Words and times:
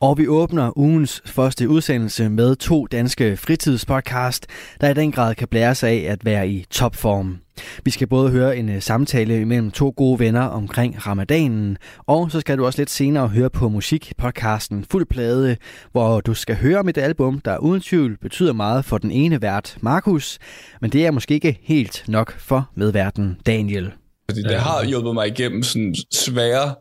Og 0.00 0.18
vi 0.18 0.28
åbner 0.28 0.78
ugens 0.78 1.22
første 1.26 1.68
udsendelse 1.68 2.28
med 2.28 2.56
to 2.56 2.86
danske 2.86 3.36
fritidspodcast, 3.36 4.46
der 4.80 4.90
i 4.90 4.94
den 4.94 5.12
grad 5.12 5.34
kan 5.34 5.48
blære 5.48 5.74
sig 5.74 5.90
af 5.90 6.12
at 6.12 6.24
være 6.24 6.48
i 6.48 6.64
topform. 6.70 7.38
Vi 7.84 7.90
skal 7.90 8.06
både 8.06 8.30
høre 8.30 8.56
en 8.56 8.68
uh, 8.68 8.80
samtale 8.80 9.44
mellem 9.44 9.70
to 9.70 9.94
gode 9.96 10.18
venner 10.18 10.42
omkring 10.42 11.06
ramadanen, 11.06 11.78
og 12.06 12.30
så 12.30 12.40
skal 12.40 12.58
du 12.58 12.66
også 12.66 12.80
lidt 12.80 12.90
senere 12.90 13.28
høre 13.28 13.50
på 13.50 13.68
musikpodcasten 13.68 14.84
Fuld 14.90 15.06
Plade, 15.06 15.56
hvor 15.92 16.20
du 16.20 16.34
skal 16.34 16.56
høre 16.56 16.78
om 16.78 16.88
et 16.88 16.98
album, 16.98 17.40
der 17.40 17.58
uden 17.58 17.80
tvivl 17.80 18.18
betyder 18.18 18.52
meget 18.52 18.84
for 18.84 18.98
den 18.98 19.10
ene 19.10 19.42
vært, 19.42 19.76
Markus, 19.80 20.38
men 20.80 20.90
det 20.90 21.06
er 21.06 21.10
måske 21.10 21.34
ikke 21.34 21.58
helt 21.62 22.04
nok 22.08 22.38
for 22.38 22.70
medverden 22.74 23.40
Daniel. 23.46 23.92
Fordi 24.30 24.42
det 24.42 24.56
har 24.56 24.84
hjulpet 24.84 25.14
mig 25.14 25.26
igennem 25.26 25.62
sådan 25.62 25.94
svære 26.14 26.74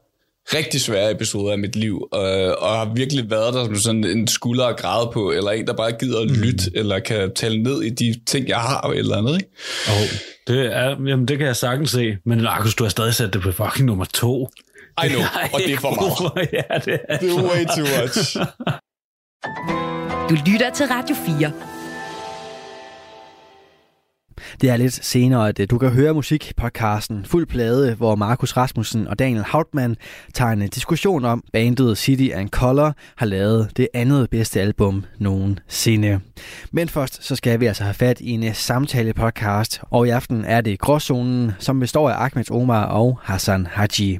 rigtig 0.53 0.81
svære 0.81 1.11
episoder 1.11 1.51
af 1.51 1.59
mit 1.59 1.75
liv, 1.75 2.07
og, 2.11 2.21
og 2.59 2.77
har 2.77 2.93
virkelig 2.95 3.29
været 3.29 3.53
der 3.53 3.65
som 3.65 3.75
sådan 3.75 4.03
en 4.03 4.27
skulder 4.27 4.65
at 4.65 4.77
græde 4.77 5.09
på, 5.13 5.31
eller 5.31 5.51
en, 5.51 5.67
der 5.67 5.73
bare 5.73 5.91
gider 5.91 6.21
at 6.21 6.31
lytte, 6.31 6.69
mm. 6.69 6.79
eller 6.79 6.99
kan 6.99 7.33
tale 7.35 7.63
ned 7.63 7.81
i 7.81 7.89
de 7.89 8.19
ting, 8.25 8.47
jeg 8.47 8.57
har, 8.57 8.81
eller 8.81 9.17
andet, 9.17 9.35
ikke? 9.35 9.49
Oh, 9.87 10.07
det, 10.47 10.75
er, 10.75 10.89
jamen, 10.89 11.25
det 11.25 11.37
kan 11.37 11.47
jeg 11.47 11.55
sagtens 11.55 11.91
se, 11.91 12.17
men 12.25 12.41
Markus, 12.41 12.75
du 12.75 12.83
har 12.83 12.89
stadig 12.89 13.13
sat 13.13 13.33
det 13.33 13.41
på 13.41 13.51
fucking 13.51 13.85
nummer 13.85 14.05
to. 14.05 14.49
I 15.05 15.07
know, 15.07 15.21
og 15.53 15.59
det 15.65 15.73
er 15.73 15.77
for 15.77 15.91
meget. 15.91 16.49
ja, 16.69 16.77
det 16.85 16.99
er, 17.09 17.17
det 17.17 17.29
er 17.29 17.43
way 17.43 17.65
too 17.75 17.87
much. 18.01 18.37
Du 20.29 20.35
lytter 20.51 20.69
til 20.73 20.85
Radio 20.85 21.15
4. 21.39 21.74
Det 24.61 24.69
er 24.69 24.77
lidt 24.77 25.05
senere, 25.05 25.49
at 25.49 25.59
øh, 25.59 25.67
du 25.69 25.77
kan 25.77 25.89
høre 25.89 26.13
musikpodcasten 26.13 27.25
Fuld 27.25 27.47
Plade, 27.47 27.95
hvor 27.95 28.15
Markus 28.15 28.57
Rasmussen 28.57 29.07
og 29.07 29.19
Daniel 29.19 29.43
Hautmann 29.43 29.95
tager 30.33 30.51
en 30.51 30.61
øh, 30.61 30.67
diskussion 30.75 31.25
om, 31.25 31.43
bandet 31.53 31.97
City 31.97 32.29
and 32.33 32.49
Color 32.49 32.93
har 33.15 33.25
lavet 33.25 33.71
det 33.77 33.87
andet 33.93 34.29
bedste 34.29 34.61
album 34.61 35.05
nogensinde. 35.19 36.19
Men 36.71 36.89
først 36.89 37.23
så 37.23 37.35
skal 37.35 37.59
vi 37.59 37.65
altså 37.65 37.83
have 37.83 37.93
fat 37.93 38.19
i 38.21 38.29
en 38.29 38.43
øh, 38.43 38.55
samtale-podcast, 38.55 39.79
og 39.81 40.07
i 40.07 40.09
aften 40.09 40.45
er 40.45 40.61
det 40.61 40.79
Gråzonen, 40.79 41.51
som 41.59 41.79
består 41.79 42.09
af 42.09 42.25
Ahmed 42.25 42.51
Omar 42.51 42.85
og 42.85 43.19
Hassan 43.23 43.67
Haji. 43.71 44.19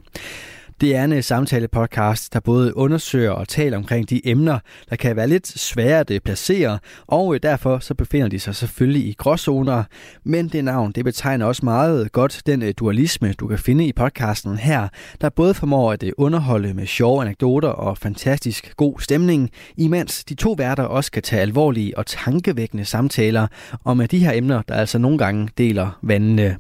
Det 0.81 0.95
er 0.95 1.04
en 1.04 1.14
øh, 1.14 1.23
samtale-podcast, 1.23 2.34
der 2.34 2.40
både 2.40 2.78
undersøger 2.78 3.31
og 3.31 3.48
taler 3.48 3.78
omkring 3.78 4.09
de 4.09 4.28
emner, 4.28 4.59
der 4.90 4.95
kan 4.95 5.16
være 5.16 5.28
lidt 5.28 5.48
svære 5.48 6.00
at 6.00 6.12
øh, 6.12 6.20
placere, 6.20 6.80
og 7.08 7.36
øh, 7.36 7.40
derfor 7.44 7.80
så 7.80 7.94
befinder 7.94 8.28
de 8.28 8.40
sig 8.40 8.56
selvfølgelig 8.56 9.08
i 9.08 9.14
gråzoner. 9.17 9.84
Men 10.23 10.48
det 10.48 10.64
navn, 10.64 10.92
det 10.92 11.06
betegner 11.06 11.45
også 11.45 11.66
meget 11.66 12.12
godt 12.12 12.42
den 12.45 12.73
dualisme, 12.73 13.34
du 13.34 13.48
kan 13.48 13.59
finde 13.59 13.88
i 13.88 13.94
podcasten 13.94 14.58
her, 14.58 14.88
der 15.22 15.30
både 15.30 15.54
formår 15.54 15.92
at 15.92 16.04
underholde 16.17 16.73
med 16.73 16.86
sjove 16.86 17.22
anekdoter 17.22 17.70
og 17.70 17.98
fantastisk 17.98 18.73
god 18.78 19.00
stemning, 19.00 19.50
imens 19.78 20.23
de 20.23 20.36
to 20.36 20.52
værter 20.58 20.84
også 20.84 21.12
kan 21.12 21.23
tage 21.23 21.42
alvorlige 21.42 21.98
og 21.98 22.06
tankevækkende 22.06 22.86
samtaler 22.86 23.48
om 23.86 24.08
de 24.12 24.20
her 24.20 24.32
emner, 24.32 24.62
der 24.62 24.76
altså 24.76 24.98
nogle 24.98 25.17
gange 25.17 25.50
deler 25.58 26.00
vandene. 26.02 26.58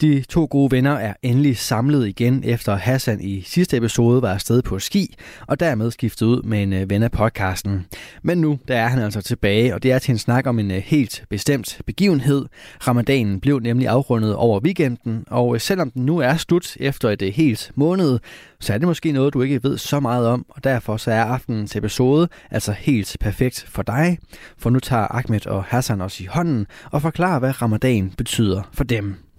De 0.00 0.24
to 0.28 0.46
gode 0.50 0.70
venner 0.70 0.92
er 0.92 1.14
endelig 1.22 1.58
samlet 1.58 2.08
igen, 2.08 2.42
efter 2.44 2.76
Hassan 2.76 3.20
i 3.20 3.42
sidste 3.42 3.76
episode 3.76 4.22
var 4.22 4.32
afsted 4.34 4.62
på 4.62 4.78
ski, 4.78 5.14
og 5.46 5.60
dermed 5.60 5.90
skiftet 5.90 6.26
ud 6.26 6.42
med 6.42 6.62
en 6.62 6.72
øh, 6.72 6.90
ven 6.90 7.02
af 7.02 7.10
podcasten. 7.10 7.86
Men 8.22 8.38
nu 8.38 8.58
der 8.68 8.76
er 8.76 8.88
han 8.88 8.98
altså 8.98 9.22
tilbage, 9.22 9.74
og 9.74 9.82
det 9.82 9.92
er 9.92 9.98
til 9.98 10.12
en 10.12 10.18
snak 10.18 10.46
om 10.46 10.58
en 10.58 10.70
øh, 10.70 10.76
helt 10.76 11.24
bestemt 11.30 11.80
begivenhed. 11.86 12.46
Ramadanen 12.88 13.40
blev 13.40 13.58
nemlig 13.58 13.88
afrundet 13.88 14.34
over 14.34 14.60
weekenden, 14.60 15.24
og 15.26 15.54
øh, 15.54 15.60
selvom 15.60 15.90
den 15.90 16.06
nu 16.06 16.18
er 16.18 16.36
slut 16.36 16.76
efter 16.76 17.10
et 17.10 17.32
helt 17.32 17.72
måned, 17.74 18.18
så 18.60 18.74
er 18.74 18.78
det 18.78 18.88
måske 18.88 19.12
noget, 19.12 19.34
du 19.34 19.42
ikke 19.42 19.62
ved 19.62 19.78
så 19.78 20.00
meget 20.00 20.26
om, 20.26 20.46
og 20.48 20.64
derfor 20.64 20.96
så 20.96 21.10
er 21.10 21.24
aftenens 21.24 21.76
episode 21.76 22.28
altså 22.50 22.72
helt 22.72 23.16
perfekt 23.20 23.64
for 23.68 23.82
dig. 23.82 24.18
For 24.58 24.70
nu 24.70 24.78
tager 24.78 25.14
Ahmed 25.14 25.46
og 25.46 25.64
Hassan 25.64 26.00
os 26.00 26.20
i 26.20 26.24
hånden 26.24 26.66
og 26.90 27.02
forklarer, 27.02 27.38
hvad 27.38 27.62
ramadan 27.62 28.12
betyder 28.16 28.62
for 28.72 28.84
dem. 28.84 29.29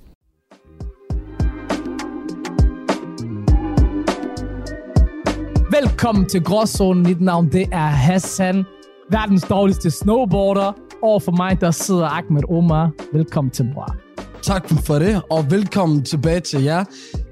Velkommen 5.81 6.25
til 6.25 6.43
Gråzonen. 6.43 7.03
Mit 7.03 7.21
navn 7.21 7.51
det 7.51 7.65
er 7.71 7.87
Hassan, 7.87 8.63
verdens 9.11 9.43
dårligste 9.43 9.91
snowboarder. 9.91 10.71
Og 11.03 11.21
for 11.21 11.31
mig, 11.31 11.61
der 11.61 11.71
sidder 11.71 12.05
Ahmed 12.05 12.41
Omar. 12.49 12.91
Velkommen 13.13 13.51
til, 13.51 13.71
bror. 13.73 13.95
Tak 14.41 14.69
for 14.85 14.99
det, 14.99 15.21
og 15.29 15.51
velkommen 15.51 16.03
tilbage 16.03 16.39
til 16.39 16.63
jer, 16.63 16.83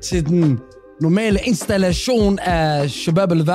til 0.03 0.29
den 0.29 0.59
normale 1.01 1.39
installation 1.45 2.39
af 2.39 2.89
Shabab 2.89 3.31
al 3.31 3.47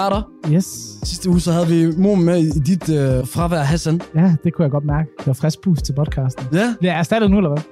Yes. 0.53 0.65
Sidste 1.03 1.31
uge 1.31 1.41
så 1.41 1.53
havde 1.53 1.67
vi 1.67 1.97
mor 1.97 2.15
med 2.15 2.39
i 2.39 2.59
dit 2.59 2.89
øh, 2.89 3.27
fravær, 3.27 3.63
Hassan. 3.63 4.01
Ja, 4.15 4.37
det 4.45 4.55
kunne 4.55 4.63
jeg 4.63 4.71
godt 4.71 4.85
mærke. 4.85 5.09
Det 5.19 5.27
var 5.27 5.33
frisk 5.33 5.61
boost 5.61 5.85
til 5.85 5.93
podcasten. 5.93 6.47
Ja. 6.53 6.75
Bliver 6.79 6.93
jeg 6.93 6.99
erstattet 6.99 7.31
nu, 7.31 7.37
eller 7.37 7.51
hvad? 7.51 7.63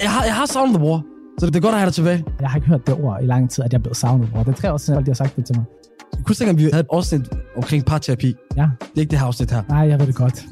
Jeg 0.00 0.10
har, 0.10 0.24
jeg 0.24 0.34
har 0.34 0.46
savnet 0.46 0.74
dig, 0.74 0.80
bror. 0.80 1.04
Så 1.38 1.46
det 1.46 1.56
er 1.56 1.60
godt 1.60 1.72
at 1.72 1.78
have 1.80 1.86
dig 1.86 1.94
tilbage. 1.94 2.24
Jeg 2.40 2.48
har 2.48 2.56
ikke 2.56 2.68
hørt 2.68 2.86
det 2.86 2.94
ord 2.94 3.18
i 3.22 3.26
lang 3.26 3.50
tid, 3.50 3.64
at 3.64 3.72
jeg 3.72 3.78
er 3.78 3.82
blevet 3.82 3.96
savnet, 3.96 4.28
bror. 4.32 4.42
Det 4.42 4.52
er 4.52 4.56
tre 4.56 4.72
år 4.72 4.76
siden, 4.76 4.98
at 5.00 5.06
de 5.06 5.10
har 5.10 5.14
sagt 5.14 5.36
det 5.36 5.46
til 5.46 5.56
mig. 5.56 5.64
Kunne 6.28 6.36
tænke, 6.36 6.50
at 6.50 6.58
vi 6.58 6.62
havde 6.62 6.80
et 6.80 6.86
afsnit 6.92 7.28
omkring 7.56 7.84
parterapi. 7.84 8.34
Ja. 8.56 8.62
Det 8.62 8.68
er 8.96 9.00
ikke 9.00 9.10
det 9.10 9.18
her 9.18 9.26
afsnit 9.26 9.50
her. 9.50 9.62
Nej, 9.68 9.78
jeg 9.78 10.00
ved 10.00 10.06
det 10.06 10.14
godt. 10.14 10.44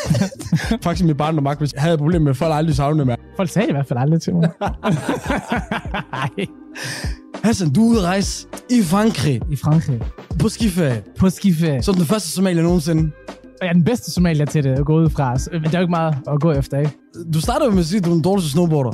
Faktisk 0.84 1.06
mit 1.06 1.16
barn 1.16 1.36
og 1.36 1.42
Markus 1.42 1.72
havde 1.76 1.94
et 1.94 2.00
problem 2.00 2.22
med, 2.22 2.30
at 2.30 2.36
folk 2.36 2.54
aldrig 2.54 2.76
savnede 2.76 3.04
mig. 3.04 3.16
Folk 3.36 3.50
sagde 3.50 3.68
i 3.68 3.72
hvert 3.72 3.86
fald 3.86 3.98
aldrig 3.98 4.22
til 4.22 4.34
mig. 4.34 4.50
Hassan, 7.44 7.72
du 7.72 7.86
er 7.86 7.90
ude 7.90 7.98
at 7.98 8.04
rejse 8.04 8.46
i 8.70 8.82
Frankrig 8.82 9.40
I 9.50 9.56
Frankrig. 9.56 10.00
på 10.38 10.48
skiferie. 10.48 11.02
På 11.18 11.30
skiferie. 11.30 11.82
Som 11.82 11.94
den 11.94 12.04
første 12.04 12.30
somalier 12.30 12.62
nogensinde. 12.62 13.10
Og 13.28 13.34
jeg 13.60 13.68
er 13.68 13.72
den 13.72 13.84
bedste 13.84 14.10
somalier 14.10 14.46
til 14.46 14.64
det 14.64 14.70
at 14.70 14.84
gå 14.84 14.96
ud 14.96 15.10
fra. 15.10 15.36
Men 15.52 15.62
der 15.62 15.68
er 15.68 15.72
jo 15.72 15.80
ikke 15.80 15.90
meget 15.90 16.16
at 16.32 16.40
gå 16.40 16.52
efter, 16.52 16.78
ikke? 16.78 16.90
Du 17.34 17.40
startede 17.40 17.70
med 17.70 17.78
at 17.78 17.86
sige, 17.86 17.98
at 17.98 18.04
du 18.04 18.10
er 18.10 18.14
den 18.14 18.22
dårligste 18.22 18.50
snowboarder. 18.50 18.92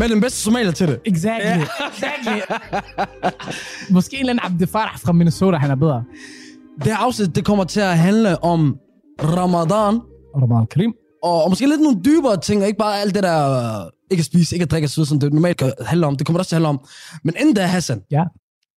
Men 0.00 0.10
den 0.10 0.20
bedste 0.20 0.38
somalier 0.38 0.70
til 0.72 0.88
det. 0.88 1.00
Exactly. 1.04 1.64
Exactly. 1.92 2.38
Måske 3.90 4.16
en 4.16 4.20
eller 4.28 4.32
anden 4.42 4.54
Abdefar 4.54 5.00
fra 5.04 5.12
Minnesota, 5.12 5.56
han 5.56 5.70
er 5.70 5.74
bedre. 5.74 6.04
Det 6.78 6.86
her 6.86 6.96
afsnit, 6.96 7.36
det 7.36 7.44
kommer 7.44 7.64
til 7.64 7.80
at 7.80 7.98
handle 7.98 8.44
om 8.44 8.76
Ramadan. 9.22 10.00
Ramadan 10.36 10.66
Karim. 10.66 10.92
Og, 11.22 11.44
og 11.44 11.50
måske 11.50 11.66
lidt 11.66 11.80
nogle 11.80 12.00
dybere 12.04 12.36
ting, 12.40 12.60
og 12.62 12.66
ikke 12.66 12.78
bare 12.78 13.00
alt 13.00 13.14
det 13.14 13.22
der, 13.22 13.38
øh, 13.84 13.90
ikke 14.10 14.20
at 14.20 14.24
spise, 14.24 14.54
ikke 14.54 14.62
at 14.62 14.70
drikke 14.70 14.86
osv., 14.86 15.04
som 15.04 15.20
det 15.20 15.32
normalt 15.32 15.56
kan 15.56 15.72
handle 15.86 16.06
om. 16.06 16.16
Det 16.16 16.26
kommer 16.26 16.38
det 16.38 16.40
også 16.40 16.48
til 16.48 16.56
at 16.56 16.62
handle 16.62 16.68
om. 16.68 16.80
Men 17.24 17.34
inden 17.40 17.54
da, 17.54 17.66
Hassan, 17.66 18.02
Ja. 18.10 18.24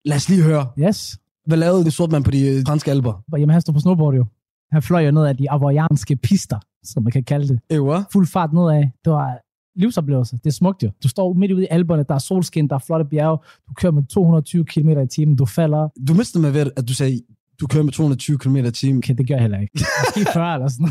lad 0.05 0.16
os 0.17 0.29
lige 0.29 0.44
høre, 0.44 0.67
Yes. 0.79 1.17
hvad 1.47 1.57
lavede 1.57 1.84
det 1.85 1.94
sort 1.94 2.11
mand 2.11 2.23
på 2.23 2.31
de 2.31 2.47
øh, 2.50 2.63
franske 2.67 2.91
alber? 2.91 3.13
Og 3.34 3.40
Jamen, 3.40 3.53
han 3.53 3.61
står 3.61 3.73
på 3.73 3.79
snowboard 3.79 4.16
jo. 4.16 4.25
Han 4.72 4.81
fløj 4.81 5.05
jo 5.05 5.11
ned 5.11 5.25
af 5.25 5.38
de 5.38 5.51
avarianske 5.51 6.16
pister, 6.16 6.59
som 6.84 7.03
man 7.03 7.11
kan 7.11 7.23
kalde 7.23 7.47
det. 7.47 7.59
Ewa. 7.69 8.03
Fuld 8.13 8.28
fart 8.28 8.53
nedad. 8.53 8.84
Det 9.05 9.11
var 9.13 9.29
livsoplevelse. 9.75 10.38
Det 10.38 10.45
er 10.45 10.51
smukt 10.51 10.84
jo. 10.84 10.91
Du 11.03 11.07
står 11.07 11.34
midt 11.34 11.51
ude 11.51 11.63
i 11.63 11.67
alberne, 11.72 12.06
der 12.07 12.16
er 12.16 12.19
solskin, 12.19 12.67
der 12.67 12.75
er 12.75 12.79
flotte 12.79 13.06
bjerge. 13.06 13.38
Du 13.69 13.73
kører 13.73 13.91
med 13.91 14.03
220 14.03 14.66
km 14.66 14.89
i 14.89 15.07
timen, 15.07 15.35
du 15.35 15.45
falder. 15.45 15.89
Du 16.07 16.13
mistede 16.13 16.41
mig 16.41 16.53
ved, 16.53 16.72
at 16.75 16.88
du 16.88 16.94
sagde, 16.94 17.22
du 17.61 17.67
kører 17.67 17.84
med 17.84 17.94
220 17.94 18.38
km 18.38 18.56
i 18.56 18.72
timen. 18.72 18.97
Okay, 18.97 19.16
det 19.17 19.28
gør 19.28 19.35
jeg 19.35 19.41
heller 19.41 19.59
ikke. 19.59 19.85
Måske 20.06 20.31
40 20.34 20.53
eller 20.53 20.67
sådan 20.67 20.89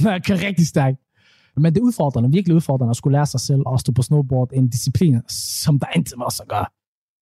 noget. 0.00 0.14
jeg 0.14 0.24
kører 0.24 0.46
rigtig 0.46 0.66
stærkt. 0.66 0.98
Men 1.56 1.74
det 1.74 1.80
er 1.80 1.84
udfordrende, 1.84 2.30
virkelig 2.30 2.56
udfordrende 2.56 2.90
at 2.90 2.96
skulle 2.96 3.16
lære 3.18 3.26
sig 3.26 3.40
selv 3.40 3.62
at 3.74 3.80
stå 3.80 3.92
på 3.92 4.02
snowboard, 4.02 4.50
en 4.52 4.68
disciplin, 4.68 5.20
som 5.28 5.78
der 5.78 5.86
intet 5.96 6.18
med 6.18 6.26
os 6.26 6.40
at 6.40 6.48
gøre. 6.48 6.66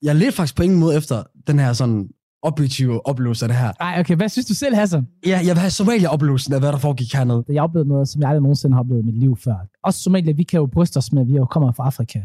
Jeg 0.03 0.17
ledte 0.17 0.33
faktisk 0.33 0.57
på 0.57 0.63
ingen 0.63 0.81
måde 0.81 0.97
efter 0.97 1.23
den 1.47 1.59
her 1.59 1.73
sådan 1.73 2.09
objektive 2.43 3.07
oplevelse 3.07 3.45
af 3.45 3.49
det 3.49 3.57
her. 3.59 3.73
Ej, 3.81 4.01
okay, 4.01 4.17
hvad 4.17 4.29
synes 4.29 4.47
du 4.47 4.55
selv, 4.55 4.75
Hassan? 4.75 5.07
Ja, 5.27 5.39
jeg 5.47 5.55
vil 5.55 5.59
have 5.59 5.71
Somalia-oplevelsen 5.71 6.53
af, 6.55 6.61
hvad 6.61 6.73
der 6.73 6.79
foregik 6.79 7.13
hernede. 7.15 7.45
Jeg 7.49 7.63
oplevede 7.63 7.89
noget, 7.89 8.09
som 8.09 8.21
jeg 8.23 8.29
aldrig 8.31 8.43
nogensinde 8.43 8.75
har 8.75 8.81
oplevet 8.81 9.03
i 9.03 9.05
mit 9.07 9.19
liv 9.19 9.37
før. 9.37 9.55
Også 9.85 10.01
Somalia, 10.01 10.33
vi 10.33 10.43
kan 10.43 10.59
jo 10.61 10.67
bryste 10.67 10.97
os 10.97 11.13
med, 11.13 11.23
at 11.23 11.29
vi 11.29 11.37
jo 11.37 11.45
kommer 11.45 11.73
fra 11.73 11.85
Afrika. 11.87 12.21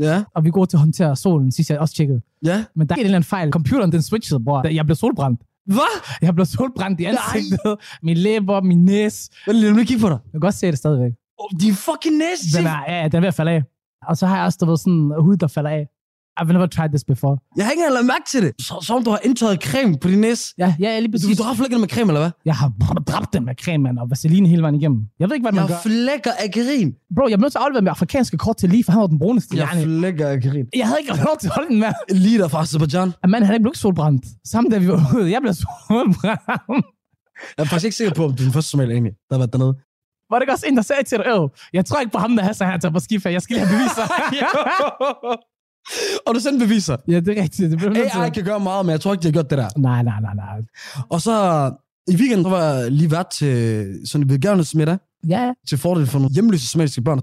Ja, 0.00 0.24
Og 0.34 0.44
vi 0.44 0.48
er 0.48 0.52
gode 0.52 0.66
til 0.70 0.76
at 0.76 0.80
håndtere 0.80 1.16
solen, 1.16 1.52
sidst 1.52 1.70
jeg 1.70 1.78
også 1.78 1.94
tjekkede. 1.94 2.20
ja. 2.44 2.64
Men 2.76 2.88
der 2.88 2.94
er 2.94 2.98
en 2.98 3.04
eller 3.04 3.16
anden 3.16 3.28
fejl. 3.28 3.50
Computeren, 3.50 3.92
den 3.92 4.02
switchede, 4.02 4.44
bror. 4.44 4.68
Jeg 4.68 4.84
blev 4.86 4.96
solbrændt. 4.96 5.40
Hvad? 5.66 6.16
Jeg 6.22 6.34
blev 6.34 6.46
solbrændt 6.46 7.00
i 7.00 7.04
ansigtet, 7.04 7.76
min 8.02 8.16
læber, 8.16 8.60
min 8.60 8.84
næse. 8.84 9.30
Hvad 9.44 9.54
lad 9.54 9.72
mig 9.72 9.86
kigge 9.86 10.00
på 10.02 10.08
dig. 10.08 10.18
Jeg 10.24 10.30
kan 10.30 10.40
godt 10.40 10.54
se 10.54 10.66
det 10.66 10.78
stadigvæk. 10.78 11.12
Oh, 11.38 11.50
de 11.60 11.72
fucking 11.74 12.16
næste. 12.16 12.58
Den 12.58 12.66
er, 12.66 12.78
ja, 12.88 13.08
den 13.08 13.16
er 13.16 13.20
ved 13.20 13.28
at 13.28 13.34
falde 13.34 13.50
af. 13.50 13.62
Og 14.08 14.16
så 14.16 14.26
har 14.26 14.36
jeg 14.36 14.44
også, 14.44 14.58
du 14.60 14.66
ved, 14.66 14.76
sådan 14.76 15.12
hud, 15.20 15.36
der 15.36 15.46
falder 15.46 15.70
af. 15.70 15.86
I've 16.40 16.52
never 16.52 16.66
tried 16.66 16.88
this 16.88 17.04
before. 17.04 17.34
Jeg 17.56 17.64
har 17.64 17.70
ikke 17.72 17.80
engang 17.80 17.94
lagt 17.94 18.06
mærke 18.06 18.26
til 18.32 18.42
det. 18.42 18.52
Så, 18.66 18.74
som 18.86 18.96
om 18.96 19.04
du 19.04 19.10
har 19.10 19.20
indtaget 19.24 19.62
creme 19.62 19.98
på 20.02 20.08
din 20.08 20.20
næse. 20.20 20.54
Ja, 20.58 20.74
ja, 20.80 20.98
lige 20.98 21.08
Du, 21.08 21.12
præcis. 21.12 21.36
du 21.38 21.42
har 21.42 21.54
flækket 21.54 21.80
med 21.80 21.88
creme, 21.88 22.10
eller 22.12 22.20
hvad? 22.20 22.30
Jeg 22.44 22.54
har 22.56 22.68
dræbt 23.10 23.32
den 23.32 23.44
med 23.44 23.54
creme, 23.62 23.82
mand, 23.82 23.98
og 23.98 24.10
vaseline 24.10 24.48
hele 24.48 24.62
vejen 24.62 24.74
igennem. 24.74 25.00
Jeg 25.20 25.28
ved 25.28 25.34
ikke, 25.36 25.44
hvad 25.44 25.52
man 25.52 25.60
Jeg 25.60 25.68
gør. 25.68 25.90
flækker 25.90 26.32
af 26.44 26.48
grin. 26.56 26.88
Bro, 27.16 27.22
jeg 27.28 27.38
blev 27.38 27.44
nødt 27.44 27.52
til 27.52 27.58
at 27.58 27.64
aflevere 27.64 27.82
med 27.82 27.90
afrikanske 27.90 28.36
kort 28.36 28.56
til 28.56 28.68
lige, 28.70 28.84
for 28.84 28.92
han 28.92 29.00
var 29.00 29.06
den 29.06 29.18
bruneste. 29.18 29.56
Jeg 29.56 29.68
Jeg, 29.74 29.82
flækker 29.84 30.28
af 30.28 30.40
grin. 30.42 30.66
jeg 30.76 30.86
havde 30.86 30.98
ikke 31.00 31.12
lov 31.28 31.36
til 31.40 31.48
at 31.48 31.54
holde 31.54 31.68
den 31.70 31.78
med. 31.84 31.92
Lige 32.24 32.38
der 32.38 32.48
fra 32.48 32.60
Azerbaijan. 32.62 33.12
At 33.22 33.30
mand, 33.30 33.44
han 33.44 33.50
er 33.52 33.54
ikke 33.54 33.62
blevet 33.62 33.78
solbrændt. 33.78 34.24
Samme 34.52 34.70
da 34.70 34.78
vi 34.78 34.88
var 34.88 35.00
ude. 35.16 35.30
Jeg 35.32 35.40
blev 35.42 35.54
solbrændt. 35.54 36.16
Jeg 37.56 37.62
er 37.64 37.64
faktisk 37.64 37.84
ikke 37.84 37.96
sikker 37.96 38.14
på, 38.14 38.24
om 38.24 38.30
du 38.36 38.42
er 38.42 38.46
den 38.46 38.52
første 38.52 38.70
somalier 38.70 38.92
egentlig, 38.94 39.12
der 39.28 39.34
har 39.34 39.38
været 39.38 39.52
dernede. 39.52 39.74
Var 40.30 40.36
det 40.38 40.42
ikke 40.42 40.52
også 40.52 40.66
en, 40.68 40.76
der 40.76 40.82
sagde 40.82 41.02
til 41.02 41.18
dig, 41.18 41.26
"Øv, 41.26 41.48
jeg 41.72 41.84
tror 41.84 42.00
ikke 42.00 42.12
på 42.12 42.18
ham, 42.18 42.36
der 42.36 42.42
Hassan, 42.44 42.68
han 42.70 42.80
tager 42.80 42.92
på 42.92 42.98
skiferie. 43.00 43.34
Jeg 43.34 43.42
skal 43.42 43.56
lige 43.56 43.66
have 43.66 43.78
beviser. 43.78 44.06
Og 46.26 46.34
du 46.34 46.40
sendte 46.40 46.66
beviser. 46.66 46.96
ja, 47.08 47.20
det 47.20 47.38
er 47.38 47.42
rigtigt. 47.42 47.70
Det 47.70 47.78
bliver. 47.78 48.22
AI 48.22 48.30
kan 48.30 48.44
gøre 48.44 48.60
meget, 48.60 48.86
men 48.86 48.90
jeg 48.92 49.00
tror 49.00 49.12
ikke, 49.12 49.22
de 49.22 49.26
har 49.28 49.32
gjort 49.32 49.50
det 49.50 49.58
der. 49.58 49.68
Nej, 49.76 50.02
nej, 50.02 50.20
nej, 50.20 50.34
nej. 50.34 50.46
Og 51.10 51.20
så 51.20 51.32
i 52.08 52.16
weekenden, 52.16 52.44
så 52.44 52.50
var 52.50 52.62
jeg 52.64 52.90
lige 52.92 53.10
vært 53.10 53.30
til 53.30 53.86
sådan 54.04 54.22
en 54.24 54.28
begavelsesmiddag 54.28 54.98
Ja, 55.28 55.44
ja. 55.46 55.52
til 55.68 55.78
fordel 55.78 56.06
for 56.06 56.18
nogle 56.18 56.34
hjemløse 56.34 56.68
somaliske 56.68 57.02
børn. 57.02 57.20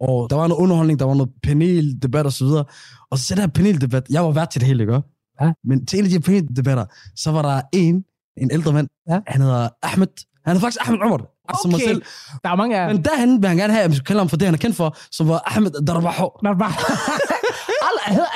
Og 0.00 0.30
der 0.30 0.36
var 0.36 0.46
noget 0.46 0.62
underholdning, 0.62 0.98
der 0.98 1.04
var 1.04 1.14
noget 1.14 1.30
paneldebat 1.42 2.26
og 2.26 2.32
så 2.32 2.44
videre. 2.44 2.64
Og 3.10 3.18
så 3.18 3.34
det 3.34 3.42
her 3.42 3.48
paneldebat, 3.48 4.02
jeg 4.10 4.24
var 4.24 4.30
vært 4.30 4.50
til 4.50 4.60
det 4.60 4.68
hele, 4.68 4.82
ikke? 4.82 5.00
Ja. 5.40 5.52
Men 5.64 5.86
til 5.86 5.98
en 5.98 6.04
af 6.04 6.10
de 6.10 6.20
paneldebatter, 6.20 6.84
så 7.16 7.30
var 7.30 7.42
der 7.42 7.60
en, 7.72 8.04
en 8.36 8.50
ældre 8.52 8.72
mand, 8.72 8.88
Ja. 9.08 9.20
han 9.26 9.40
hedder 9.40 9.68
Ahmed. 9.82 10.06
Han 10.46 10.56
er 10.56 10.60
faktisk 10.60 10.80
Ahmed 10.88 10.98
Umar, 11.06 11.20
altså 11.48 11.68
mig 11.68 11.74
Okay. 11.74 11.86
selv. 11.86 12.02
Der 12.44 12.50
er 12.50 12.56
mange 12.56 12.78
af... 12.78 12.94
Men 12.94 13.04
derhen 13.04 13.42
vil 13.42 13.48
han 13.48 13.56
gerne 13.56 13.72
have, 13.72 13.84
at 13.84 13.90
vi 13.90 13.96
skal 13.96 14.04
kalde 14.06 14.20
ham 14.20 14.28
for 14.28 14.36
det, 14.36 14.46
han 14.46 14.54
er 14.54 14.58
kendt 14.58 14.76
for, 14.76 14.96
som 15.12 15.28
var 15.28 15.42
Ahmed 15.56 15.70
Darbaho. 15.86 16.28
Narbaha. 16.42 16.72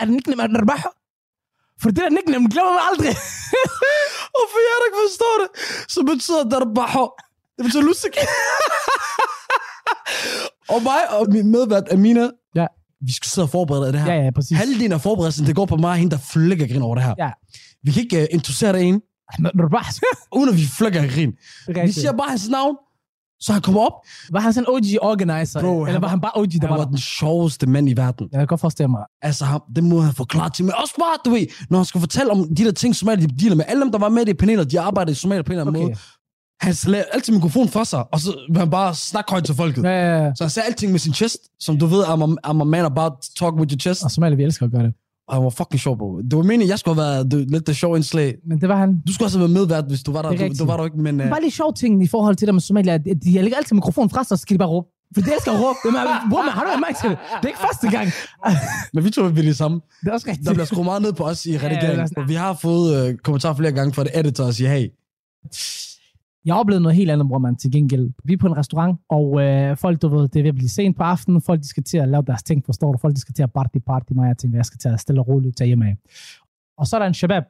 Er 0.00 0.04
nickname. 0.04 0.42
For 1.82 1.88
det 1.90 1.96
der 1.96 2.10
nickname 2.10 2.48
glemmer 2.50 2.72
man 2.72 2.82
aldrig. 2.90 3.12
Hvorfor 4.34 4.58
jeg 4.68 4.76
ikke 4.86 4.98
forstår 5.06 5.34
det? 5.42 5.48
Så 5.94 6.00
betyder 6.10 6.42
Darbaho. 6.52 7.06
Det 7.56 7.64
betyder 7.64 7.82
lusik. 7.82 8.14
og 10.68 10.82
mig 10.82 11.00
og 11.18 11.26
min 11.32 11.50
medvært 11.50 11.92
Amina, 11.92 12.30
Ja. 12.54 12.66
vi 13.00 13.12
skal 13.12 13.28
sidde 13.30 13.44
og 13.44 13.50
forberede 13.50 13.92
det 13.92 14.00
her. 14.00 14.12
ja, 14.14 14.24
ja, 14.24 14.30
præcis. 14.30 14.58
Halvdelen 14.58 14.92
af 14.92 15.00
forberedelsen, 15.00 15.46
det 15.46 15.54
går 15.56 15.66
på 15.66 15.76
mig 15.76 15.90
og 15.90 15.96
hende, 15.96 16.10
der 16.16 16.22
flækker 16.32 16.66
grin 16.68 16.82
over 16.82 16.94
det 16.94 17.04
her. 17.04 17.14
Ja. 17.18 17.30
Vi 17.82 17.92
kan 17.92 18.02
ikke 18.02 18.18
uh, 18.18 18.26
introducere 18.30 18.72
det 18.72 19.00
Narbaha. 19.38 19.90
uden 20.36 20.48
at 20.48 20.56
vi 20.56 20.66
flækker 20.78 21.08
grin. 21.14 21.32
Vi 21.86 21.92
siger 21.92 22.12
bare 22.12 22.28
hans 22.28 22.48
navn, 22.48 22.76
så 23.41 23.53
han 23.53 23.62
kommer 23.62 23.81
op. 23.81 23.93
Var 24.31 24.41
han 24.41 24.53
sådan 24.53 24.69
OG 24.69 24.85
organizer? 25.03 25.61
Bro, 25.61 25.81
eller 25.81 25.93
han 25.93 26.03
var 26.03 26.09
han 26.09 26.21
bare 26.21 26.33
OG, 26.35 26.49
der 26.61 26.69
Han 26.69 26.79
var 26.79 26.85
den 26.85 26.99
sjoveste 26.99 27.67
mand 27.67 27.88
i 27.88 27.97
verden. 27.97 28.29
Jeg 28.33 28.38
kan 28.38 28.47
godt 28.47 28.61
forestille 28.61 28.88
mig. 28.88 29.05
Altså, 29.23 29.44
ham, 29.44 29.62
det 29.77 29.85
må 29.85 30.00
han 30.00 30.15
forklare 30.15 30.50
til 30.50 30.65
mig. 30.65 30.75
Også 30.81 30.94
bare, 30.99 31.17
du 31.25 31.31
ved, 31.31 31.47
når 31.71 31.79
han 31.79 31.85
skal 31.85 32.00
fortælle 32.00 32.31
om 32.33 32.55
de 32.55 32.65
der 32.65 32.73
ting, 32.73 32.97
Somalia 32.97 33.27
de 33.27 33.35
dealer 33.41 33.56
med. 33.56 33.65
Alle 33.69 33.83
dem, 33.83 33.93
der 33.93 33.99
var 33.99 34.09
med 34.09 34.23
i 34.23 34.25
det 34.25 34.37
panel, 34.38 34.71
de 34.71 34.81
arbejder 34.81 35.12
i 35.12 35.15
Somalia 35.15 35.43
på 35.43 35.53
en 35.53 35.59
eller 35.59 35.71
anden 35.71 35.83
Okay. 35.83 35.88
måde. 35.88 35.99
Han 36.61 36.75
lagde 36.87 37.05
altid 37.12 37.33
mikrofonen 37.33 37.69
fra 37.69 37.85
sig, 37.85 38.05
og 38.12 38.21
så 38.21 38.47
vil 38.50 38.59
han 38.59 38.71
bare 38.71 38.94
snakke 38.94 39.31
højt 39.31 39.44
til 39.44 39.55
folket. 39.55 39.83
Ja, 39.85 39.88
ja, 39.91 40.25
ja. 40.25 40.35
Så 40.35 40.44
han 40.44 40.50
sagde 40.50 40.67
alting 40.67 40.93
med 40.93 40.99
sin 41.00 41.15
chest, 41.15 41.38
som 41.61 41.79
du 41.79 41.87
ved, 41.87 42.05
I'm 42.05 42.23
a, 42.23 42.50
I'm 42.50 42.61
a 42.61 42.65
man 42.65 42.85
about 42.85 43.12
to 43.12 43.29
talk 43.44 43.55
with 43.55 43.73
your 43.73 43.79
chest. 43.79 44.05
Og 44.05 44.11
Somalia, 44.11 44.37
vi 44.37 44.43
elsker 44.43 44.67
at 44.67 44.73
gøre 44.73 44.83
det. 44.83 44.93
Han 45.31 45.43
var 45.44 45.50
fucking 45.50 45.81
sjov, 45.81 45.99
bro. 45.99 46.20
Det 46.20 46.37
var 46.37 46.43
meningen, 46.43 46.69
jeg 46.69 46.78
skulle 46.78 47.02
have 47.02 47.12
været 47.14 47.31
du, 47.32 47.37
lidt 47.49 47.67
det 47.67 47.76
sjov 47.76 47.96
indslag. 47.96 48.34
Men 48.49 48.61
det 48.61 48.69
var 48.69 48.76
han. 48.76 49.02
Du 49.06 49.12
skulle 49.12 49.26
også 49.26 49.38
have 49.38 49.49
været 49.49 49.58
medvært, 49.61 49.84
hvis 49.88 50.02
du 50.02 50.12
var 50.12 50.23
der. 50.23 50.28
Er 50.31 50.49
Du, 50.49 50.55
du 50.58 50.64
var 50.64 50.76
der 50.76 50.84
ikke, 50.84 50.99
men... 50.99 51.20
Uh, 51.20 51.28
Bare 51.28 51.40
lige 51.40 51.50
sjov 51.50 51.75
ting 51.75 52.02
i 52.05 52.06
forhold 52.06 52.37
til 52.37 52.46
det 52.46 52.55
med 52.55 52.61
Somalia. 52.61 52.94
at 52.94 53.05
De 53.05 53.31
lægger 53.32 53.56
altid 53.56 53.75
mikrofonen 53.75 54.11
fra 54.11 54.25
sig, 54.25 54.38
så 54.38 54.43
skal 54.43 54.55
de 54.55 54.58
bare 54.58 54.69
råbe. 54.69 54.87
For 55.14 55.20
det 55.20 55.32
elsker 55.32 55.52
at 55.52 55.58
råbe. 55.61 55.99
Er, 55.99 56.31
bror, 56.31 56.43
man, 56.43 56.52
har 56.52 56.64
du 56.75 56.81
mærke 56.81 56.99
til 57.02 57.11
det? 57.11 57.19
Det 57.37 57.44
er 57.44 57.49
ikke 57.49 57.61
første 57.69 57.90
gang. 57.90 58.08
men 58.94 59.05
vi 59.05 59.11
to 59.11 59.25
er 59.25 59.31
det 59.31 59.56
samme. 59.56 59.81
Det 60.00 60.08
er 60.08 60.12
også 60.12 60.26
rigtigt. 60.28 60.46
Der 60.46 60.52
bliver 60.52 60.67
skruet 60.67 60.84
meget 60.84 61.02
ned 61.02 61.12
på 61.12 61.25
os 61.25 61.46
i 61.46 61.58
redigeringen. 61.58 62.08
ja. 62.17 62.23
vi 62.23 62.34
har 62.34 62.55
fået 62.55 63.11
uh, 63.11 63.17
kommentarer 63.25 63.55
flere 63.55 63.73
gange 63.73 63.93
fra 63.94 64.05
det 64.05 64.11
editor 64.19 64.44
og 64.44 64.55
sige, 64.55 64.69
hey, 64.69 64.88
Jeg 66.46 66.54
har 66.54 66.60
oplevet 66.60 66.82
noget 66.82 66.96
helt 66.96 67.10
andet, 67.10 67.28
bror 67.28 67.38
man, 67.38 67.56
til 67.56 67.70
gengæld. 67.72 68.10
Vi 68.25 68.32
er 68.32 68.37
på 68.37 68.46
en 68.46 68.56
restaurant, 68.56 68.98
og 69.08 69.40
øh, 69.43 69.76
folk, 69.76 70.02
du 70.02 70.08
ved, 70.08 70.28
det 70.28 70.38
er 70.38 70.43
ved 70.43 70.48
at 70.48 70.54
blive 70.54 70.69
sent 70.69 70.96
på 70.96 71.02
aftenen. 71.02 71.43
Folk, 71.43 71.60
de 71.60 71.69
skal 71.69 71.82
til 71.84 71.98
at 71.98 72.08
lave 72.08 72.22
deres 72.26 72.43
ting, 72.43 72.64
forstår 72.64 72.93
du? 72.93 72.98
Folk, 72.98 73.14
de 73.14 73.20
skal 73.20 73.34
til 73.34 73.43
at 73.43 73.52
party, 73.52 73.78
party. 73.87 74.12
Mig, 74.12 74.26
jeg 74.28 74.38
tænker, 74.38 74.58
jeg 74.58 74.66
skal 74.66 74.78
til 74.78 74.88
at 74.88 75.00
stille 75.00 75.20
og 75.20 75.28
roligt 75.28 75.56
tage 75.56 75.66
hjem 75.69 75.82
af. 75.82 75.96
Og 76.78 76.87
så 76.87 76.96
er 76.96 77.00
der 77.00 77.06
en 77.06 77.14
shabab. 77.14 77.43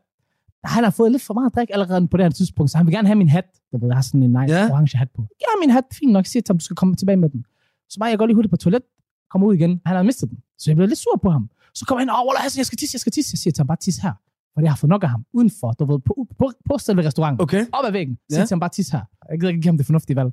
Han 0.64 0.84
har 0.84 0.90
fået 0.90 1.12
lidt 1.12 1.22
for 1.22 1.34
meget 1.34 1.54
drik 1.54 1.68
allerede 1.72 2.08
på 2.08 2.16
det 2.16 2.24
her 2.24 2.30
tidspunkt, 2.30 2.70
så 2.70 2.76
han 2.76 2.86
vil 2.86 2.94
gerne 2.94 3.08
have 3.08 3.16
min 3.18 3.28
hat. 3.28 3.44
Du 3.72 3.78
ved, 3.78 3.88
jeg 3.88 3.96
har 3.96 4.02
sådan 4.02 4.22
en 4.22 4.30
nice 4.40 4.54
Ja. 4.54 4.70
orange 4.72 4.98
hat 4.98 5.08
på. 5.16 5.26
Ja, 5.40 5.46
min 5.60 5.70
hat, 5.70 5.84
fint 5.92 6.12
nok. 6.12 6.26
Siger 6.26 6.42
til 6.42 6.52
ham, 6.52 6.58
du 6.58 6.64
skal 6.64 6.76
komme 6.76 6.94
tilbage 6.94 7.16
med 7.16 7.28
den. 7.28 7.44
Så 7.88 7.98
bare 7.98 8.08
jeg 8.10 8.18
går 8.18 8.26
lige 8.26 8.34
hurtigt 8.34 8.50
på 8.50 8.56
toilet, 8.56 8.82
kommer 9.30 9.46
ud 9.48 9.54
igen. 9.54 9.80
Han 9.86 9.96
har 9.96 10.02
mistet 10.02 10.30
den. 10.30 10.38
Så 10.58 10.70
jeg 10.70 10.76
blev 10.76 10.88
lidt 10.88 10.98
sur 10.98 11.20
på 11.22 11.30
ham. 11.30 11.50
Så 11.74 11.84
kommer 11.86 12.00
han 12.00 12.10
åh, 12.10 12.26
Wallah, 12.28 12.42
Hassan, 12.42 12.58
jeg 12.58 12.66
skal 12.66 12.78
tisse, 12.78 12.94
jeg 12.94 13.00
skal 13.00 13.12
tisse. 13.12 13.34
Jeg 13.34 13.38
siger 13.38 13.52
til 13.52 13.60
ham, 13.62 13.66
bare 13.66 13.76
tis 13.80 13.96
her. 13.96 14.12
For 14.56 14.60
jeg 14.60 14.70
har 14.70 14.76
fået 14.76 14.88
nok 14.88 15.02
af 15.02 15.08
ham. 15.08 15.24
Udenfor, 15.32 15.72
du 15.72 15.84
ved, 15.92 15.98
på, 15.98 16.14
på, 16.38 16.52
på 16.68 16.78
selve 16.78 17.06
restauranten 17.06 17.42
okay. 17.42 17.66
op 17.72 17.84
ad 17.86 17.92
væggen. 17.92 18.18
Så 18.30 18.38
ja. 18.38 18.44
til 18.46 18.54
ham 18.54 18.60
bare 18.60 18.70
tis 18.70 18.88
her. 18.88 19.00
Jeg 19.30 19.38
gider 19.40 19.48
ikke 19.48 19.60
give 19.60 19.70
ham 19.70 19.76
det 19.76 19.86
fornuftige 19.86 20.16
valg. 20.16 20.30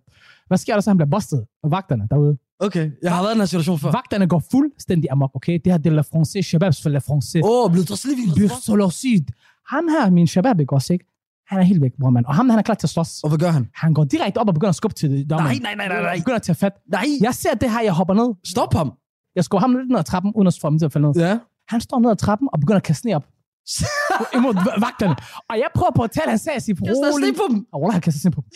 Hvad 0.48 0.58
sker 0.58 0.74
der 0.74 0.82
så? 0.82 0.90
Han 0.90 0.98
bliver 0.98 1.10
bustet 1.10 1.46
af 1.64 1.72
vagterne 1.72 2.08
derude. 2.12 2.38
Okay, 2.60 2.92
jeg 3.02 3.16
har 3.16 3.22
været 3.22 3.32
i 3.32 3.34
den 3.34 3.42
her 3.42 3.46
situation 3.46 3.80
før. 3.80 3.92
Vagterne 3.92 4.28
går 4.28 4.44
fuldstændig 4.52 5.12
amok, 5.12 5.32
okay? 5.36 5.60
Det 5.66 5.72
her, 5.72 5.78
det 5.78 5.90
er 5.92 5.96
la 5.96 6.02
français, 6.02 6.42
shababs 6.42 6.82
for 6.82 6.90
la 6.90 7.00
français. 7.00 7.42
Åh, 7.44 7.66
oh, 7.66 7.72
blev 7.72 7.84
du 7.84 7.96
slet 7.96 8.12
ikke 8.20 8.34
Byrsolocid. 8.38 9.26
Ham 9.70 9.88
her, 9.88 10.10
min 10.10 10.28
shabab, 10.28 10.60
ikke 10.60 10.74
også, 10.74 10.94
ikke? 10.94 11.06
Han 11.48 11.60
er 11.60 11.64
helt 11.64 11.82
væk, 11.82 11.92
bror, 12.00 12.10
mand. 12.10 12.26
Og 12.26 12.36
ham, 12.36 12.50
han 12.50 12.60
er 12.60 12.64
klar 12.64 12.76
til 12.76 12.86
at 12.86 12.90
slås. 12.90 13.24
Og 13.24 13.30
hvad 13.30 13.40
gør 13.40 13.50
han? 13.50 13.70
Han 13.74 13.94
går 13.94 14.04
direkte 14.04 14.38
op 14.38 14.48
og 14.48 14.54
begynder 14.54 14.70
at 14.70 14.76
skubbe 14.76 14.96
til 14.96 15.30
dommeren. 15.30 15.62
Nej, 15.62 15.76
nej, 15.76 15.88
nej, 15.88 15.96
nej, 15.96 16.02
nej. 16.02 16.18
Begynder 16.18 16.36
at 16.36 16.42
tage 16.42 16.56
fat. 16.56 16.74
Nej, 16.92 17.06
Jeg 17.22 17.34
ser 17.34 17.54
det 17.54 17.72
her, 17.72 17.82
jeg 17.82 17.94
hopper 17.94 18.14
ned. 18.14 18.36
stop 18.46 18.74
ham. 18.74 18.94
Jeg 19.36 19.44
skubber 19.44 19.62
ham 19.62 19.76
lidt 19.76 19.90
ned 19.90 20.00
ad 20.00 20.04
trappen, 20.04 20.32
uden 20.36 20.48
at 20.48 20.58
få 20.62 20.68
ham 20.68 20.80
til 20.80 20.86
at 20.86 20.92
falde 20.92 21.08
ned. 21.08 21.16
Ja. 21.16 21.40
Han 21.68 21.82
står 21.82 22.00
ned 22.00 22.12
ad 22.12 22.16
trappen 22.16 22.50
og 22.54 22.60
begynder 22.60 22.78
at 22.78 22.84
kaste 22.84 23.02
sne 23.02 23.16
op. 23.16 23.26
imod 24.38 24.54
vagterne. 24.80 25.16
Og 25.50 25.56
jeg 25.58 25.68
prøver 25.76 25.92
på 25.96 26.04
at 26.04 26.12
tale 26.12 26.30
hans 26.30 26.42
sag 26.42 26.54
Jeg 26.54 26.62
står 26.62 27.12
rolig. 27.14 27.36
på 27.36 27.44
dem. 27.50 27.68
Og 27.72 27.94
kastet 28.02 28.22
sne 28.22 28.32
på 28.32 28.42
dem. 28.42 28.52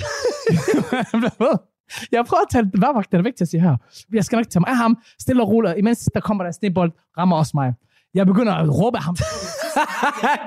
Jeg 2.12 2.26
prøver 2.26 2.42
at 2.42 2.50
tale 2.52 2.72
vagterne 2.78 3.24
væk 3.24 3.36
til 3.36 3.44
at 3.44 3.48
sige 3.48 3.62
her. 3.62 3.76
Jeg 4.14 4.26
skal 4.26 4.36
nok 4.36 4.50
tage 4.50 4.60
mig 4.60 4.70
af 4.70 4.78
ham. 4.78 4.98
Stille 5.20 5.42
og 5.44 5.50
roligt. 5.50 5.78
Imens 5.78 6.10
der 6.14 6.20
kommer 6.20 6.44
der 6.44 6.48
en 6.50 6.54
snebold, 6.54 6.92
rammer 7.18 7.36
også 7.38 7.52
mig. 7.56 7.74
Jeg 8.14 8.26
begynder 8.26 8.54
at 8.54 8.70
råbe 8.80 8.98
af 8.98 9.04
ham. 9.04 9.16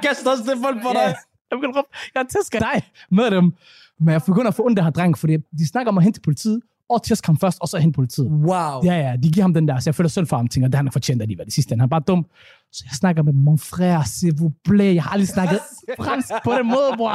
Kast 0.02 0.26
også 0.26 0.58
folk 0.62 0.82
på 0.82 0.88
dig. 0.92 1.14
jeg 1.50 1.56
begynder 1.58 1.70
at 1.70 1.76
råbe, 1.76 1.88
jeg 2.14 2.24
tæsker 2.30 2.58
dig 2.58 2.82
med 3.10 3.30
dem. 3.30 3.52
Men 4.00 4.08
jeg 4.12 4.22
begynder 4.26 4.48
at 4.48 4.54
få 4.54 4.66
ondt 4.66 4.78
af 4.78 4.84
her 4.84 4.90
dreng, 4.90 5.18
fordi 5.18 5.36
de 5.36 5.68
snakker 5.68 5.92
om 5.92 5.98
at 5.98 6.04
hente 6.04 6.20
politiet, 6.20 6.60
og 6.90 7.02
tæsk 7.02 7.26
ham 7.26 7.36
først, 7.38 7.58
og 7.60 7.68
så 7.68 7.78
hente 7.78 7.96
politiet. 7.96 8.26
Wow. 8.30 8.84
Ja, 8.84 8.94
ja, 8.94 9.16
de 9.22 9.30
giver 9.32 9.44
ham 9.44 9.54
den 9.54 9.68
der, 9.68 9.78
så 9.78 9.90
jeg 9.90 9.94
føler 9.94 10.08
synd 10.08 10.26
for 10.26 10.36
ham, 10.36 10.48
tænker, 10.48 10.68
det 10.68 10.74
han 10.74 10.86
er 10.86 10.90
fortjent 10.90 11.22
alligevel. 11.22 11.46
Det 11.46 11.54
sidste, 11.54 11.72
han 11.72 11.80
er 11.80 11.86
bare 11.86 12.02
dum. 12.06 12.26
Så 12.72 12.84
jeg 12.86 12.92
snakker 12.92 13.22
med 13.22 13.32
mon 13.32 13.58
frère, 13.58 14.02
s'il 14.14 14.34
vous 14.40 14.52
plaît. 14.68 14.94
Jeg 14.94 15.02
har 15.02 15.10
aldrig 15.10 15.28
snakket 15.28 15.60
fransk 16.04 16.28
på 16.44 16.52
den 16.52 16.66
måde, 16.66 16.90
bror. 16.96 17.10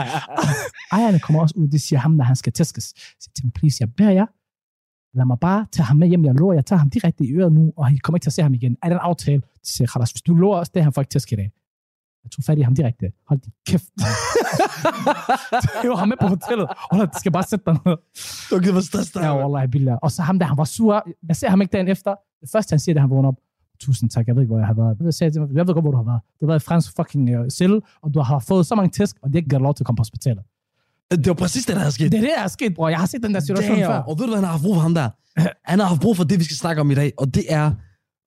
Ejerne 0.96 1.18
kommer 1.18 1.40
også 1.40 1.54
ud, 1.58 1.68
det 1.68 1.80
siger 1.80 2.00
ham, 2.00 2.10
når 2.10 2.24
han 2.24 2.36
skal 2.36 2.52
tæskes. 2.52 2.84
Så 3.20 3.30
jeg 3.36 3.42
ham, 3.42 3.50
please, 3.50 3.76
jeg 3.80 3.88
beder 3.96 4.10
jer, 4.10 4.26
lad 5.18 5.24
mig 5.24 5.38
bare 5.40 5.66
tage 5.72 5.86
ham 5.86 5.96
med 5.96 6.08
hjem. 6.08 6.24
Jeg 6.24 6.34
lover, 6.34 6.54
jeg 6.54 6.66
tager 6.66 6.78
ham 6.78 6.90
direkte 6.90 7.24
i 7.24 7.32
øret 7.32 7.52
nu, 7.52 7.72
og 7.76 7.92
I 7.92 7.96
kommer 7.96 8.16
ikke 8.16 8.24
til 8.24 8.30
at 8.30 8.34
se 8.34 8.42
ham 8.42 8.54
igen. 8.54 8.76
Er 8.82 8.88
det 8.88 8.94
en 8.94 9.00
aftale? 9.02 9.40
De 9.40 9.70
siger, 9.74 9.88
Khalas, 9.88 10.10
hvis 10.10 10.22
du 10.22 10.34
lover 10.34 10.56
os, 10.56 10.68
det 10.68 10.84
han 10.84 10.92
får 10.92 11.02
ikke 11.02 11.10
tæsk 11.10 11.32
i 11.32 11.36
dag. 11.36 11.50
Jeg 12.24 12.30
tog 12.30 12.44
fat 12.44 12.58
i 12.58 12.60
ham 12.60 12.74
direkte. 12.74 13.06
Hold 13.28 13.40
din 13.40 13.52
kæft. 13.66 13.84
det 15.82 15.90
var 15.90 15.96
ham 15.96 16.08
med 16.08 16.16
på 16.20 16.26
hotellet. 16.26 16.66
Hold, 16.90 17.06
du 17.06 17.18
skal 17.18 17.32
bare 17.32 17.42
sætte 17.42 17.64
dig 17.66 17.76
ned. 17.86 17.96
Okay, 18.56 18.70
hvor 18.70 18.80
stress 18.80 19.10
der 19.10 19.24
Ja, 19.24 19.32
wallahi 19.40 19.66
billah. 19.66 19.98
Og 20.02 20.10
så 20.12 20.22
ham 20.22 20.38
der, 20.38 20.46
han 20.46 20.56
var 20.56 20.64
sur. 20.64 21.06
Jeg 21.28 21.36
ser 21.36 21.48
ham 21.48 21.60
ikke 21.60 21.72
dagen 21.72 21.88
efter. 21.88 22.14
Det 22.40 22.48
første, 22.52 22.72
han 22.72 22.78
siger, 22.78 22.96
er, 22.96 23.00
han 23.00 23.10
vågner 23.10 23.28
op. 23.28 23.34
Tusind 23.80 24.10
tak, 24.10 24.26
jeg 24.26 24.34
ved 24.36 24.42
ikke, 24.42 24.50
hvor 24.50 24.58
jeg 24.58 24.66
har 24.66 24.74
været. 24.74 24.96
Jeg, 25.00 25.14
sagde 25.14 25.30
til 25.30 25.40
ham, 25.40 25.56
jeg 25.56 25.66
ved 25.66 25.74
godt, 25.74 25.84
hvor 25.84 25.90
du 25.90 25.96
har 25.96 26.04
været. 26.04 26.20
Du 26.40 26.46
har 26.46 26.46
været 26.46 26.62
i 26.62 26.64
fransk 26.64 26.96
fucking 26.96 27.40
uh, 27.40 27.48
celle, 27.48 27.80
og 28.02 28.14
du 28.14 28.20
har 28.20 28.38
fået 28.38 28.66
så 28.66 28.74
mange 28.74 28.90
tæsk, 28.90 29.16
og 29.22 29.28
det 29.28 29.34
er 29.38 29.42
ikke 29.42 29.58
lov 29.58 29.74
til 29.74 29.82
at 29.82 29.86
komme 29.86 29.96
på 29.96 30.00
hospitalet. 30.00 30.42
Det 31.10 31.26
var 31.26 31.34
præcis 31.34 31.66
det, 31.66 31.76
der 31.76 31.82
er 31.82 31.90
sket. 31.90 32.12
Det 32.12 32.18
er 32.18 32.22
det, 32.22 32.30
der 32.36 32.42
er 32.42 32.48
sket, 32.48 32.74
bror. 32.74 32.88
Jeg 32.88 32.98
har 32.98 33.06
set 33.06 33.22
den 33.22 33.34
der 33.34 33.40
situation 33.40 33.76
Damn. 33.76 33.86
før. 33.86 33.98
Og 33.98 34.18
ved 34.18 34.26
du, 34.26 34.30
hvad 34.30 34.36
han 34.36 34.44
har 34.44 34.50
haft 34.50 34.62
brug 34.62 34.74
for 34.74 34.82
ham 34.82 34.94
der? 34.94 35.08
Han 35.70 35.78
har 35.78 35.86
haft 35.86 36.00
brug 36.00 36.16
for 36.16 36.24
det, 36.24 36.38
vi 36.38 36.44
skal 36.44 36.56
snakke 36.56 36.80
om 36.80 36.90
i 36.90 36.94
dag, 36.94 37.12
og 37.18 37.34
det 37.34 37.44
er 37.48 37.72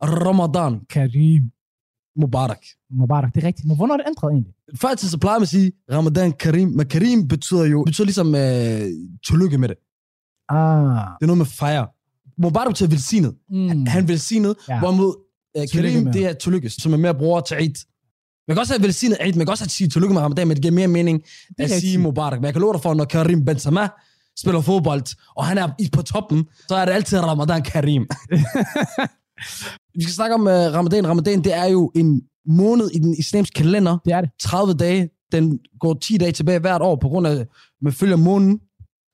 Ramadan 0.03 0.82
Karim. 0.89 1.51
Mubarak. 2.22 2.58
Mubarak, 2.91 3.36
det 3.36 3.43
er 3.43 3.48
rigtigt. 3.48 3.67
Men 3.67 3.75
hvornår 3.77 3.93
er 3.93 3.98
det 3.98 4.08
ændret 4.08 4.32
egentlig? 4.32 4.53
Tiden, 4.98 5.10
så 5.12 5.17
plejer 5.17 5.38
man 5.39 5.43
at 5.43 5.50
sige 5.50 5.72
Ramadan 5.91 6.32
Karim, 6.32 6.67
men 6.67 6.88
Karim 6.88 7.27
betyder 7.27 7.65
jo 7.65 7.84
betyder 7.84 8.05
ligesom 8.05 8.36
øh, 8.36 8.82
tillykke 9.27 9.58
med 9.58 9.70
det. 9.70 9.77
Ah. 10.50 10.58
Det 10.89 11.22
er 11.22 11.25
noget 11.25 11.38
med 11.38 11.46
fejre. 11.46 11.88
Mubarak 12.38 12.67
betyder 12.67 12.89
velsignet. 12.89 13.34
Mm. 13.50 13.86
Han 13.86 14.08
velsignet, 14.08 14.55
Ja. 14.70 14.79
hvorimod 14.79 15.15
øh, 15.58 15.67
Karim, 15.74 16.05
det 16.12 16.25
er 16.25 16.34
tillykke, 16.34 16.70
som 16.70 16.93
er 16.93 16.98
mere 16.98 17.15
bruger 17.15 17.41
til 17.41 17.58
Eid. 17.58 17.75
Man 18.48 18.55
kan 18.55 18.60
også 18.60 18.74
have 18.74 18.84
velsignet 18.84 19.17
Eid, 19.22 19.34
man 19.34 19.46
kan 19.46 19.51
også 19.51 19.63
have 19.63 19.70
sige 19.70 19.89
tillykke 19.89 20.13
med 20.13 20.22
Ramadan, 20.22 20.48
men 20.48 20.55
det 20.55 20.62
giver 20.62 20.74
mere 20.74 20.88
mening 20.88 21.24
at 21.60 21.70
sige. 21.72 21.98
Mubarak. 21.98 22.39
Men 22.39 22.46
jeg 22.46 22.53
kan 22.53 22.62
love 22.62 22.74
dig 22.74 22.82
for, 22.82 22.93
når 22.93 23.05
Karim 23.05 23.46
Benzema 23.46 23.88
spiller 24.39 24.62
fodbold, 24.62 25.15
og 25.36 25.46
han 25.46 25.58
er 25.58 25.70
i- 25.79 25.89
på 25.93 26.01
toppen, 26.01 26.46
så 26.67 26.75
er 26.75 26.86
det 26.86 26.91
altid 26.93 27.20
Ramadan 27.20 27.62
Karim. 27.63 28.08
Vi 29.96 30.02
skal 30.02 30.14
snakke 30.14 30.34
om 30.34 30.42
uh, 30.42 30.48
Ramadan. 30.48 31.08
Ramadan, 31.08 31.44
det 31.44 31.58
er 31.58 31.66
jo 31.66 31.92
en 31.96 32.22
måned 32.46 32.90
i 32.90 33.00
den 33.00 33.14
islamiske 33.18 33.54
kalender. 33.54 33.98
Det 34.06 34.14
er 34.14 34.22
det. 34.22 34.30
30 34.40 34.74
dage. 34.74 35.10
Den 35.32 35.60
går 35.80 35.94
10 35.94 36.18
dage 36.18 36.32
tilbage 36.32 36.60
hvert 36.60 36.82
år, 36.82 36.96
på 36.96 37.08
grund 37.10 37.28
af, 37.28 37.46
man 37.82 37.94
følger 37.94 38.16
månen. 38.16 38.60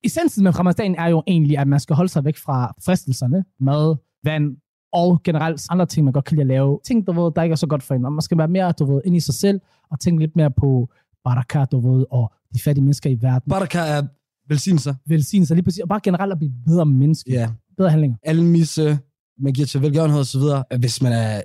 Essensen 0.04 0.44
med 0.44 0.60
ramadan 0.60 0.96
er 0.96 1.08
jo 1.08 1.24
egentlig, 1.28 1.58
at 1.58 1.68
man 1.68 1.80
skal 1.80 1.96
holde 1.96 2.12
sig 2.12 2.26
væk 2.26 2.38
fra 2.38 2.74
fristelserne, 2.86 3.46
mad, 3.60 3.96
vand, 4.24 4.58
og 4.94 5.24
generelt 5.24 5.66
andre 5.70 5.86
ting, 5.86 6.04
man 6.04 6.14
godt 6.14 6.26
kan 6.26 6.38
lide 6.38 6.42
at 6.42 6.48
lave. 6.48 6.80
Ting, 6.86 7.08
du 7.08 7.12
ved, 7.12 7.32
der 7.36 7.44
ikke 7.44 7.54
er 7.54 7.58
så 7.58 7.68
godt 7.68 7.84
for 7.84 7.96
en. 7.96 8.06
Og 8.06 8.14
man 8.14 8.22
skal 8.22 8.38
være 8.38 8.48
mere, 8.48 8.72
du 8.72 8.94
ved, 8.94 9.02
ind 9.06 9.16
i 9.16 9.20
sig 9.20 9.34
selv, 9.34 9.60
og 9.92 10.00
tænke 10.00 10.20
lidt 10.20 10.36
mere 10.36 10.52
på 10.52 10.90
barakat, 11.24 11.72
du 11.72 11.80
ved, 11.80 12.06
og 12.12 12.34
de 12.54 12.60
fattige 12.60 12.84
mennesker 12.84 13.10
i 13.10 13.18
verden. 13.22 13.50
Baraka 13.50 13.80
er 13.80 14.02
velsignelser. 14.48 14.94
Velsignelse 15.08 15.56
lige 15.56 15.64
præcis, 15.64 15.80
og 15.80 15.90
bare 15.90 16.00
generelt 16.04 16.32
at 16.32 16.38
blive 16.38 16.54
bedre 16.66 16.86
menneske. 16.86 17.32
Ja. 17.32 17.50
Bedre 17.78 17.90
handlinger. 17.90 18.18
almisse, 18.24 19.00
man 19.40 19.54
giver 19.54 19.68
til 19.68 19.82
velgørenhed 19.82 20.20
og 20.20 20.26
så 20.26 20.40
videre. 20.40 20.64
Hvis 20.80 21.02
man 21.02 21.14
er 21.14 21.42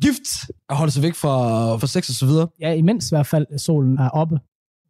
gift, 0.00 0.50
at 0.70 0.76
holde 0.76 0.92
sig 0.92 1.02
væk 1.02 1.14
fra, 1.14 1.76
fra 1.76 1.86
sex 1.86 2.08
og 2.08 2.14
så 2.14 2.26
videre. 2.26 2.48
Ja, 2.60 2.72
imens 2.72 3.12
i 3.12 3.14
hvert 3.14 3.26
fald 3.26 3.58
solen 3.58 3.98
er 3.98 4.08
oppe. 4.08 4.34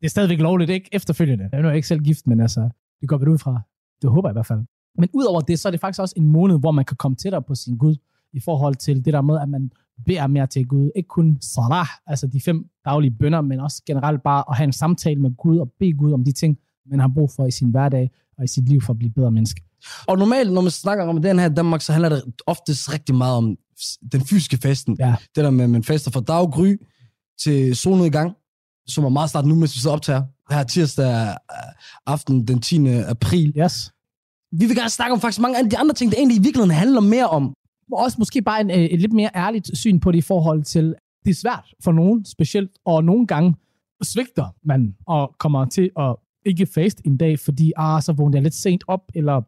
det 0.00 0.06
er 0.06 0.08
stadigvæk 0.08 0.38
lovligt, 0.38 0.70
ikke? 0.70 0.88
Efterfølgende. 0.92 1.48
Jeg 1.52 1.58
er 1.58 1.62
nu 1.62 1.70
ikke 1.70 1.88
selv 1.88 2.00
gift, 2.00 2.26
men 2.26 2.40
altså, 2.40 2.68
det 3.00 3.08
går 3.08 3.18
vel 3.18 3.28
ud 3.28 3.38
fra. 3.38 3.60
Det 4.02 4.10
håber 4.10 4.28
jeg 4.28 4.32
i 4.32 4.38
hvert 4.38 4.46
fald. 4.46 4.60
Men 4.98 5.08
udover 5.12 5.40
det, 5.40 5.58
så 5.58 5.68
er 5.68 5.70
det 5.70 5.80
faktisk 5.80 6.00
også 6.00 6.14
en 6.16 6.26
måned, 6.26 6.58
hvor 6.58 6.70
man 6.70 6.84
kan 6.84 6.96
komme 6.96 7.16
tættere 7.16 7.42
på 7.42 7.54
sin 7.54 7.76
Gud, 7.76 7.96
i 8.32 8.40
forhold 8.40 8.74
til 8.74 9.04
det 9.04 9.12
der 9.12 9.22
med, 9.22 9.40
at 9.40 9.48
man 9.48 9.70
beder 10.06 10.26
mere 10.26 10.46
til 10.46 10.66
Gud. 10.66 10.90
Ikke 10.96 11.06
kun 11.06 11.38
salah, 11.40 11.86
altså 12.06 12.26
de 12.26 12.40
fem 12.40 12.70
daglige 12.84 13.10
bønder, 13.10 13.40
men 13.40 13.60
også 13.60 13.82
generelt 13.86 14.22
bare 14.22 14.44
at 14.50 14.56
have 14.56 14.64
en 14.64 14.72
samtale 14.72 15.20
med 15.20 15.36
Gud 15.36 15.58
og 15.58 15.72
bede 15.78 15.92
Gud 15.92 16.12
om 16.12 16.24
de 16.24 16.32
ting, 16.32 16.58
man 16.86 17.00
har 17.00 17.10
brug 17.14 17.30
for 17.36 17.46
i 17.46 17.50
sin 17.50 17.70
hverdag 17.70 18.10
og 18.38 18.44
i 18.44 18.46
sit 18.46 18.68
liv 18.68 18.80
for 18.80 18.92
at 18.92 18.98
blive 18.98 19.10
bedre 19.10 19.30
menneske. 19.30 19.62
Og 20.06 20.18
normalt, 20.18 20.52
når 20.52 20.60
man 20.60 20.70
snakker 20.70 21.04
om 21.04 21.22
den 21.22 21.38
her 21.38 21.50
i 21.50 21.54
Danmark, 21.54 21.80
så 21.80 21.92
handler 21.92 22.08
det 22.08 22.22
oftest 22.46 22.92
rigtig 22.92 23.14
meget 23.14 23.36
om 23.36 23.56
den 24.12 24.26
fysiske 24.26 24.56
fasten. 24.56 24.96
Ja. 25.00 25.14
Det 25.34 25.44
der 25.44 25.50
med, 25.50 25.64
at 25.64 25.70
man 25.70 25.84
faster 25.84 26.10
fra 26.10 26.20
daggry 26.20 26.76
til 27.42 27.76
solnedgang, 27.76 28.32
som 28.86 29.04
er 29.04 29.08
meget 29.08 29.30
snart 29.30 29.46
nu, 29.46 29.54
mens 29.54 29.74
vi 29.74 29.80
sidder 29.80 29.96
optager. 29.96 30.22
Her 30.50 30.62
tirsdag 30.62 31.28
øh, 31.28 31.34
aften 32.06 32.46
den 32.48 32.60
10. 32.60 32.88
april. 32.88 33.52
Yes. 33.58 33.90
Vi 34.52 34.66
vil 34.66 34.76
gerne 34.76 34.90
snakke 34.90 35.12
om 35.12 35.20
faktisk 35.20 35.40
mange 35.40 35.58
af 35.58 35.70
de 35.70 35.78
andre 35.78 35.94
ting, 35.94 36.12
der 36.12 36.18
egentlig 36.18 36.36
i 36.36 36.42
virkeligheden 36.42 36.70
handler 36.70 37.00
mere 37.00 37.28
om. 37.28 37.54
Og 37.92 37.98
også 37.98 38.16
måske 38.18 38.42
bare 38.42 38.60
en, 38.60 38.70
øh, 38.70 38.76
et 38.76 39.00
lidt 39.00 39.12
mere 39.12 39.30
ærligt 39.34 39.78
syn 39.78 40.00
på 40.00 40.12
det 40.12 40.18
i 40.18 40.20
forhold 40.20 40.62
til, 40.62 40.94
det 41.24 41.30
er 41.30 41.34
svært 41.34 41.74
for 41.84 41.92
nogen 41.92 42.24
specielt, 42.24 42.70
og 42.84 43.04
nogle 43.04 43.26
gange 43.26 43.54
svigter 44.02 44.54
man 44.64 44.94
og 45.06 45.34
kommer 45.38 45.64
til 45.64 45.90
at 45.98 46.16
ikke 46.44 46.66
fast 46.66 47.00
en 47.04 47.16
dag, 47.16 47.38
fordi 47.38 47.72
ah, 47.76 48.02
så 48.02 48.12
vågnede 48.12 48.36
jeg 48.36 48.42
lidt 48.42 48.54
sent 48.54 48.84
op, 48.88 49.00
eller 49.14 49.42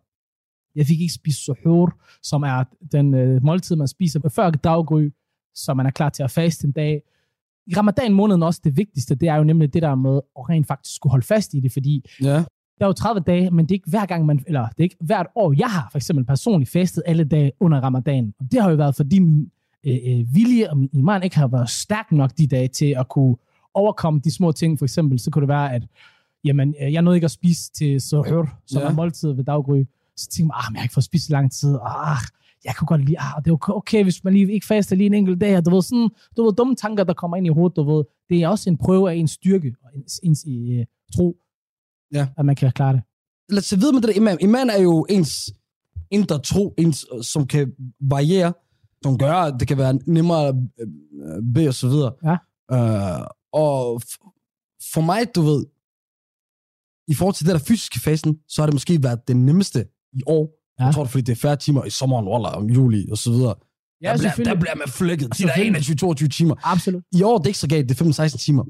jeg 0.75 0.87
fik 0.87 1.00
ikke 1.00 1.15
spist 1.15 1.45
suhoor, 1.45 1.93
som 2.23 2.43
er 2.43 2.65
den 2.93 3.15
øh, 3.15 3.43
måltid, 3.45 3.76
man 3.76 3.88
spiser 3.88 4.29
før 4.29 4.50
daggry, 4.50 5.11
så 5.55 5.75
man 5.75 5.87
er 5.87 5.91
klar 5.91 6.09
til 6.09 6.23
at 6.23 6.31
faste 6.31 6.67
en 6.67 6.73
dag. 6.73 7.03
I 7.67 7.75
ramadan 7.76 8.12
måneden 8.12 8.43
også 8.43 8.61
det 8.65 8.76
vigtigste, 8.76 9.15
det 9.15 9.29
er 9.29 9.35
jo 9.37 9.45
nemlig 9.45 9.75
det 9.75 9.83
der 9.83 9.95
med 9.95 10.21
at 10.38 10.49
rent 10.49 10.67
faktisk 10.67 10.97
skulle 10.97 11.11
holde 11.11 11.26
fast 11.26 11.55
i 11.55 11.61
det, 11.61 11.73
fordi 11.73 12.05
Ja. 12.23 12.26
der 12.79 12.85
er 12.85 12.87
jo 12.87 12.93
30 12.93 13.21
dage, 13.21 13.50
men 13.50 13.65
det 13.67 13.71
er 13.71 13.75
ikke 13.75 13.91
hver 13.91 14.07
gang, 14.07 14.26
man, 14.26 14.45
eller 14.47 14.69
det 14.69 14.79
er 14.79 14.83
ikke 14.83 14.97
hvert 15.00 15.26
år. 15.35 15.55
Jeg 15.59 15.67
har 15.71 15.88
for 15.91 15.99
eksempel 15.99 16.25
personligt 16.25 16.71
fastet 16.71 17.03
alle 17.07 17.25
dage 17.25 17.53
under 17.61 17.81
ramadan, 17.81 18.35
og 18.41 18.53
det 18.53 18.62
har 18.62 18.71
jo 18.71 18.76
været, 18.76 18.95
fordi 18.95 19.19
min 19.19 19.50
øh, 19.87 19.97
øh, 20.07 20.35
vilje 20.35 20.71
og 20.71 20.79
min 20.79 20.91
iman 20.93 21.23
ikke 21.23 21.37
har 21.37 21.49
været 21.49 21.71
stærk 21.71 22.12
nok 22.12 22.31
de 22.38 22.47
dage 22.47 22.69
til 22.69 22.95
at 22.99 23.09
kunne 23.09 23.37
overkomme 23.75 24.21
de 24.25 24.31
små 24.31 24.53
ting. 24.53 24.79
For 24.79 24.85
eksempel, 24.85 25.19
så 25.19 25.31
kunne 25.31 25.41
det 25.41 25.49
være, 25.49 25.73
at 25.75 25.83
jamen, 26.45 26.75
øh, 26.83 26.93
jeg 26.93 27.02
nåede 27.02 27.16
ikke 27.16 27.25
at 27.25 27.31
spise 27.31 27.71
til 27.73 28.00
suhoor, 28.00 28.49
som 28.66 28.83
Ja. 28.83 28.88
er 28.88 28.93
måltid 28.93 29.33
ved 29.33 29.45
daggry. 29.45 29.85
Så 30.16 30.28
tænkte 30.28 30.55
jeg, 30.57 30.61
ah, 30.64 30.71
men 30.71 30.75
jeg 30.76 30.81
har 30.81 30.85
ikke 30.85 30.95
fået 30.95 31.05
spist 31.05 31.28
i 31.28 31.33
lang 31.33 31.52
tid. 31.52 31.76
Ah, 31.87 32.16
jeg 32.64 32.75
kunne 32.76 32.87
godt 32.87 33.05
lide, 33.05 33.16
ah, 33.21 33.45
det 33.45 33.50
er 33.50 33.76
okay- 33.76 34.02
hvis 34.02 34.25
man 34.25 34.33
lige 34.33 34.52
ikke 34.52 34.66
faster 34.66 34.97
lige 34.97 35.07
en 35.07 35.14
enkelt 35.14 35.40
dag. 35.40 35.64
Du 35.64 35.71
ved, 35.71 35.83
sådan, 35.83 36.09
du 36.37 36.45
ved, 36.45 36.52
dumme 36.52 36.76
tanker, 36.76 37.05
der 37.05 37.14
kommer 37.14 37.37
ind 37.37 37.47
i 37.47 37.50
hovedet, 37.50 37.76
du 37.76 37.83
ved. 37.97 38.05
Det 38.31 38.43
er 38.43 38.49
også 38.49 38.71
en 38.71 38.76
prøve 38.78 39.11
af 39.11 39.14
ens 39.14 39.31
styrke 39.31 39.75
og 39.85 39.90
ens, 39.97 40.21
ens 40.23 40.45
øh, 40.49 40.85
tro, 41.16 41.37
Ja. 42.14 42.26
at 42.38 42.45
man 42.45 42.57
kan 42.57 42.73
klare 42.73 42.93
det. 42.93 43.02
Lad 43.49 43.59
os 43.59 43.64
se 43.64 43.76
videre 43.76 43.93
med 43.93 44.00
det 44.02 44.09
der 44.09 44.16
iman. 44.21 44.38
Iman 44.40 44.71
er 44.71 44.83
jo 44.83 45.07
ens 45.11 45.55
indre 46.11 46.38
tro, 46.38 46.75
ens, 46.78 47.07
som 47.23 47.47
kan 47.47 47.73
variere, 48.00 48.52
som 49.02 49.19
gør, 49.19 49.33
at 49.33 49.55
det 49.61 49.69
kan 49.69 49.78
være 49.78 49.99
nemmere 50.07 50.49
at 50.49 50.55
øh, 50.81 50.87
bede 51.55 51.69
og 51.69 51.75
så 51.75 51.88
videre. 51.88 52.12
Ja. 52.25 52.37
Øh, 52.73 53.26
og 53.52 54.00
for 54.93 55.00
mig, 55.00 55.35
du 55.35 55.40
ved, 55.43 55.64
i 57.08 57.14
forhold 57.14 57.34
til 57.34 57.46
det 57.46 57.52
der 57.52 57.58
fysiske 57.58 58.00
fasen, 58.00 58.38
så 58.48 58.62
har 58.62 58.66
det 58.66 58.75
måske 58.75 59.02
været 59.02 59.28
det 59.28 59.36
nemmeste 59.36 59.86
i 60.12 60.22
år. 60.26 60.50
Ja. 60.80 60.84
Jeg 60.84 60.94
tror 60.94 61.02
det, 61.02 61.10
fordi 61.10 61.22
det 61.22 61.32
er 61.32 61.36
færre 61.36 61.56
timer 61.56 61.84
i 61.84 61.90
sommeren, 61.90 62.25
eller 62.25 62.48
om 62.48 62.70
juli 62.70 63.06
og 63.10 63.18
så 63.18 63.30
videre. 63.30 63.54
Ja, 64.02 64.12
der, 64.12 64.32
bliver, 64.34 64.54
der 64.54 64.60
bliver 64.60 64.75
man 64.75 64.88
flækket. 64.88 65.38
De 65.38 65.42
der 65.42 65.54
Selvfølgelig. 65.54 66.26
21-22 66.26 66.28
timer. 66.28 66.54
Absolut. 66.62 67.02
I 67.12 67.22
år, 67.22 67.38
det 67.38 67.44
er 67.44 67.48
ikke 67.48 67.58
så 67.58 67.68
galt, 67.68 67.88
det 67.88 68.00
er 68.00 68.04
15-16 68.28 68.36
timer. 68.38 68.64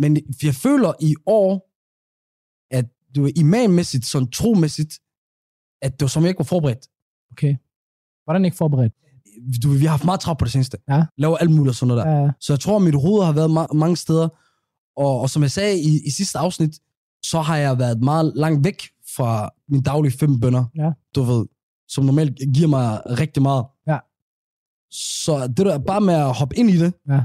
Men 0.00 0.16
jeg 0.42 0.54
føler 0.54 0.92
i 1.00 1.14
år, 1.26 1.70
at 2.76 2.86
du 3.16 3.26
er 3.26 3.30
imammæssigt, 3.36 4.06
sådan 4.06 4.30
tromæssigt, 4.30 4.98
at 5.82 5.92
det 5.92 6.00
var 6.02 6.08
som 6.08 6.22
jeg 6.22 6.28
ikke 6.28 6.38
var 6.38 6.44
forberedt. 6.44 6.88
Okay. 7.32 7.54
Hvordan 8.24 8.44
ikke 8.44 8.56
forberedt? 8.56 8.92
Du, 9.62 9.68
vi 9.70 9.84
har 9.84 9.90
haft 9.90 10.04
meget 10.04 10.20
travlt 10.20 10.38
på 10.38 10.44
det 10.44 10.52
seneste. 10.52 10.78
Ja. 10.88 11.04
Laver 11.18 11.36
alt 11.36 11.50
muligt 11.50 11.68
og 11.68 11.74
sådan 11.74 11.88
noget 11.88 12.06
der. 12.06 12.22
Ja, 12.22 12.30
Så 12.40 12.52
jeg 12.52 12.60
tror, 12.60 12.76
at 12.76 12.82
mit 12.82 12.94
hoved 13.00 13.24
har 13.24 13.32
været 13.32 13.48
ma- 13.58 13.74
mange 13.74 13.96
steder. 13.96 14.28
Og, 14.96 15.20
og 15.20 15.30
som 15.30 15.42
jeg 15.42 15.50
sagde 15.50 15.80
i, 15.80 16.00
i 16.06 16.10
sidste 16.10 16.38
afsnit, 16.38 16.80
så 17.30 17.40
har 17.40 17.56
jeg 17.56 17.78
været 17.78 18.00
meget 18.00 18.32
langt 18.36 18.64
væk 18.64 18.82
fra 19.16 19.50
mine 19.68 19.82
daglige 19.82 20.18
fem 20.18 20.40
bønder. 20.40 20.64
Ja. 20.76 20.90
Du 21.14 21.22
ved, 21.22 21.46
som 21.88 22.04
normalt 22.04 22.38
giver 22.54 22.68
mig 22.68 23.00
rigtig 23.18 23.42
meget. 23.42 23.64
Ja. 23.86 23.98
Så 24.90 25.46
det 25.56 25.66
der 25.66 25.78
bare 25.78 26.00
med 26.00 26.14
at 26.14 26.34
hoppe 26.34 26.56
ind 26.58 26.70
i 26.70 26.76
det, 26.76 26.94
Ja. 27.08 27.20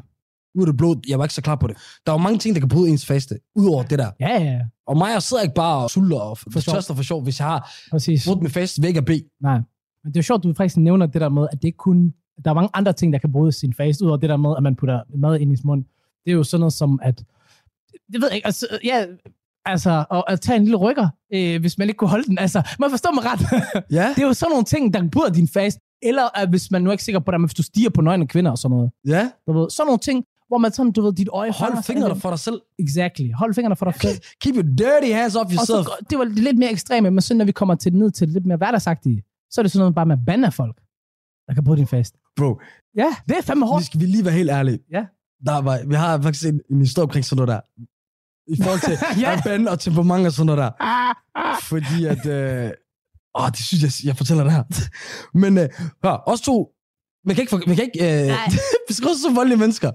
ud 0.56 0.62
af 0.64 0.66
det 0.68 0.78
blå, 0.78 0.96
jeg 1.08 1.20
var 1.20 1.26
ikke 1.26 1.34
så 1.34 1.42
klar 1.42 1.56
på 1.56 1.68
det. 1.68 1.78
Der 2.06 2.12
var 2.12 2.20
mange 2.20 2.40
ting, 2.40 2.56
der 2.56 2.60
kan 2.60 2.70
bryde 2.70 2.90
ens 2.90 3.06
faste, 3.06 3.40
udover 3.56 3.84
det 3.84 4.00
der. 4.00 4.12
ja, 4.20 4.44
ja, 4.44 4.60
Og 4.88 4.98
mig, 4.98 5.12
jeg 5.14 5.24
sidder 5.24 5.44
ikke 5.44 5.56
bare 5.56 5.84
og 5.84 5.90
sulter 5.90 6.20
og 6.20 6.38
For 6.38 6.60
tørster 6.60 6.94
for 6.94 7.04
sjov, 7.04 7.24
hvis 7.24 7.40
jeg 7.40 7.48
har 7.48 7.72
præcis. 7.92 8.26
brudt 8.28 8.42
min 8.42 8.52
faste 8.52 8.82
væk 8.84 8.98
og 8.98 9.06
bed. 9.06 9.20
Nej. 9.42 9.58
Men 10.04 10.14
det 10.14 10.16
er 10.16 10.20
jo 10.20 10.24
sjovt, 10.24 10.44
du 10.44 10.54
faktisk 10.54 10.78
nævner 10.78 11.06
det 11.06 11.22
der 11.22 11.30
med, 11.30 11.48
at 11.52 11.62
det 11.62 11.68
ikke 11.68 11.78
kun... 11.78 12.14
Der 12.46 12.50
er 12.50 12.54
mange 12.56 12.70
andre 12.74 12.94
ting, 12.94 13.14
der 13.14 13.20
kan 13.20 13.32
bryde 13.32 13.52
sin 13.52 13.74
fast, 13.74 14.02
udover 14.02 14.18
det 14.18 14.30
der 14.30 14.38
med, 14.38 14.54
at 14.58 14.64
man 14.64 14.76
putter 14.76 15.02
mad 15.18 15.40
ind 15.40 15.54
i 15.54 15.56
sin 15.56 15.68
mund. 15.68 15.84
Det 16.26 16.32
er 16.32 16.36
jo 16.36 16.44
sådan 16.44 16.60
noget 16.60 16.74
som, 16.74 17.00
at... 17.04 17.24
Det 18.14 18.22
ved 18.22 18.28
jeg 18.28 18.36
ikke, 18.36 18.46
altså, 18.46 18.68
ja, 18.84 19.06
altså, 19.66 20.06
at, 20.12 20.24
at 20.28 20.42
tage 20.42 20.56
en 20.58 20.64
lille 20.64 20.78
rykker, 20.78 21.08
øh, 21.34 21.60
hvis 21.62 21.78
man 21.78 21.88
ikke 21.90 21.98
kunne 21.98 22.10
holde 22.10 22.26
den. 22.28 22.38
Altså, 22.40 22.62
man 22.80 22.90
forstår 22.90 23.12
mig 23.14 23.24
ret. 23.26 23.40
Ja. 23.98 24.14
det 24.16 24.24
er 24.24 24.28
jo 24.28 24.34
sådan 24.34 24.52
nogle 24.52 24.66
ting, 24.66 24.94
der 24.94 25.10
bryder 25.12 25.30
din 25.30 25.48
fast. 25.48 25.80
Eller 26.02 26.38
at 26.38 26.50
hvis 26.50 26.72
man 26.72 26.82
nu 26.82 26.90
er 26.90 26.92
ikke 26.92 27.04
sikker 27.04 27.20
på 27.20 27.32
det, 27.32 27.40
men 27.42 27.46
hvis 27.48 27.54
du 27.54 27.64
stiger 27.64 27.90
på 27.90 28.02
nøgne 28.02 28.28
kvinder 28.28 28.52
og 28.52 28.58
sådan 28.58 28.76
noget. 28.78 28.92
Ja. 29.08 29.30
Du 29.48 29.54
ved, 29.60 29.70
sådan 29.70 29.88
nogle 29.88 30.00
ting, 30.00 30.24
hvor 30.48 30.58
man 30.58 30.72
sådan, 30.72 30.92
du 30.92 31.02
ved, 31.02 31.14
dit 31.14 31.30
øje... 31.34 31.52
Hold 31.52 31.84
fingrene 31.84 32.16
for 32.20 32.30
dig 32.30 32.40
selv. 32.40 32.62
Exactly. 32.80 33.28
Hold 33.34 33.54
fingrene 33.54 33.76
for 33.76 33.86
dig 33.86 34.02
selv. 34.02 34.18
Keep 34.42 34.56
your 34.56 34.64
dirty 34.64 35.12
hands 35.14 35.36
off 35.36 35.46
Og 35.46 35.52
yourself. 35.54 35.86
så, 35.86 36.06
det 36.10 36.18
var 36.18 36.24
lidt 36.26 36.58
mere 36.58 36.72
ekstreme, 36.72 37.12
men 37.12 37.22
så 37.22 37.34
når 37.34 37.46
vi 37.46 37.52
kommer 37.52 37.76
til 37.76 37.94
ned 37.94 38.12
til 38.12 38.28
det 38.28 38.34
lidt 38.34 38.46
mere 38.46 38.58
hverdagsagtige, 38.58 39.24
så 39.52 39.62
er 39.62 39.64
det 39.64 39.72
sådan 39.72 39.82
noget 39.82 39.96
bare 39.96 40.06
med 40.06 40.18
at 40.18 40.26
bande 40.26 40.52
folk, 40.52 40.76
der 41.48 41.54
kan 41.54 41.64
bruge 41.64 41.78
din 41.78 41.88
fast. 41.88 42.16
Bro, 42.38 42.60
Ja, 42.98 43.08
det 43.30 43.38
er 43.38 43.42
fandme 43.42 43.66
vi 43.66 43.70
hårdt. 43.70 43.86
skal 43.86 44.00
vi 44.00 44.06
lige 44.06 44.26
være 44.26 44.34
helt 44.34 44.50
ærlige. 44.50 44.80
Ja. 44.92 45.06
Der 45.46 45.62
var, 45.62 45.80
vi 45.88 45.96
har 45.96 46.22
faktisk 46.22 46.46
en, 46.48 46.62
en 46.72 46.80
historie 46.80 47.04
omkring 47.04 47.26
sådan 47.26 47.46
noget 47.46 47.48
der. 47.56 47.84
I 48.50 48.64
forhold 48.64 48.80
til 48.80 48.98
Ja. 49.24 49.42
band 49.46 49.68
og 49.68 49.80
temperament 49.80 50.26
og 50.28 50.32
sådan 50.34 50.46
noget 50.46 50.58
der. 50.58 50.72
Fordi 51.64 52.06
at... 52.06 52.26
Øh, 52.26 52.72
åh, 53.40 53.48
det 53.50 53.58
synes 53.60 53.84
jeg, 53.84 53.92
jeg 54.08 54.18
fortæller 54.18 54.44
det 54.44 54.54
her. 54.54 54.64
Men 55.38 55.58
øh, 55.58 55.70
hør, 56.06 56.24
os 56.28 56.42
to, 56.42 56.70
man 57.26 57.36
kan 57.36 57.42
ikke, 57.42 57.58
man 57.68 57.76
kan 57.76 57.86
ikke 57.94 58.28
øh, 58.30 58.38
beskrive 58.88 59.16
som 59.24 59.36
voldelige 59.36 59.60
mennesker. 59.60 59.92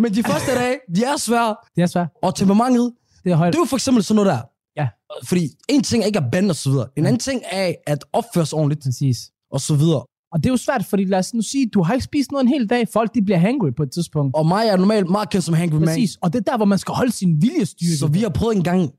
Men 0.00 0.14
de 0.14 0.22
første 0.22 0.54
dage, 0.54 0.78
de 0.96 1.04
er 1.04 1.16
svære, 1.16 1.56
Det 1.76 1.82
er 1.82 1.86
svært. 1.86 2.08
og 2.22 2.34
temperamentet, 2.34 2.92
Det 3.24 3.32
er 3.32 3.36
højt. 3.36 3.52
det 3.52 3.58
er 3.58 3.62
jo 3.62 3.64
for 3.66 3.76
eksempel 3.76 4.04
sådan 4.04 4.16
noget 4.24 4.30
der. 4.32 4.40
Ja. 4.76 4.88
Fordi 5.24 5.48
en 5.68 5.82
ting 5.82 6.02
er 6.02 6.06
ikke 6.06 6.18
at 6.18 6.24
bande 6.32 6.50
og 6.52 6.56
så 6.56 6.70
videre. 6.70 6.88
En 6.96 7.06
anden 7.06 7.20
ting 7.20 7.42
er 7.50 7.72
at 7.86 8.04
opføre 8.12 8.46
sig 8.46 8.58
ordentligt 8.58 8.82
Præcis. 8.84 9.18
og 9.50 9.60
så 9.60 9.74
videre. 9.74 10.04
Og 10.36 10.42
det 10.42 10.48
er 10.48 10.52
jo 10.52 10.56
svært, 10.56 10.84
fordi 10.84 11.04
lad 11.04 11.18
os 11.18 11.34
nu 11.34 11.42
sige, 11.42 11.66
du 11.66 11.82
har 11.82 11.94
ikke 11.94 12.04
spist 12.04 12.32
noget 12.32 12.44
en 12.44 12.48
hel 12.48 12.66
dag. 12.70 12.88
Folk, 12.88 13.14
de 13.14 13.22
bliver 13.22 13.38
hangry 13.38 13.70
på 13.76 13.82
et 13.82 13.90
tidspunkt. 13.90 14.36
Og 14.36 14.46
mig 14.46 14.66
er 14.66 14.76
normalt 14.76 15.10
meget 15.10 15.30
kendt 15.30 15.44
som 15.44 15.54
hangry 15.54 15.76
man. 15.76 15.86
Præcis. 15.88 16.16
Og 16.20 16.32
det 16.32 16.38
er 16.38 16.50
der, 16.50 16.56
hvor 16.56 16.66
man 16.66 16.78
skal 16.78 16.94
holde 16.94 17.12
sin 17.12 17.42
viljestyrke. 17.42 17.96
Så 17.96 18.06
vi 18.06 18.20
har 18.20 18.28
prøvet 18.28 18.56
en 18.56 18.62
gang, 18.62 18.90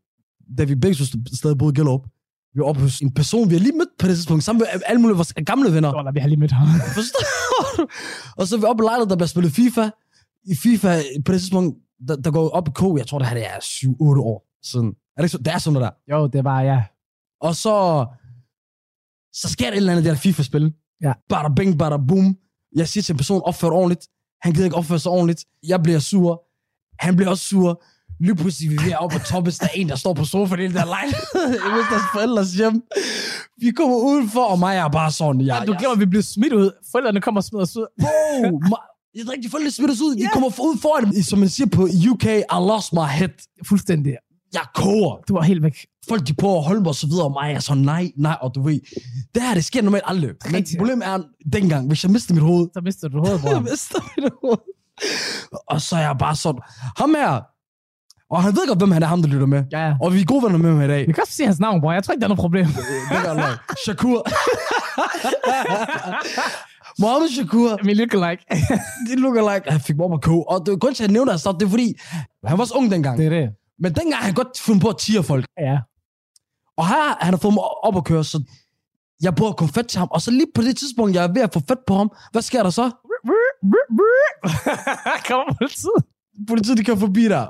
da 0.58 0.64
vi 0.64 0.76
begge 0.76 1.06
stadig 1.34 1.58
boede 1.58 1.74
i 1.74 1.76
Gellerup, 1.76 2.04
vi 2.54 2.60
var 2.60 2.66
oppe 2.66 2.82
hos 2.82 3.00
en 3.00 3.14
person, 3.14 3.50
vi 3.50 3.56
har 3.56 3.60
lige 3.60 3.78
mødt 3.78 3.90
på 4.00 4.08
det 4.08 4.16
tidspunkt, 4.16 4.44
sammen 4.44 4.60
med 4.60 4.82
alle 4.86 5.02
mulige 5.02 5.16
vores 5.16 5.34
gamle 5.34 5.74
venner. 5.74 5.94
Eller, 5.94 6.12
vi 6.12 6.20
har 6.20 6.28
lige 6.28 6.40
mødt 6.40 6.52
ham. 6.52 6.68
Forstår 7.00 7.24
du? 7.78 7.88
Og 8.38 8.48
så 8.48 8.56
er 8.56 8.60
vi 8.60 8.66
oppe 8.66 8.84
i 8.84 8.86
lejlighed, 8.86 9.10
der 9.10 9.16
bliver 9.16 9.28
spillet 9.28 9.52
FIFA. 9.54 9.90
I 10.46 10.56
FIFA, 10.56 11.02
på 11.26 11.32
det 11.32 11.42
tidspunkt, 11.42 11.78
der, 12.08 12.16
der 12.16 12.32
går 12.32 12.50
op 12.50 12.68
i 12.68 12.72
K, 12.76 12.82
jeg 12.98 13.08
tror, 13.08 13.20
det 13.20 13.28
her 13.28 13.36
det 13.36 13.46
er 13.46 13.60
7-8 13.60 14.22
år 14.32 14.48
siden. 14.64 14.88
Er 14.88 15.22
det, 15.22 15.24
ikke 15.24 15.32
så? 15.32 15.38
det 15.38 15.54
er 15.54 15.58
sådan 15.58 15.74
noget 15.74 15.92
der. 16.08 16.16
jo, 16.16 16.28
det 16.28 16.44
var, 16.44 16.62
ja. 16.62 16.84
Og 17.42 17.56
så, 17.56 18.06
så 19.34 19.50
sker 19.50 19.66
der 19.66 19.72
et 19.72 19.78
eller 19.78 19.92
andet 19.92 20.06
der 20.06 20.16
FIFA-spil. 20.16 20.74
Ja. 21.02 21.14
Bada 21.30 21.50
bing, 21.56 21.80
bada 21.80 21.98
boom. 22.08 22.36
Jeg 22.76 22.88
siger 22.88 23.02
til 23.04 23.14
en 23.14 23.18
person, 23.18 23.42
opfør 23.46 23.68
dig 23.68 23.78
ordentligt. 23.78 24.08
Han 24.42 24.54
gider 24.54 24.66
ikke 24.66 24.76
opføre 24.78 25.00
sig 25.00 25.12
ordentligt. 25.12 25.46
Jeg 25.68 25.84
bliver 25.84 26.00
sur. 26.00 26.42
Han 27.00 27.16
bliver 27.16 27.30
også 27.30 27.44
sur. 27.44 27.84
Lige 28.20 28.36
pludselig 28.36 28.70
vi 28.72 28.92
er 28.92 28.98
oppe 28.98 29.20
på 29.20 29.26
toppen, 29.26 29.54
der 29.60 29.66
er 29.66 29.70
en, 29.76 29.90
der 29.90 29.96
står 29.96 30.14
på 30.14 30.26
sofaen 30.26 30.62
i 30.62 30.64
den 30.64 30.74
der 30.76 30.86
lejlighed. 30.86 31.24
Jeg 31.66 31.72
ved, 31.76 31.84
deres 31.92 32.02
forældres 32.14 32.54
hjem. 32.54 32.84
Vi 33.62 33.72
kommer 33.72 33.98
udenfor, 33.98 34.44
og 34.46 34.60
mig 34.60 34.76
er 34.78 34.88
bare 34.90 35.12
sådan, 35.12 35.42
jeg, 35.42 35.58
ja 35.60 35.66
du 35.66 35.72
glemmer, 35.80 35.94
at 35.94 36.00
vi 36.00 36.06
bliver 36.06 36.24
smidt 36.24 36.54
ud. 36.54 36.72
Forældrene 36.92 37.22
kommer 37.22 37.42
og 37.42 37.46
smider 37.46 37.64
os 37.64 37.78
ud. 37.78 37.88
Bro, 38.02 38.58
ma- 38.72 39.12
jeg 39.16 39.30
rigtig 39.34 39.52
forældre 39.52 39.72
smidt 39.72 39.92
os 39.92 40.02
ud. 40.02 40.16
De 40.16 40.28
kommer 40.34 40.48
ud 40.48 40.78
foran, 40.82 41.24
som 41.24 41.40
man 41.40 41.50
siger 41.50 41.68
på 41.68 41.82
UK, 42.12 42.26
I 42.26 42.60
lost 42.72 42.94
my 42.94 43.08
head. 43.20 43.30
Fuldstændig. 43.68 44.14
Jeg 44.54 44.62
koger. 44.76 45.16
Du 45.28 45.34
var 45.34 45.42
helt 45.42 45.64
væk. 45.64 45.86
Folk 46.10 46.28
de 46.28 46.34
prøver 46.34 46.58
at 46.58 46.64
holde 46.66 46.82
mig 46.82 46.88
og 46.90 46.96
så 46.96 47.08
videre, 47.08 47.26
og 47.26 47.32
mig 47.32 47.54
er 47.54 47.60
så 47.60 47.74
nej, 47.74 48.12
nej, 48.18 48.38
og 48.42 48.56
du 48.56 48.64
ved, 48.64 48.80
det 49.36 49.44
her, 49.44 49.54
det 49.54 49.66
sker 49.66 49.82
normalt 49.82 50.04
aldrig. 50.08 50.32
Men 50.52 50.66
problemet 50.78 51.08
er, 51.08 51.20
dengang, 51.54 51.88
hvis 51.88 52.04
jeg 52.04 52.12
mister 52.12 52.34
mit 52.34 52.44
hoved, 52.44 52.68
Så 52.74 52.82
mister 52.84 53.08
du 53.08 53.18
hovedet, 53.18 53.42
jeg 53.44 53.52
bror. 53.52 53.60
mister 53.60 54.00
mit 54.22 54.34
hoved. 54.44 54.58
Og 55.68 55.82
så 55.82 55.96
er 55.96 56.00
jeg 56.00 56.16
bare 56.20 56.36
sådan, 56.36 56.62
ham 56.98 57.16
her, 57.16 57.42
og 58.30 58.44
han 58.44 58.56
ved 58.56 58.68
godt, 58.68 58.80
hvem 58.80 58.92
han 58.92 59.04
er, 59.04 59.08
ham 59.08 59.22
der 59.22 59.30
lytter 59.30 59.46
med. 59.48 59.64
Ja, 59.72 59.88
ja. 59.88 59.94
Og 60.02 60.14
vi 60.14 60.22
er 60.22 60.26
gode 60.26 60.44
venner 60.44 60.58
med 60.58 60.70
ham 60.72 60.82
i 60.82 60.88
dag. 60.88 61.08
Vi 61.08 61.14
kan 61.14 61.22
også 61.24 61.34
sige 61.34 61.48
hans 61.48 61.60
navn, 61.60 61.82
bror. 61.82 61.92
Jeg 61.92 62.04
tror 62.04 62.12
ikke, 62.12 62.22
der 62.22 62.26
er 62.26 62.30
noget 62.30 62.40
problem. 62.40 62.66
Det 63.12 63.18
gør 63.24 63.34
jeg 63.34 63.58
Shakur. 63.86 64.26
Mohammed 67.02 67.30
Shakur. 67.30 67.80
Min 67.84 67.98
lookalike. 67.98 68.44
Det 69.10 69.20
looker 69.20 69.54
like, 69.54 69.72
han 69.72 69.80
fik 69.82 69.96
mig 69.96 70.06
op 70.06 70.14
at 70.14 70.22
koge. 70.22 70.50
Og 70.52 70.66
det 70.66 70.72
er 70.74 70.78
grund 70.78 70.96
til, 70.96 71.04
at 71.04 71.08
jeg 71.08 71.14
nævner 71.14 71.32
hans 71.32 71.46
navn, 71.46 71.60
det 71.60 71.66
er 71.66 71.70
fordi, 71.70 71.94
han 72.48 72.58
var 72.58 72.66
så 72.66 72.74
ung 72.74 72.92
dengang. 72.92 73.18
det 73.18 73.26
er 73.26 73.30
det. 73.30 73.50
Men 73.80 73.96
dengang 73.96 74.16
har 74.16 74.26
han 74.26 74.34
godt 74.34 74.60
fundet 74.60 74.82
på 74.82 74.90
at 74.90 74.98
tire 74.98 75.24
folk. 75.24 75.46
Ja. 75.60 75.80
Og 76.78 76.88
her 76.88 77.24
han 77.26 77.34
har 77.34 77.38
fået 77.38 77.54
mig 77.54 77.64
op 77.64 77.98
at 77.98 78.06
køre, 78.06 78.24
så 78.24 78.44
jeg 79.22 79.36
prøver 79.36 79.52
at 79.52 79.58
komme 79.58 79.74
fat 79.74 79.88
til 79.88 80.00
ham. 80.00 80.08
Og 80.12 80.22
så 80.22 80.32
lige 80.32 80.48
på 80.56 80.62
det 80.62 80.78
tidspunkt, 80.78 81.16
jeg 81.16 81.24
er 81.24 81.34
ved 81.34 81.42
at 81.42 81.54
få 81.54 81.62
fat 81.68 81.80
på 81.88 81.94
ham, 81.96 82.12
hvad 82.32 82.42
sker 82.42 82.64
der 82.64 82.70
så? 82.70 82.84
Kommer 85.28 85.54
politiet? 85.60 86.04
Politiet, 86.48 86.78
de 86.78 86.84
kører 86.84 86.98
forbi 86.98 87.24
der. 87.24 87.48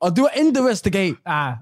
Og 0.00 0.16
det 0.16 0.22
var 0.22 0.30
inden 0.36 0.54
det 0.54 0.64
værste 0.64 0.90
gav. 0.90 1.14
Ah, 1.26 1.52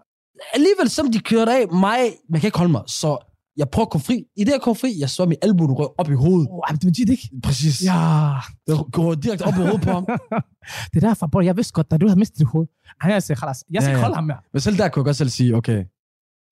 Alligevel, 0.52 0.90
som 0.90 1.12
de 1.12 1.18
kørte 1.20 1.52
af 1.52 1.68
mig, 1.68 1.98
man 2.28 2.40
kan 2.40 2.48
ikke 2.48 2.58
holde 2.58 2.72
mig, 2.72 2.82
så 2.86 3.33
jeg 3.56 3.68
prøver 3.68 3.86
at 3.86 3.90
komme 3.90 4.04
fri. 4.04 4.24
I 4.36 4.44
det, 4.44 4.52
jeg 4.52 4.60
kommer 4.60 4.74
fri, 4.74 4.94
jeg 5.00 5.10
så 5.10 5.26
mit 5.26 5.38
albue 5.42 5.74
røg 5.74 5.88
op 5.98 6.10
i 6.10 6.14
hovedet. 6.14 6.48
oh, 6.50 6.60
det 6.72 6.80
betyder 6.80 7.10
ikke. 7.12 7.30
Præcis. 7.42 7.84
Ja. 7.84 8.34
Det 8.66 8.78
går 8.92 9.14
direkte 9.14 9.42
op 9.42 9.54
i 9.54 9.56
hovedet 9.56 9.80
på 9.80 9.90
ham. 9.90 10.06
Det 10.94 11.02
er 11.04 11.06
derfor, 11.08 11.26
bror, 11.26 11.40
jeg 11.40 11.56
vidste 11.56 11.72
godt, 11.72 11.90
da 11.90 11.96
du 11.96 12.06
havde 12.06 12.18
mistet 12.18 12.38
dit 12.38 12.46
hoved. 12.46 12.66
Han 13.00 13.20
sagt, 13.20 13.38
"Khalas, 13.38 13.64
jeg 13.70 13.82
skal 13.82 13.90
Ja, 13.90 13.94
ja, 13.94 13.98
ja. 13.98 14.02
holde 14.02 14.14
ham 14.14 14.24
med. 14.24 14.34
Men 14.52 14.60
selv 14.60 14.76
der 14.76 14.88
kunne 14.88 15.00
jeg 15.00 15.04
godt 15.04 15.16
selv 15.16 15.28
sige, 15.28 15.56
okay, 15.56 15.84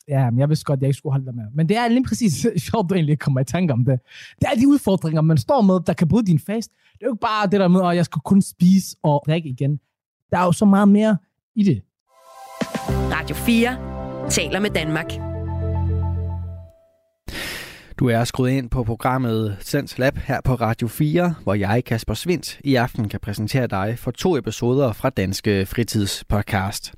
Ja, 0.08 0.30
men 0.30 0.38
jeg 0.40 0.48
vidste 0.48 0.64
godt, 0.64 0.78
at 0.78 0.82
jeg 0.82 0.88
ikke 0.88 0.96
skulle 0.98 1.12
holde 1.12 1.26
dig 1.26 1.34
med. 1.34 1.44
Men 1.54 1.68
det 1.68 1.76
er 1.76 1.88
lige 1.88 2.04
præcis 2.04 2.46
sjovt, 2.70 2.90
du 2.90 2.94
egentlig 2.94 3.18
kommer 3.18 3.40
i 3.40 3.44
tanke 3.44 3.72
om 3.72 3.84
det. 3.84 4.00
Det 4.40 4.48
er 4.52 4.54
de 4.60 4.68
udfordringer, 4.68 5.20
man 5.20 5.38
står 5.38 5.60
med, 5.60 5.80
der 5.86 5.92
kan 5.92 6.08
bryde 6.08 6.26
din 6.26 6.38
fast. 6.38 6.70
Det 6.70 7.02
er 7.02 7.06
jo 7.06 7.12
ikke 7.12 7.20
bare 7.20 7.46
det 7.46 7.60
der 7.60 7.68
med, 7.68 7.80
at 7.90 7.96
jeg 7.96 8.04
skal 8.04 8.20
kun 8.24 8.42
spise 8.42 8.96
og 9.02 9.22
drikke 9.26 9.48
igen. 9.48 9.76
Der 10.30 10.38
er 10.38 10.44
jo 10.44 10.52
så 10.52 10.64
meget 10.64 10.88
mere 10.88 11.16
i 11.56 11.62
det. 11.64 11.82
Radio 13.12 13.36
4 13.36 14.30
taler 14.30 14.60
med 14.60 14.70
Danmark. 14.70 15.31
Du 17.98 18.08
er 18.08 18.24
skruet 18.24 18.50
ind 18.50 18.70
på 18.70 18.84
programmet 18.84 19.56
Sens 19.60 19.98
Lab 19.98 20.16
her 20.16 20.40
på 20.44 20.54
Radio 20.54 20.88
4, 20.88 21.34
hvor 21.42 21.54
jeg, 21.54 21.84
Kasper 21.84 22.14
Svindt, 22.14 22.60
i 22.64 22.74
aften 22.74 23.08
kan 23.08 23.20
præsentere 23.20 23.66
dig 23.66 23.98
for 23.98 24.10
to 24.10 24.36
episoder 24.36 24.92
fra 24.92 25.10
Danske 25.10 25.66
Fritidspodcast. 25.66 26.94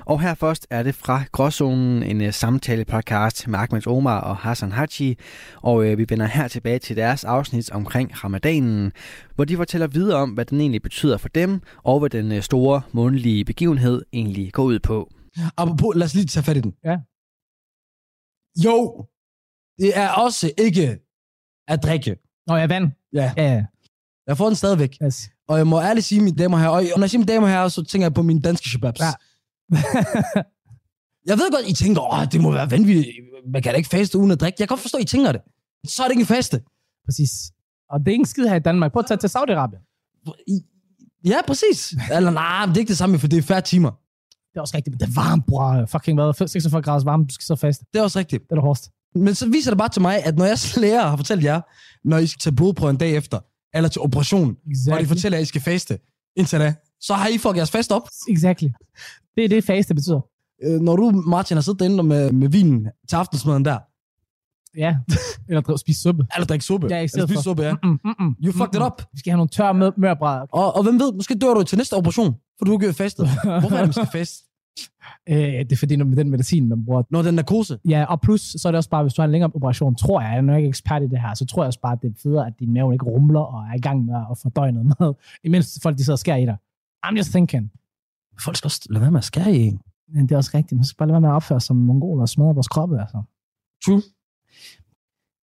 Og 0.00 0.20
her 0.20 0.34
først 0.34 0.66
er 0.70 0.82
det 0.82 0.94
fra 0.94 1.22
Gråzonen, 1.32 2.02
en 2.02 2.20
uh, 2.20 2.30
samtale-podcast 2.30 3.48
med 3.48 3.58
Ahmed 3.58 3.86
Omar 3.86 4.20
og 4.20 4.36
Hassan 4.36 4.72
Haji, 4.72 5.16
og 5.62 5.76
uh, 5.76 5.98
vi 5.98 6.06
vender 6.08 6.26
her 6.26 6.48
tilbage 6.48 6.78
til 6.78 6.96
deres 6.96 7.24
afsnit 7.24 7.70
omkring 7.70 8.24
ramadanen, 8.24 8.92
hvor 9.34 9.44
de 9.44 9.56
fortæller 9.56 9.86
videre 9.86 10.18
om, 10.18 10.30
hvad 10.30 10.44
den 10.44 10.60
egentlig 10.60 10.82
betyder 10.82 11.16
for 11.16 11.28
dem, 11.28 11.60
og 11.82 11.98
hvad 11.98 12.10
den 12.10 12.32
uh, 12.32 12.40
store 12.40 12.82
månedlige 12.92 13.44
begivenhed 13.44 14.02
egentlig 14.12 14.52
går 14.52 14.62
ud 14.62 14.78
på. 14.78 15.10
apropos, 15.56 15.96
lad 15.96 16.04
os 16.04 16.14
lige 16.14 16.26
tage 16.26 16.44
fat 16.44 16.56
i 16.56 16.60
den. 16.60 16.74
Ja. 16.84 16.98
Jo, 18.64 19.06
det 19.78 19.98
er 19.98 20.10
også 20.10 20.52
ikke 20.58 20.98
at 21.68 21.82
drikke. 21.82 22.16
Nå, 22.46 22.56
jeg 22.56 22.68
vand. 22.68 22.90
Ja. 23.12 23.32
Ja, 23.36 23.54
ja. 23.54 23.64
Jeg 24.26 24.36
får 24.36 24.46
den 24.46 24.56
stadigvæk. 24.56 24.96
Yes. 25.02 25.30
Og 25.48 25.58
jeg 25.58 25.66
må 25.66 25.80
ærligt 25.80 26.06
sige, 26.06 26.20
mine 26.20 26.36
damer 26.36 26.58
her, 26.58 26.68
og 26.68 26.82
når 26.82 27.00
jeg 27.00 27.10
siger 27.10 27.18
mine 27.18 27.32
damer 27.32 27.48
her, 27.48 27.68
så 27.68 27.84
tænker 27.84 28.04
jeg 28.04 28.14
på 28.14 28.22
mine 28.22 28.40
danske 28.40 28.68
shababs. 28.68 29.00
Ja. 29.00 29.12
jeg 31.30 31.36
ved 31.38 31.50
godt, 31.52 31.68
I 31.68 31.72
tænker, 31.72 32.12
åh, 32.12 32.24
det 32.32 32.40
må 32.40 32.52
være 32.52 32.70
vanvittigt. 32.70 33.08
Man 33.52 33.62
kan 33.62 33.72
da 33.72 33.76
ikke 33.76 33.88
faste 33.88 34.18
uden 34.18 34.30
at 34.30 34.40
drikke. 34.40 34.56
Jeg 34.58 34.68
kan 34.68 34.74
godt 34.74 34.80
forstå, 34.80 34.98
I 34.98 35.04
tænker 35.04 35.32
det. 35.32 35.40
Så 35.86 36.02
er 36.02 36.06
det 36.06 36.12
ikke 36.12 36.20
en 36.20 36.26
faste. 36.26 36.62
Præcis. 37.04 37.30
Og 37.90 38.00
det 38.00 38.08
er 38.08 38.12
ingen 38.12 38.26
skid 38.26 38.48
her 38.48 38.54
i 38.54 38.60
Danmark. 38.60 38.92
Prøv 38.92 39.00
at 39.00 39.06
tage 39.06 39.18
til 39.18 39.28
Saudi-Arabien. 39.28 39.82
Ja, 41.24 41.38
præcis. 41.46 41.94
Eller 42.12 42.30
nej, 42.30 42.66
det 42.66 42.76
er 42.76 42.80
ikke 42.80 42.88
det 42.88 42.98
samme, 42.98 43.18
for 43.18 43.28
det 43.28 43.38
er 43.38 43.42
færre 43.42 43.60
timer. 43.60 43.90
Det 44.50 44.56
er 44.56 44.60
også 44.60 44.76
rigtigt, 44.76 44.92
men 44.94 45.00
det 45.00 45.06
er 45.16 45.20
varmt, 45.22 45.46
bror. 45.46 45.86
Fucking 45.86 46.20
hvad? 46.20 46.48
46 46.48 46.82
grader 46.82 47.04
varmt, 47.04 47.28
du 47.30 47.34
skal 47.34 47.44
så 47.44 47.56
fast. 47.56 47.80
Det 47.92 47.98
er 47.98 48.02
også 48.02 48.18
rigtigt. 48.18 48.42
Det 48.42 48.50
er 48.50 48.54
det 48.54 48.62
hårdest. 48.62 48.90
Men 49.16 49.34
så 49.34 49.48
viser 49.48 49.70
det 49.70 49.78
bare 49.78 49.88
til 49.88 50.02
mig, 50.02 50.24
at 50.24 50.36
når 50.36 50.44
jeg 50.44 50.58
lærer 50.82 51.06
har 51.08 51.16
fortalt 51.16 51.44
jer, 51.44 51.60
når 52.08 52.18
I 52.18 52.26
skal 52.26 52.38
tage 52.40 52.56
blodprøve 52.56 52.90
en 52.90 52.96
dag 52.96 53.16
efter, 53.16 53.38
eller 53.74 53.88
til 53.88 54.00
operation, 54.02 54.56
Exactly. 54.70 54.92
og 54.94 55.00
de 55.00 55.06
fortæller, 55.06 55.38
at 55.38 55.42
I 55.42 55.46
skal 55.46 55.60
faste 55.60 55.98
indtil 56.36 56.58
da, 56.58 56.74
så 57.00 57.14
har 57.14 57.28
I 57.28 57.38
fucket 57.38 57.56
jeres 57.56 57.70
fast 57.70 57.92
op. 57.92 58.08
Exactly. 58.28 58.68
Det 59.36 59.44
er 59.44 59.48
det 59.48 59.64
fase, 59.64 59.88
det 59.88 59.96
betyder. 59.96 60.20
Øh, 60.64 60.80
når 60.80 60.96
du, 60.96 61.10
Martin, 61.26 61.56
har 61.56 61.62
siddet 61.62 61.80
derinde 61.80 62.02
med, 62.02 62.32
med 62.32 62.48
vinen 62.48 62.88
til 63.08 63.16
aftensmaden 63.16 63.64
der, 63.64 63.78
Ja. 64.78 64.96
Eller 65.48 65.76
spise 65.76 66.00
suppe. 66.02 66.24
eller 66.34 66.46
drikke 66.46 66.64
suppe, 66.64 66.86
Ja, 66.90 67.00
i 67.00 67.08
stedet 67.08 67.28
spise 67.28 67.42
suppe, 67.42 67.62
ja. 67.62 67.72
Mm, 67.82 67.88
mm, 68.04 68.14
mm, 68.20 68.34
You 68.44 68.52
fucked 68.52 68.74
it 68.74 68.82
up. 68.82 69.02
Vi 69.12 69.18
skal 69.18 69.30
have 69.30 69.36
nogle 69.36 69.48
tørre 69.48 69.74
mør- 69.74 70.00
mørbrædder. 70.00 70.46
Og, 70.52 70.76
og 70.76 70.82
hvem 70.82 71.00
ved, 71.00 71.12
måske 71.12 71.34
dør 71.34 71.54
du 71.54 71.62
til 71.62 71.78
næste 71.78 71.94
operation, 71.94 72.34
for 72.58 72.64
du 72.64 72.70
har 72.70 72.78
ikke 72.86 72.92
fastet. 72.94 73.28
Hvorfor 73.60 73.76
er 73.76 73.80
det, 73.80 73.86
man 73.86 73.92
skal 73.92 74.08
faste? 74.12 74.44
Øh, 75.28 75.36
det 75.36 75.72
er 75.72 75.76
fordi, 75.76 75.96
når 75.96 76.04
den 76.04 76.30
medicin, 76.30 76.68
man 76.68 76.84
bruger. 76.84 77.02
Når 77.10 77.22
den 77.22 77.34
narkose. 77.34 77.78
Ja, 77.88 78.04
og 78.04 78.20
plus, 78.20 78.40
så 78.40 78.68
er 78.68 78.72
det 78.72 78.76
også 78.76 78.90
bare, 78.90 79.02
hvis 79.02 79.14
du 79.14 79.22
har 79.22 79.24
en 79.24 79.32
længere 79.32 79.50
operation, 79.54 79.94
tror 79.94 80.20
jeg, 80.20 80.30
jeg 80.30 80.36
er 80.36 80.40
nok 80.40 80.56
ikke 80.56 80.68
ekspert 80.68 81.02
i 81.02 81.06
det 81.06 81.20
her, 81.20 81.34
så 81.34 81.46
tror 81.46 81.62
jeg 81.62 81.66
også 81.66 81.80
bare, 81.80 81.92
at 81.92 82.02
det 82.02 82.08
er 82.10 82.14
federe, 82.22 82.46
at 82.46 82.52
din 82.60 82.72
mave 82.72 82.92
ikke 82.92 83.04
rumler 83.04 83.40
og 83.40 83.66
er 83.68 83.74
i 83.74 83.80
gang 83.80 84.04
med 84.04 84.14
at 84.30 84.38
fordøje 84.42 84.72
noget 84.72 84.86
mad, 85.00 85.14
imens 85.44 85.78
folk 85.82 85.98
de 85.98 86.04
sidder 86.04 86.14
og 86.14 86.18
skærer 86.18 86.36
i 86.36 86.46
dig. 86.46 86.56
I'm 87.06 87.16
just 87.16 87.30
thinking. 87.30 87.70
Folk 88.44 88.56
skal 88.56 88.66
også 88.66 88.86
lade 88.90 89.00
være 89.00 89.10
med 89.10 89.18
at 89.18 89.24
skære 89.24 89.52
i 89.52 89.62
en. 89.66 89.80
Men 90.08 90.22
det 90.22 90.32
er 90.32 90.36
også 90.36 90.50
rigtigt. 90.54 90.78
Man 90.78 90.84
skal 90.84 90.96
bare 90.96 91.08
lade 91.08 91.12
være 91.12 91.20
med 91.20 91.28
at 91.28 91.34
opføre 91.34 91.60
som 91.60 91.76
mongoler 91.76 92.22
og 92.22 92.28
smadre 92.28 92.54
vores 92.54 92.68
kroppe. 92.68 93.00
Altså. 93.00 93.22
True. 93.84 94.02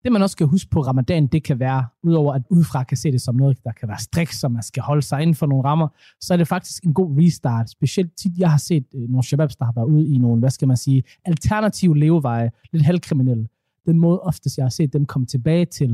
Det 0.05 0.13
man 0.13 0.23
også 0.23 0.33
skal 0.33 0.47
huske 0.47 0.71
på 0.71 0.81
ramadan, 0.81 1.27
det 1.27 1.43
kan 1.43 1.61
være, 1.61 1.87
udover 2.03 2.35
at 2.35 2.43
udefra 2.51 2.85
kan 2.85 2.97
se 2.97 3.13
det 3.13 3.21
som 3.21 3.35
noget, 3.35 3.65
der 3.65 3.73
kan 3.73 3.89
være 3.89 3.99
strik, 3.99 4.33
som 4.33 4.53
man 4.53 4.63
skal 4.63 4.83
holde 4.83 5.03
sig 5.03 5.23
inden 5.23 5.35
for 5.35 5.47
nogle 5.47 5.65
rammer, 5.65 5.89
så 6.21 6.33
er 6.33 6.37
det 6.37 6.49
faktisk 6.49 6.85
en 6.85 6.95
god 6.95 7.19
restart. 7.19 7.71
Specielt 7.71 8.17
tit, 8.17 8.39
jeg 8.39 8.51
har 8.51 8.59
set 8.59 8.85
øh, 8.95 9.09
nogle 9.09 9.25
shababs, 9.25 9.57
der 9.57 9.65
har 9.65 9.73
været 9.73 9.87
ude 9.87 10.09
i 10.09 10.19
nogle, 10.19 10.41
hvad 10.41 10.51
skal 10.51 10.69
man 10.69 10.77
sige, 10.77 11.03
alternative 11.25 11.99
leveveje, 11.99 12.51
lidt 12.73 12.85
halvkriminelle. 12.85 13.49
Den 13.87 13.99
måde 13.99 14.21
oftest, 14.21 14.59
jeg 14.59 14.65
har 14.65 14.71
set 14.71 14.93
dem 14.93 15.07
komme 15.07 15.27
tilbage 15.27 15.65
til 15.65 15.89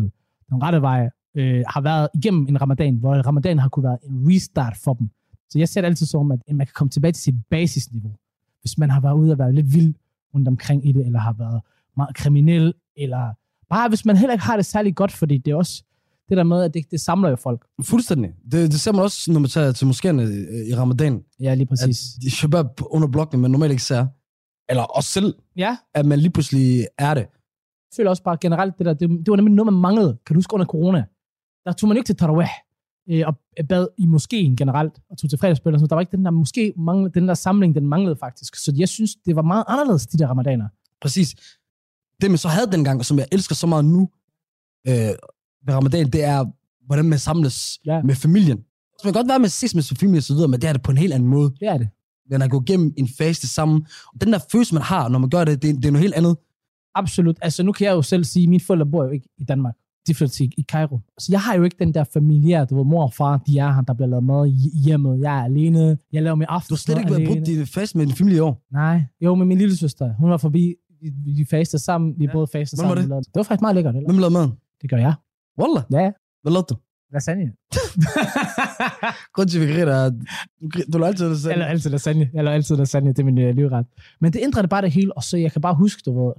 den 0.51 0.63
rette 0.63 0.83
vej, 0.83 1.11
øh, 1.35 1.65
har 1.69 1.81
været 1.81 2.09
igennem 2.15 2.47
en 2.49 2.61
ramadan, 2.63 2.95
hvor 2.95 3.15
ramadan 3.15 3.59
har 3.59 3.69
kunne 3.69 3.85
være 3.85 3.99
en 4.03 4.29
restart 4.29 4.77
for 4.77 4.95
dem. 4.95 5.11
Så 5.51 5.59
jeg 5.59 5.69
ser 5.69 5.81
det 5.81 5.89
altid 5.89 6.07
som, 6.07 6.31
at 6.31 6.41
man 6.49 6.67
kan 6.67 6.75
komme 6.75 6.91
tilbage 6.91 7.13
til 7.13 7.23
sit 7.23 7.35
basisniveau. 7.51 8.13
Hvis 8.61 8.79
man 8.79 8.91
har 8.91 9.01
været 9.01 9.15
ude 9.15 9.33
og 9.33 9.39
været 9.39 9.55
lidt 9.55 9.75
vild 9.75 9.95
rundt 10.35 10.49
omkring 10.49 10.89
i 10.89 10.93
det, 10.93 11.07
eller 11.07 11.19
har 11.19 11.33
været 11.33 11.61
meget 11.97 12.17
kriminel, 12.17 12.75
eller 12.97 13.35
bare 13.71 13.89
hvis 13.89 14.05
man 14.05 14.17
heller 14.17 14.33
ikke 14.33 14.45
har 14.45 14.57
det 14.57 14.67
særlig 14.67 14.95
godt, 14.97 15.13
fordi 15.13 15.39
det 15.39 15.51
er 15.51 15.55
også 15.57 15.83
det 16.29 16.37
der 16.37 16.45
med, 16.45 16.63
at 16.63 16.75
det, 16.75 16.91
det 16.91 17.01
samler 17.01 17.31
jo 17.31 17.37
folk. 17.37 17.67
Fuldstændig. 17.85 18.31
Det, 18.53 18.71
det 18.73 18.81
ser 18.81 18.93
man 18.93 19.03
også, 19.03 19.33
når 19.33 19.41
man 19.41 19.51
tager 19.51 19.73
til 19.73 19.85
moskéerne 19.87 20.21
øh, 20.21 20.67
i 20.69 20.75
ramadan. 20.75 21.23
Ja, 21.41 21.55
lige 21.55 21.63
At 21.63 21.69
præcis. 21.69 21.99
de 22.23 22.31
shabab 22.31 22.67
under 22.91 23.09
blokken, 23.09 23.41
man 23.41 23.51
normalt 23.51 23.71
ikke 23.71 23.83
ser. 23.83 24.07
Eller 24.69 24.83
også 24.83 25.11
selv, 25.11 25.35
Ja, 25.57 25.77
at 25.95 26.07
man 26.07 26.19
lige 26.19 26.31
pludselig 26.31 26.87
er 26.99 27.15
det. 27.15 27.21
jeg 27.21 27.97
føler 27.97 28.11
også 28.11 28.23
bare 28.23 28.37
generelt, 28.41 28.79
det 28.79 28.87
der, 28.87 28.95
det, 28.95 29.09
det 29.11 29.29
var 29.31 29.37
nemlig 29.37 29.55
noget, 29.55 29.73
man 29.73 29.81
manglede. 29.81 30.19
Kan 30.27 30.35
du 30.35 30.39
huske 30.39 30.55
under 30.55 30.67
corona? 30.67 31.05
Der 31.65 31.73
tog 31.73 31.89
man 31.89 31.97
ikke 31.97 32.07
til 32.07 32.17
tarawih 32.17 32.49
øh, 33.11 33.23
og 33.27 33.35
bad 33.69 33.87
i 33.99 34.07
moskeen 34.07 34.57
generelt, 34.57 34.93
og 35.11 35.19
tog 35.19 35.31
til 35.31 35.39
fredagsbøn 35.39 35.75
og 35.75 35.81
sådan. 35.81 35.89
Der 35.91 35.95
var 35.97 36.01
ikke 36.01 36.17
den 36.17 36.25
der, 36.25 36.31
måske 36.31 36.73
manglede, 36.77 37.21
den 37.21 37.29
der 37.29 37.35
samling, 37.35 37.75
den 37.75 37.87
manglede 37.87 38.17
faktisk. 38.17 38.55
Så 38.57 38.73
jeg 38.77 38.89
synes, 38.89 39.15
det 39.27 39.37
var 39.37 39.43
meget 39.43 39.65
anderledes, 39.69 40.07
de 40.07 40.19
der 40.19 40.27
ramadaner. 40.29 40.69
Præcis. 41.01 41.35
Det, 42.21 42.31
man 42.31 42.39
så 42.39 42.49
havde 42.49 42.73
dengang, 42.73 42.99
og 42.99 43.05
som 43.05 43.19
jeg 43.19 43.27
elsker 43.33 43.55
så 43.55 43.67
meget 43.67 43.85
nu 43.85 44.09
øh, 44.89 44.95
ved 45.67 45.75
ramadan, 45.75 46.07
det 46.11 46.25
er, 46.25 46.45
hvordan 46.87 47.05
man 47.05 47.19
samles 47.19 47.79
Ja. 47.87 48.03
med 48.03 48.15
familien. 48.15 48.59
Så 48.99 49.01
man 49.05 49.13
kan 49.13 49.21
godt 49.23 49.29
være 49.29 49.39
med 49.39 49.49
ses 49.49 49.75
med 49.75 49.83
sin 49.83 49.97
familie 49.97 50.19
og 50.19 50.23
så 50.23 50.35
videre, 50.35 50.49
men 50.49 50.61
det 50.61 50.69
er 50.69 50.73
det 50.73 50.83
på 50.83 50.91
en 50.91 50.99
helt 50.99 51.13
anden 51.13 51.29
måde. 51.29 51.51
Det 51.61 51.69
er 51.69 51.79
det. 51.79 51.89
Man 52.31 52.41
har 52.41 52.49
gået 52.49 52.69
igennem 52.69 52.95
en 52.97 53.09
faste 53.19 53.49
sammen. 53.49 53.87
Og 54.15 54.21
den 54.21 54.33
der 54.33 54.39
følelse, 54.53 54.75
man 54.75 54.83
har, 54.83 55.09
når 55.09 55.19
man 55.19 55.31
gør 55.31 55.45
det, 55.45 55.63
det, 55.63 55.77
det 55.77 55.85
er 55.85 55.91
noget 55.91 56.03
helt 56.03 56.15
andet. 56.15 56.37
Absolut. 56.95 57.39
Altså, 57.43 57.63
nu 57.63 57.73
kan 57.73 57.87
jeg 57.87 57.93
jo 57.93 58.03
selv 58.03 58.25
sige, 58.25 58.43
at 58.43 58.49
mine 58.49 58.61
forældre 58.61 58.87
bor 58.87 59.05
jo 59.05 59.11
ikke 59.11 59.29
i 59.39 59.45
Danmark. 59.45 59.75
De 60.07 60.15
flytter 60.15 60.33
til 60.35 60.53
i 60.59 60.63
Cairo. 60.63 61.01
Så 61.19 61.29
jeg 61.33 61.41
har 61.41 61.55
jo 61.57 61.63
ikke 61.63 61.77
den 61.79 61.95
der 61.95 62.05
familiære, 62.13 62.65
du 62.65 62.77
ved, 62.77 62.85
mor 62.85 63.03
og 63.03 63.15
far, 63.15 63.37
de 63.47 63.59
er 63.59 63.73
her, 63.73 63.81
der 63.83 63.95
bliver 63.95 64.09
lavet 64.09 64.25
mad 64.25 64.47
i 64.47 64.79
hjemmet. 64.85 65.21
Jeg 65.21 65.39
er 65.41 65.45
alene. 65.45 65.99
Jeg 66.13 66.23
laver 66.23 66.35
min 66.35 66.47
aften. 66.49 66.69
Du 66.69 66.75
har 66.75 66.79
slet 66.79 66.99
ikke 66.99 67.11
været 67.11 67.27
brudt 67.29 67.47
din 67.47 67.67
fast 67.67 67.95
med 67.97 68.07
din 68.07 68.15
familie 68.15 68.37
i 68.37 68.41
år. 68.41 68.63
Nej. 68.73 69.03
Jo, 69.21 69.35
med 69.35 69.47
min 69.47 69.59
lille 69.59 69.77
søster. 69.77 70.15
Hun 70.15 70.31
var 70.31 70.37
forbi. 70.37 70.75
Vi, 71.25 71.31
vi 71.33 71.45
fastede 71.45 71.83
sammen. 71.83 72.15
Vi 72.19 72.25
Ja. 72.25 72.33
både 72.33 72.49
var 72.55 72.65
sammen. 72.65 72.97
det? 72.97 73.27
Det 73.27 73.35
var 73.35 73.43
faktisk 73.43 73.61
meget 73.61 73.75
lækkert. 73.75 73.97
Eller? 73.97 74.09
Hvem 74.09 74.19
lavede 74.19 74.33
maden? 74.33 74.53
Det 74.83 74.91
gør 74.91 74.97
jeg. 74.97 75.15
Wallah. 75.61 75.83
Ja. 75.93 76.11
Hvad 76.43 76.53
lavede 76.53 76.67
du? 76.71 76.77
Lasagne. 77.13 77.53
Grunden 79.35 79.51
til, 79.51 79.61
at 79.63 79.69
vi 79.69 79.73
griner, 79.73 79.93
er, 79.93 80.11
du, 80.93 80.99
lader 80.99 81.07
altid 81.07 81.37
selv. 81.37 81.51
Jeg 81.51 81.59
laver 81.59 81.71
altid 81.71 81.91
lasagne. 81.91 82.31
Jeg 82.35 82.45
laver 82.45 82.55
altid 82.55 82.77
lasagne. 82.77 83.09
Det 83.11 83.19
er 83.19 83.25
min 83.25 83.39
øh, 83.39 83.55
livret. 83.57 83.87
Men 84.21 84.33
det 84.33 84.41
ændrede 84.43 84.69
bare 84.69 84.83
det 84.83 84.91
hele. 84.93 85.17
Og 85.17 85.23
så 85.23 85.37
jeg 85.37 85.53
kan 85.53 85.61
bare 85.63 85.75
huske, 85.75 86.03
du 86.07 86.27
ved, 86.27 86.33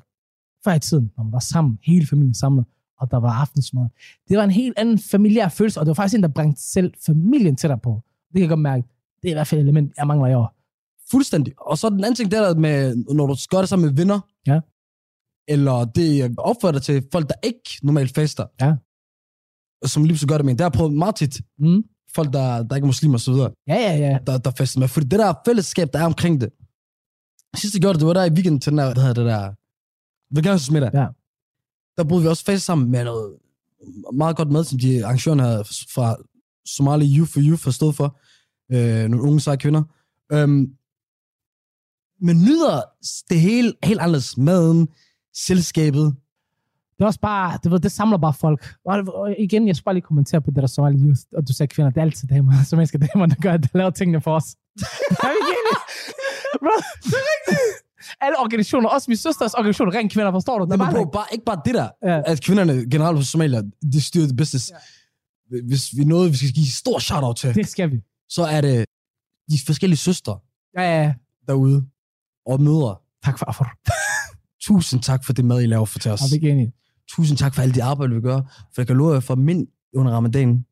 før 0.63 0.73
i 0.73 0.79
tiden, 0.79 1.11
når 1.17 1.23
man 1.23 1.33
var 1.33 1.39
sammen, 1.39 1.79
hele 1.83 2.07
familien 2.07 2.33
samlet, 2.33 2.65
og 2.99 3.11
der 3.11 3.17
var 3.17 3.31
aftensmad. 3.33 3.87
Det 4.29 4.37
var 4.37 4.43
en 4.43 4.51
helt 4.51 4.73
anden 4.77 4.99
familiær 4.99 5.47
følelse, 5.47 5.79
og 5.79 5.85
det 5.85 5.89
var 5.89 5.93
faktisk 5.93 6.15
en, 6.17 6.23
der 6.23 6.29
brændte 6.29 6.61
selv 6.61 6.93
familien 7.05 7.55
til 7.55 7.69
dig 7.69 7.81
på. 7.81 8.01
Det 8.27 8.33
kan 8.33 8.41
jeg 8.41 8.49
godt 8.49 8.59
mærke. 8.59 8.83
Det 9.21 9.29
er 9.29 9.31
i 9.31 9.33
hvert 9.33 9.47
fald 9.47 9.61
et 9.61 9.63
element, 9.63 9.93
jeg 9.97 10.07
mangler 10.07 10.27
i 10.27 10.33
år. 10.33 10.53
Fuldstændig. 11.11 11.53
Og 11.57 11.77
så 11.77 11.89
den 11.89 11.99
anden 12.03 12.15
ting, 12.15 12.31
det 12.31 12.39
er 12.39 12.43
der 12.47 12.55
med, 12.55 12.95
når 12.95 13.27
du 13.27 13.35
gør 13.49 13.57
det 13.59 13.69
sammen 13.69 13.85
med 13.85 13.95
venner, 13.95 14.19
Ja. 14.47 14.59
eller 15.47 15.85
det 15.85 16.35
opfører 16.37 16.71
dig 16.71 16.81
til 16.81 17.03
folk, 17.11 17.27
der 17.29 17.35
ikke 17.43 17.61
normalt 17.83 18.15
fester, 18.15 18.45
Ja. 18.61 18.75
som 19.87 20.03
lige 20.03 20.17
så 20.17 20.27
gør 20.27 20.37
det 20.37 20.45
med 20.45 20.51
en. 20.53 20.57
Det 20.57 20.63
har 20.63 20.69
jeg 20.69 20.73
prøvet 20.77 20.93
meget 20.93 21.15
tit. 21.15 21.41
Mm. 21.59 21.83
Folk, 22.15 22.33
der, 22.33 22.63
der 22.63 22.75
ikke 22.75 22.85
er 22.85 22.87
muslimer 22.87 23.13
og 23.13 23.19
så 23.21 23.31
videre, 23.31 23.51
Ja, 23.67 23.75
ja, 23.75 23.97
ja. 23.97 24.17
der, 24.27 24.37
der 24.37 24.51
fester 24.57 24.79
med. 24.79 24.87
Fordi 24.87 25.07
det 25.07 25.19
der 25.19 25.33
fællesskab, 25.47 25.89
der 25.93 25.99
er 25.99 26.05
omkring 26.05 26.41
det. 26.41 26.49
Sidst 27.55 27.75
jeg 27.75 27.81
gjorde 27.81 27.93
det, 27.93 27.99
det 27.99 28.07
var 28.07 28.13
der 28.13 28.25
i 28.25 28.29
weekenden 28.31 28.61
til 28.61 28.69
den 28.69 28.77
der, 28.77 28.93
hvad 28.93 29.03
hedder 29.03 29.13
det 29.23 29.25
der, 29.25 29.53
veganersmiddag. 30.35 30.91
Ja. 30.93 31.07
Der 31.97 32.03
boede 32.03 32.23
vi 32.23 32.27
også 32.29 32.43
fast 32.45 32.65
sammen 32.65 32.91
med 32.91 33.03
noget 33.03 33.37
meget 34.13 34.37
godt 34.37 34.51
mad, 34.51 34.63
som 34.63 34.79
de 34.79 35.05
arrangørerne 35.05 35.43
havde 35.43 35.63
fra 35.93 36.15
Somali 36.65 37.17
Youth 37.17 37.31
for 37.31 37.39
Youth 37.43 37.63
har 37.63 37.71
stået 37.71 37.95
for. 37.95 38.19
Øh, 38.71 39.07
nogle 39.09 39.21
unge 39.25 39.39
seje 39.39 39.57
kvinder. 39.57 39.83
Øhm, 40.31 40.76
man 42.21 42.35
nyder 42.35 42.81
det 43.29 43.39
hele 43.41 43.73
helt 43.83 43.99
anderledes. 43.99 44.37
Maden, 44.37 44.87
selskabet. 45.35 46.15
Det 46.97 47.03
er 47.03 47.05
også 47.07 47.19
bare, 47.19 47.59
det, 47.63 47.71
ved, 47.71 47.79
det 47.79 47.91
samler 47.91 48.17
bare 48.17 48.33
folk. 48.33 48.67
Og, 48.85 49.03
og 49.15 49.35
igen, 49.39 49.67
jeg 49.67 49.75
skal 49.75 49.83
bare 49.83 49.95
lige 49.95 50.01
kommentere 50.03 50.41
på 50.41 50.51
det, 50.51 50.61
der 50.61 50.67
Somali 50.67 50.97
Youth, 51.07 51.21
og 51.37 51.47
du 51.47 51.53
sagde 51.53 51.67
kvinder, 51.67 51.89
det 51.91 51.97
er 51.97 52.01
altid 52.01 52.27
damer, 52.27 52.53
som 52.69 52.79
elsker 52.79 52.99
damer, 52.99 53.25
der 53.25 53.35
gør, 53.35 53.57
der 53.57 53.67
laver 53.73 53.89
tingene 53.89 54.21
for 54.21 54.35
os. 54.35 54.43
er 54.45 55.31
vi 55.33 55.39
enige? 55.53 55.79
Bro, 56.59 56.75
det 57.03 57.13
er 57.13 57.27
rigtigt. 57.33 57.59
Alle 58.21 58.39
organisationer, 58.39 58.89
også 58.89 59.05
min 59.11 59.17
søsters 59.17 59.53
organisation, 59.53 59.93
rent 59.93 60.11
kvinder, 60.13 60.31
forstår 60.31 60.59
du? 60.59 60.65
Det 60.65 60.69
Nej, 60.69 60.77
men 60.77 60.85
bare, 60.95 61.05
bro, 61.05 61.11
bare, 61.11 61.25
ikke 61.31 61.45
bare 61.45 61.61
det 61.65 61.73
der, 61.73 61.89
Ja. 62.03 62.21
at 62.25 62.41
kvinderne 62.41 62.89
generelt 62.91 63.17
hos 63.17 63.27
Somalia, 63.27 63.61
de 63.93 64.01
styrer 64.01 64.27
det 64.27 64.37
business. 64.37 64.71
Ja. 64.71 65.61
Hvis 65.67 65.97
vi 65.97 66.03
noget, 66.03 66.31
vi 66.31 66.37
skal 66.37 66.51
give 66.51 66.67
stor 66.67 66.99
shout-out 66.99 67.35
til, 67.35 67.55
det 67.55 67.67
skal 67.67 67.91
vi. 67.91 68.01
så 68.29 68.43
er 68.43 68.61
det 68.61 68.85
de 69.51 69.57
forskellige 69.65 69.97
søstre 69.97 70.39
Ja, 70.77 70.81
ja, 70.81 71.03
ja. 71.03 71.13
derude 71.47 71.85
og 72.47 72.61
mødre. 72.61 72.95
Tak 73.25 73.39
for 73.39 73.45
affor. 73.45 73.67
Tusind 74.67 75.01
tak 75.01 75.25
for 75.25 75.33
det 75.33 75.45
mad, 75.45 75.61
I 75.61 75.65
laver 75.65 75.85
for 75.85 75.99
til 75.99 76.11
os. 76.11 76.21
Er 76.21 76.29
vi 76.29 76.35
ikke 76.35 76.49
enige? 76.49 76.71
Tusind 77.09 77.37
tak 77.37 77.55
for 77.55 77.61
alt 77.61 77.75
det 77.75 77.81
arbejde, 77.81 78.15
vi 78.15 78.21
gør. 78.21 78.41
For 78.75 78.81
jeg 78.81 78.87
kan 78.87 78.95
love 78.95 79.13
jer 79.13 79.19
for 79.19 79.35
mænd 79.35 79.67
under 79.95 80.11
ramadan. 80.11 80.65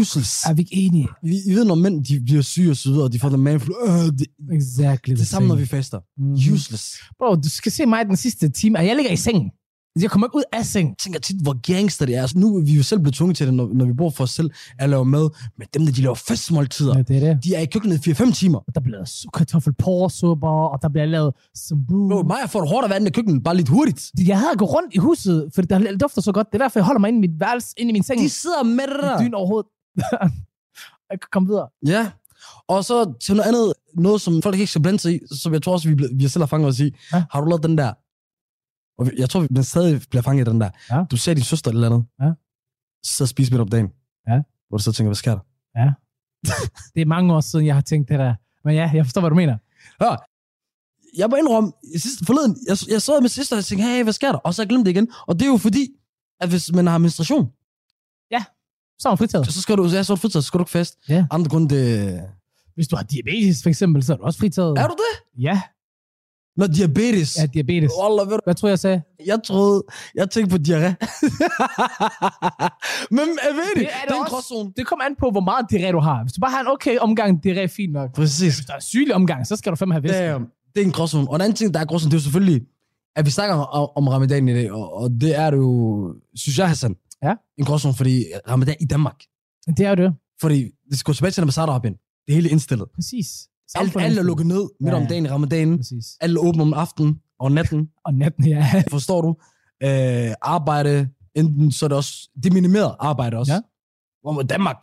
Useless. 0.00 0.44
Er 0.46 0.52
vi 0.52 0.62
ikke 0.62 0.76
enige? 0.76 1.08
Vi, 1.22 1.36
I 1.46 1.54
ved, 1.54 1.64
når 1.64 1.74
mænd 1.74 2.04
de 2.04 2.20
bliver 2.20 2.42
syge 2.42 2.70
og 2.70 2.76
videre, 2.84 3.02
og 3.04 3.12
de 3.12 3.18
får 3.18 3.28
den 3.28 3.40
manflu. 3.40 3.74
Øh, 3.86 3.92
det, 3.92 4.26
Exactly 4.52 5.12
det 5.12 5.20
er 5.20 5.24
samme, 5.24 5.48
når 5.48 5.56
vi 5.56 5.66
faster. 5.66 6.00
Mhm. 6.16 6.32
Useless. 6.32 6.96
Bro, 7.18 7.34
du 7.34 7.50
skal 7.50 7.72
se 7.72 7.86
mig 7.86 8.06
den 8.06 8.16
sidste 8.16 8.48
time, 8.48 8.78
jeg 8.78 8.96
ligger 8.96 9.12
i 9.12 9.16
sengen. 9.16 9.50
Jeg 10.00 10.10
kommer 10.10 10.26
ikke 10.26 10.36
ud 10.36 10.42
af 10.52 10.64
sengen. 10.66 10.90
Jeg 10.90 10.96
tænker 10.98 11.20
tit, 11.20 11.36
hvor 11.42 11.72
gangster 11.72 12.06
det 12.06 12.14
er. 12.16 12.20
Altså, 12.20 12.38
nu 12.38 12.56
er 12.56 12.60
vi 12.60 12.72
jo 12.72 12.82
selv 12.82 13.00
blevet 13.00 13.14
tvunget 13.14 13.36
til 13.36 13.46
det, 13.46 13.54
når, 13.54 13.68
når 13.74 13.84
vi 13.84 13.92
bor 13.92 14.10
for 14.10 14.24
os 14.24 14.30
selv, 14.30 14.50
at 14.78 14.90
lave 14.90 15.04
mad. 15.04 15.30
Men 15.58 15.66
dem, 15.74 15.86
der 15.86 15.92
de 15.92 16.02
laver 16.02 16.14
festmåltider, 16.14 16.96
Ja, 16.96 17.02
det 17.02 17.16
er 17.16 17.20
det. 17.34 17.44
de 17.44 17.54
er 17.54 17.60
i 17.60 17.66
køkkenet 17.66 18.06
i 18.06 18.10
4-5 18.10 18.32
timer. 18.34 18.58
Og 18.58 18.74
der 18.74 18.80
bliver 18.80 18.96
lavet 18.96 19.08
kartoffelporresupper, 19.34 20.48
og 20.48 20.82
der 20.82 20.88
bliver 20.88 21.06
lavet 21.06 21.34
sambu. 21.54 22.08
Bro, 22.08 22.22
mig 22.22 22.36
får 22.48 22.60
det 22.60 22.68
hårdt 22.70 22.84
at 22.84 22.90
være 22.90 23.06
i 23.06 23.10
køkkenet, 23.10 23.42
bare 23.44 23.56
lidt 23.56 23.68
hurtigt. 23.68 24.10
Jeg 24.26 24.38
havde 24.38 24.56
gået 24.56 24.70
rundt 24.74 24.94
i 24.94 24.98
huset, 24.98 25.50
for 25.54 25.62
der 25.62 25.96
dufter 25.96 26.22
så 26.22 26.32
godt. 26.32 26.46
Det 26.52 26.60
er 26.60 26.64
derfor, 26.64 26.78
jeg 26.80 26.84
holder 26.84 27.00
mig 27.00 27.08
inde 27.08 27.18
i 27.18 27.28
mit 27.28 27.40
værelse, 27.40 27.68
inde 27.76 27.88
i 27.90 27.92
min 27.92 28.02
seng. 28.02 28.20
De 28.20 28.28
sidder 28.30 28.62
med 28.62 28.84
det 28.86 29.02
der. 29.02 29.18
Dyn 29.22 29.34
overhovedet. 29.34 29.68
jeg 31.10 31.20
kan 31.20 31.28
komme 31.32 31.48
videre. 31.48 31.68
Ja. 31.86 32.10
Og 32.68 32.84
så 32.84 33.12
til 33.20 33.36
noget 33.36 33.48
andet, 33.48 33.72
noget 33.94 34.20
som 34.20 34.42
folk 34.42 34.54
ikke 34.58 34.66
skal 34.66 34.82
blande 34.82 34.98
sig 34.98 35.14
i, 35.14 35.18
som 35.40 35.52
jeg 35.52 35.62
tror 35.62 35.72
også, 35.72 35.88
vi, 35.88 36.08
vi 36.14 36.28
selv 36.28 36.42
har 36.42 36.46
fanget 36.46 36.68
os 36.68 36.80
i. 36.80 36.94
Ja. 37.12 37.24
Har 37.30 37.40
du 37.40 37.46
lavet 37.48 37.62
den 37.62 37.78
der? 37.78 37.92
Og 38.98 39.10
jeg 39.18 39.30
tror, 39.30 39.46
vi 39.50 39.62
stadig 39.62 40.02
bliver 40.10 40.22
fanget 40.22 40.48
i 40.48 40.50
den 40.50 40.60
der. 40.60 40.70
Ja. 40.90 41.04
Du 41.10 41.16
ser 41.16 41.34
din 41.34 41.44
søster 41.44 41.70
eller 41.70 41.86
andet. 41.86 42.04
Ja. 42.22 42.30
Så 43.02 43.26
spise 43.26 43.50
midt 43.52 43.60
om 43.60 43.68
dagen. 43.68 43.88
Ja. 44.28 44.40
Hvor 44.68 44.78
du 44.78 44.82
så 44.82 44.92
tænker, 44.92 45.08
hvad 45.08 45.14
sker 45.16 45.30
der? 45.30 45.40
Det 46.94 47.00
er 47.02 47.06
mange 47.06 47.34
år 47.34 47.40
siden, 47.40 47.66
jeg 47.66 47.74
har 47.74 47.82
tænkt 47.82 48.08
det 48.08 48.18
der. 48.18 48.34
Men 48.64 48.74
ja, 48.74 48.90
jeg 48.94 49.04
forstår, 49.06 49.20
hvad 49.20 49.30
du 49.30 49.36
mener. 49.36 49.56
Hør, 50.04 50.28
jeg 51.16 51.30
må 51.30 51.36
indrømme, 51.36 51.72
sidste, 51.96 52.24
forleden, 52.26 52.56
jeg, 52.68 52.76
jeg 52.90 53.02
så 53.02 53.20
med 53.20 53.28
sidste, 53.28 53.52
og 53.52 53.56
jeg 53.56 53.64
tænkte, 53.64 53.84
hey, 53.86 54.02
hvad 54.02 54.12
sker 54.12 54.32
der? 54.32 54.38
Og 54.38 54.54
så 54.54 54.66
glemte 54.66 54.84
det 54.90 54.96
igen. 54.96 55.08
Og 55.26 55.38
det 55.38 55.42
er 55.42 55.50
jo 55.50 55.56
fordi, 55.56 55.88
at 56.40 56.48
hvis 56.48 56.72
man 56.72 56.86
har 56.86 56.98
menstruation, 56.98 57.50
Så 58.98 59.08
er 59.08 59.12
man 59.12 59.18
fritaget. 59.18 59.52
så 59.52 59.62
skal 59.62 59.76
du, 59.76 59.84
ja, 59.84 60.02
så 60.02 60.12
er 60.12 60.16
du 60.16 60.20
fritaget, 60.20 60.44
så 60.44 60.48
skal 60.48 60.58
du 60.58 60.62
ikke 60.62 60.70
fast. 60.70 60.98
Ja. 61.08 61.26
Andre 61.30 61.48
grunde, 61.48 61.74
det... 61.74 62.20
Hvis 62.74 62.88
du 62.88 62.96
har 62.96 63.02
diabetes, 63.02 63.62
for 63.62 63.68
eksempel, 63.68 64.02
så 64.02 64.12
er 64.12 64.16
du 64.16 64.22
også 64.22 64.38
fritaget. 64.38 64.78
Er 64.78 64.86
du 64.86 64.96
det? 65.04 65.42
Ja, 65.42 65.62
Når 66.56 66.66
diabetes. 66.66 67.36
har 67.36 67.46
diabetes. 67.46 67.90
Wallah, 68.02 68.26
ved 68.30 68.36
du, 68.36 68.40
Hvad 68.44 68.54
tror 68.54 68.68
jeg, 68.68 68.70
jeg 68.70 68.78
sagde? 68.78 69.02
jeg 69.26 69.38
troede, 69.44 69.82
jeg 70.14 70.30
tænkte 70.30 70.56
på 70.56 70.62
diarré. 70.68 70.92
Men 73.16 73.26
jeg 73.46 73.52
ved 73.60 73.68
det, 73.74 73.76
Det 73.76 73.76
det 73.76 73.82
er 73.82 73.86
er, 73.96 74.00
det 74.00 74.08
det 74.08 74.10
er 74.10 74.14
en 74.14 74.20
også. 74.20 74.34
gråzone. 74.34 74.72
Det 74.76 74.86
kommer 74.86 75.04
an 75.04 75.14
på, 75.20 75.30
hvor 75.30 75.40
meget 75.40 75.66
diarré 75.72 75.92
du 75.92 75.98
har. 76.00 76.22
Hvis 76.24 76.32
du 76.32 76.40
bare 76.40 76.50
har 76.50 76.60
en 76.60 76.66
okay 76.68 76.98
omgang 76.98 77.46
diarré, 77.46 77.66
fint 77.66 77.92
nok. 77.92 78.14
Præcis. 78.14 78.54
Hvis 78.56 78.66
der 78.66 78.74
er 78.74 78.80
sygelig 78.80 79.14
omgang, 79.14 79.46
så 79.46 79.56
skal 79.56 79.70
du 79.72 79.76
fandme 79.76 79.94
have 79.94 80.02
væske. 80.02 80.18
Damn. 80.18 80.46
Det 80.74 80.80
er 80.80 80.84
en 80.86 80.92
gråzone. 80.92 81.28
Og 81.28 81.34
en 81.36 81.40
anden 81.40 81.56
ting, 81.56 81.74
der 81.74 81.80
er 81.80 81.84
gråzone, 81.84 82.10
det 82.10 82.16
er 82.16 82.20
jo 82.20 82.22
selvfølgelig, 82.22 82.62
at 83.16 83.26
vi 83.26 83.30
snakker 83.30 83.54
om, 83.56 83.88
om 83.96 84.08
ramadan 84.08 84.48
i 84.48 84.54
dag, 84.54 84.72
og, 84.72 84.92
og 84.94 85.10
det 85.20 85.36
er 85.38 85.50
det 85.50 85.56
jo, 85.58 86.14
synes 86.34 86.58
jeg, 86.58 86.68
Hassan, 86.68 86.96
Ja. 87.22 87.34
en 87.58 87.64
gråzone, 87.64 87.94
fordi 87.94 88.24
ramadan 88.48 88.74
i 88.80 88.84
Danmark, 88.84 89.16
Det 89.76 89.86
er 89.86 89.94
det. 89.94 90.14
fordi 90.40 90.70
det 90.90 90.98
skal 90.98 91.10
gå 91.10 91.14
tilbage 91.14 91.30
til 91.30 91.40
ambassadorhoppen. 91.40 91.92
Det 91.92 92.28
er 92.28 92.34
hele 92.34 92.48
indstillet. 92.48 92.88
Præcis. 92.94 93.26
Alt, 93.74 93.96
alt 93.96 94.18
er 94.18 94.22
lukket 94.22 94.46
ned 94.46 94.68
midt 94.80 94.94
Ja, 94.94 95.00
om 95.00 95.06
dagen 95.06 95.26
i 95.26 95.28
ramadanen. 95.28 95.78
Præcis. 95.78 96.04
Alt 96.20 96.36
er 96.36 96.40
åbent 96.40 96.62
om 96.62 96.74
aftenen 96.74 97.20
og 97.38 97.52
natten. 97.52 97.88
Og 98.06 98.14
natten, 98.14 98.46
ja. 98.46 98.82
Forstår 98.90 99.20
du? 99.22 99.36
Øh, 99.84 100.34
arbejde, 100.42 101.08
enten 101.34 101.72
så 101.72 101.86
er 101.86 101.88
det 101.88 101.96
også, 101.96 102.30
det 102.36 102.46
er 102.46 102.54
minimeret 102.54 102.94
arbejde 103.00 103.36
også. 103.36 103.52
Ja. 103.52 103.60
Hvor 104.22 104.32
med 104.32 104.44
Danmark, 104.44 104.76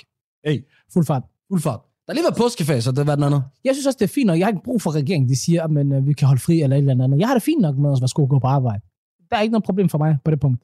hey, 0.46 0.64
Fuld 0.94 1.06
fart. 1.06 1.24
fuld 1.52 1.62
fart. 1.62 1.80
Der 2.06 2.12
er 2.12 2.14
lige 2.14 2.24
været 2.24 2.38
påskefase, 2.38 2.82
så 2.82 2.92
det 2.92 3.08
var 3.08 3.16
den 3.16 3.24
andet. 3.24 3.44
Jeg 3.64 3.76
synes 3.76 3.86
også, 3.86 3.98
det 3.98 4.04
er 4.10 4.14
fint 4.14 4.28
nok. 4.28 4.40
Jeg 4.40 4.46
har 4.46 4.52
ikke 4.52 4.64
brug 4.64 4.82
for 4.82 4.92
regeringen, 4.96 5.30
de 5.30 5.36
siger, 5.36 5.64
at 5.64 5.72
men, 5.72 5.92
øh, 5.92 6.08
vi 6.08 6.14
kan 6.14 6.28
holde 6.28 6.42
fri 6.42 6.62
eller 6.62 6.76
et 6.76 6.80
eller 6.80 7.04
andet. 7.04 7.20
Jeg 7.20 7.28
har 7.28 7.34
det 7.36 7.44
fint 7.44 7.62
nok 7.62 7.78
med 7.78 7.92
at 7.92 8.02
være 8.02 8.08
sko 8.08 8.28
gå 8.30 8.40
på 8.40 8.48
arbejde. 8.48 8.82
Der 9.30 9.38
er 9.38 9.42
ikke 9.42 9.52
noget 9.52 9.64
problem 9.64 9.90
for 9.90 9.98
mig 9.98 10.18
på 10.26 10.32
det 10.32 10.40
punkt. 10.40 10.60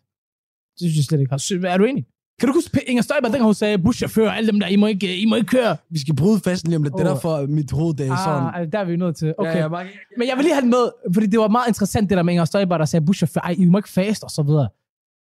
Det 0.74 0.80
synes 0.80 0.96
jeg 0.98 1.04
slet 1.04 1.20
ikke. 1.20 1.68
Er 1.68 1.78
du 1.78 1.84
enig? 1.84 2.06
Kan 2.40 2.48
du 2.50 2.54
huske, 2.54 2.90
Inger 2.90 3.04
Støjberg, 3.04 3.24
dengang 3.32 3.44
hun 3.46 3.54
sagde, 3.54 3.78
buschauffør, 3.80 4.32
alle 4.32 4.52
dem 4.52 4.60
der, 4.60 4.68
I 4.68 4.76
må 4.76 4.88
ikke, 4.88 5.18
I 5.18 5.26
må 5.26 5.36
ikke 5.36 5.48
køre. 5.48 5.78
Vi 5.90 6.00
skal 6.00 6.16
bryde 6.16 6.40
fasten 6.40 6.70
lige 6.70 6.78
om 6.78 6.84
lidt. 6.84 6.94
Det 6.98 7.08
er 7.08 7.14
derfor, 7.14 7.46
mit 7.48 7.72
hoved 7.72 7.94
det 7.96 8.08
er 8.08 8.16
sådan. 8.26 8.52
Ah, 8.56 8.72
der 8.72 8.80
er 8.80 8.86
vi 8.86 8.96
nødt 8.96 9.16
til. 9.18 9.34
Okay. 9.38 9.52
Ja, 9.52 9.58
ja, 9.60 9.68
bare- 9.68 9.88
Men 10.18 10.28
jeg 10.28 10.36
vil 10.38 10.44
lige 10.44 10.54
have 10.54 10.62
det 10.62 10.70
med, 10.70 10.90
fordi 11.14 11.28
det 11.28 11.40
var 11.40 11.48
meget 11.48 11.68
interessant, 11.68 12.10
det 12.10 12.18
der 12.18 12.24
med 12.24 12.34
Inger 12.34 12.46
Støjberg, 12.46 12.80
der 12.80 12.86
sagde, 12.86 13.06
buschauffør, 13.06 13.42
ej, 13.42 13.56
I 13.58 13.66
må 13.66 13.78
ikke 13.78 13.90
faste, 13.90 14.24
og 14.24 14.30
så 14.32 14.44
videre. 14.44 14.70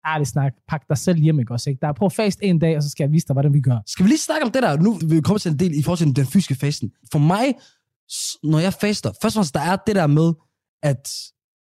Ærligt 0.07 0.29
snak, 0.31 0.53
pak 0.69 0.83
dig 0.89 0.99
selv 0.99 1.19
hjem, 1.19 1.41
ikke 1.41 1.53
også? 1.53 1.71
Ikke? 1.71 1.81
Der 1.81 1.89
er 1.89 1.93
prøv 1.93 2.07
at 2.07 2.13
faste 2.13 2.45
en 2.45 2.59
dag, 2.59 2.77
og 2.77 2.83
så 2.83 2.91
skal 2.91 3.05
jeg 3.05 3.13
vise 3.13 3.27
dig, 3.27 3.35
hvordan 3.35 3.55
vi 3.55 3.61
gør. 3.61 3.79
Skal 3.87 4.05
vi 4.05 4.09
lige 4.11 4.19
snakke 4.19 4.45
om 4.45 4.51
det 4.53 4.63
der? 4.63 4.77
Nu 4.77 4.95
vil 4.95 5.11
vi 5.17 5.21
komme 5.21 5.39
til 5.39 5.51
en 5.53 5.59
del 5.59 5.79
i 5.79 5.83
forhold 5.83 5.99
til 5.99 6.17
den 6.17 6.27
fysiske 6.27 6.55
fasten. 6.55 6.91
For 7.13 7.19
mig, 7.19 7.55
når 8.43 8.59
jeg 8.59 8.73
faster, 8.73 9.11
først 9.23 9.25
og 9.25 9.39
fremmest, 9.39 9.55
der 9.55 9.61
er 9.61 9.77
det 9.77 9.97
der 9.97 10.07
med, 10.07 10.33
at, 10.83 11.09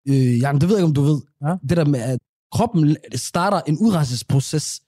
øh, 0.09 0.39
Jan, 0.41 0.55
det 0.59 0.69
ved 0.69 0.75
jeg 0.75 0.79
ikke, 0.79 0.87
om 0.87 0.93
du 0.93 1.01
ved, 1.01 1.21
Ja. 1.47 1.55
det 1.69 1.77
der 1.77 1.85
med, 1.85 1.99
at 1.99 2.19
kroppen 2.53 2.97
starter 3.15 3.61
en 3.67 3.77
udrensningsproces, 3.77 4.81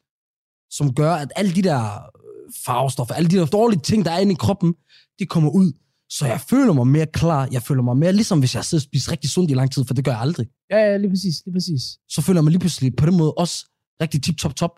som 0.77 0.93
gør, 0.93 1.13
at 1.13 1.31
alle 1.35 1.51
de 1.55 1.61
der 1.61 1.81
øh, 1.83 2.53
farvestoffer, 2.65 3.13
alle 3.15 3.29
de 3.29 3.37
der 3.37 3.45
dårlige 3.45 3.79
ting, 3.79 4.05
der 4.05 4.11
er 4.11 4.19
inde 4.19 4.31
i 4.31 4.35
kroppen, 4.35 4.73
de 5.19 5.25
kommer 5.25 5.49
ud. 5.49 5.71
Så 6.09 6.25
jeg 6.27 6.41
føler 6.49 6.73
mig 6.73 6.87
mere 6.87 7.05
klar. 7.05 7.47
Jeg 7.51 7.61
føler 7.61 7.83
mig 7.83 7.97
mere 7.97 8.13
ligesom, 8.13 8.39
hvis 8.39 8.53
jeg 8.53 8.59
har 8.59 8.63
siddet 8.63 8.83
og 8.85 8.89
spist 8.89 9.11
rigtig 9.11 9.29
sundt 9.29 9.51
i 9.51 9.53
lang 9.53 9.71
tid, 9.71 9.85
for 9.87 9.93
det 9.93 10.05
gør 10.05 10.11
jeg 10.11 10.21
aldrig. 10.21 10.47
Ja, 10.71 10.77
ja, 10.77 10.97
lige 10.97 11.09
præcis, 11.09 11.35
lige 11.45 11.53
præcis. 11.55 11.81
Så 12.09 12.21
føler 12.21 12.37
jeg 12.39 12.43
mig 12.43 12.51
lige 12.51 12.59
pludselig 12.59 12.95
på 12.95 13.05
den 13.05 13.17
måde 13.17 13.33
også 13.33 13.65
rigtig 14.01 14.23
tip 14.23 14.37
top 14.37 14.55
top. 14.55 14.71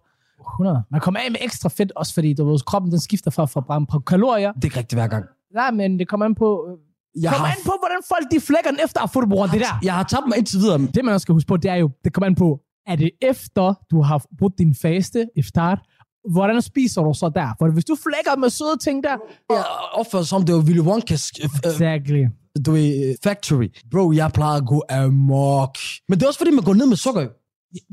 100. 0.60 0.84
Man 0.92 1.02
kommer 1.02 1.20
af 1.20 1.32
med 1.32 1.40
ekstra 1.42 1.70
fedt, 1.70 1.92
også 1.96 2.14
fordi 2.14 2.34
du 2.34 2.50
ved, 2.52 2.60
kroppen 2.60 2.92
den 2.92 3.00
skifter 3.00 3.32
fra 3.32 3.44
at 3.44 3.50
forbrænde 3.50 3.88
på 3.92 4.00
kalorier. 4.00 4.52
Det 4.52 4.64
er 4.64 4.66
ikke 4.66 4.78
rigtigt 4.78 5.00
hver 5.00 5.08
gang. 5.08 5.26
Nej, 5.54 5.72
men 5.72 6.00
det 6.00 6.08
kommer 6.08 6.26
an 6.26 6.36
på... 6.36 6.50
øh, 6.70 7.24
Jeg 7.24 7.32
kommer 7.32 7.48
har, 7.48 7.56
an 7.56 7.62
på, 7.66 7.74
hvordan 7.82 8.02
folk 8.14 8.26
de 8.32 8.40
flækker 8.40 8.72
den 8.72 8.80
efter 8.86 9.00
brugt, 9.30 9.52
det 9.52 9.62
der. 9.62 9.80
jeg 9.84 9.94
har 9.94 10.04
tabt 10.04 10.28
mig 10.28 10.38
indtil 10.38 10.60
videre. 10.60 10.78
Det, 10.96 11.06
man 11.06 11.14
også 11.14 11.26
skal 11.26 11.34
huske 11.34 11.48
på, 11.48 11.58
det 11.58 11.72
er 11.72 11.76
jo, 11.76 11.90
det 12.04 12.14
kommer 12.14 12.26
an 12.28 12.36
på, 12.36 12.60
er 12.88 12.96
det 12.96 13.12
efter, 13.22 13.74
du 13.92 14.02
har 14.02 14.26
brugt 14.38 14.58
din 14.58 14.76
faste, 14.76 15.28
iftar, 15.36 15.84
hvordan 16.32 16.62
spiser 16.62 17.02
du 17.02 17.14
så 17.14 17.32
der? 17.36 17.50
For 17.60 17.70
hvis 17.70 17.86
du 17.86 17.96
flækker 18.04 18.40
med 18.40 18.50
søde 18.50 18.78
ting 18.78 19.04
der, 19.04 19.18
Jeg 19.50 19.64
opfører 19.94 20.24
som, 20.24 20.46
det 20.46 20.56
var 20.56 20.62
Willy 20.62 20.80
Wonka's 20.80 21.32
øh, 21.44 21.50
øh, 21.66 21.72
exactly. 21.72 22.24
du 22.66 22.72
ved, 22.72 23.10
øh, 23.10 23.16
factory. 23.24 23.68
Bro, 23.92 24.12
jeg 24.12 24.32
plejer 24.34 24.58
at 24.62 24.68
gå 24.68 24.84
amok. 24.90 25.78
Men 26.10 26.20
det 26.20 26.24
er 26.24 26.28
også 26.28 26.38
fordi, 26.38 26.52
man 26.52 26.64
går 26.64 26.74
ned 26.74 26.88
med 26.88 26.98
sukker. 26.98 27.28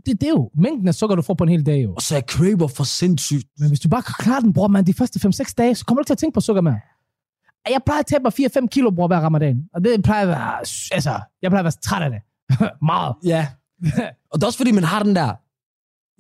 Det, 0.07 0.21
det 0.21 0.27
er 0.27 0.31
jo 0.31 0.51
mængden 0.55 0.89
af 0.89 0.95
sukker, 0.95 1.17
du 1.17 1.23
får 1.23 1.35
på 1.35 1.45
en 1.45 1.51
hel 1.51 1.67
dag 1.67 1.83
jo. 1.85 1.95
Og 1.95 2.03
så 2.03 2.17
er 2.17 2.21
craver 2.21 2.69
for 2.69 2.85
sindssygt. 2.85 3.47
Men 3.59 3.69
hvis 3.69 3.81
du 3.81 3.89
bare 3.89 4.03
kan 4.03 4.15
klare 4.19 4.41
den, 4.41 4.53
bror, 4.53 4.69
man, 4.69 4.87
de 4.87 4.95
første 4.95 5.29
5-6 5.29 5.55
dage, 5.59 5.75
så 5.75 5.85
kommer 5.85 5.99
du 5.99 6.03
ikke 6.03 6.09
til 6.09 6.15
at 6.15 6.19
tænke 6.19 6.35
på 6.35 6.41
sukker 6.41 6.63
mere. 6.63 6.81
Jeg 7.71 7.81
plejer 7.87 8.01
at 8.01 8.07
tabe 8.07 8.23
mig 8.23 8.33
4-5 8.65 8.67
kilo, 8.67 8.91
bror, 8.91 9.07
hver 9.07 9.21
ramadan. 9.21 9.57
Og 9.75 9.85
det 9.85 10.03
plejer 10.03 10.23
at 10.23 10.29
være, 10.29 10.59
altså, 10.93 11.21
jeg 11.43 11.51
plejer 11.51 11.61
at 11.61 11.65
være 11.65 11.81
træt 11.83 12.03
af 12.03 12.11
det. 12.11 12.21
Meget. 12.93 13.15
Ja. 13.25 13.47
Og 14.31 14.35
det 14.35 14.43
er 14.43 14.47
også 14.47 14.57
fordi, 14.57 14.73
man 14.73 14.85
har 14.85 15.03
den 15.03 15.17
der, 15.17 15.35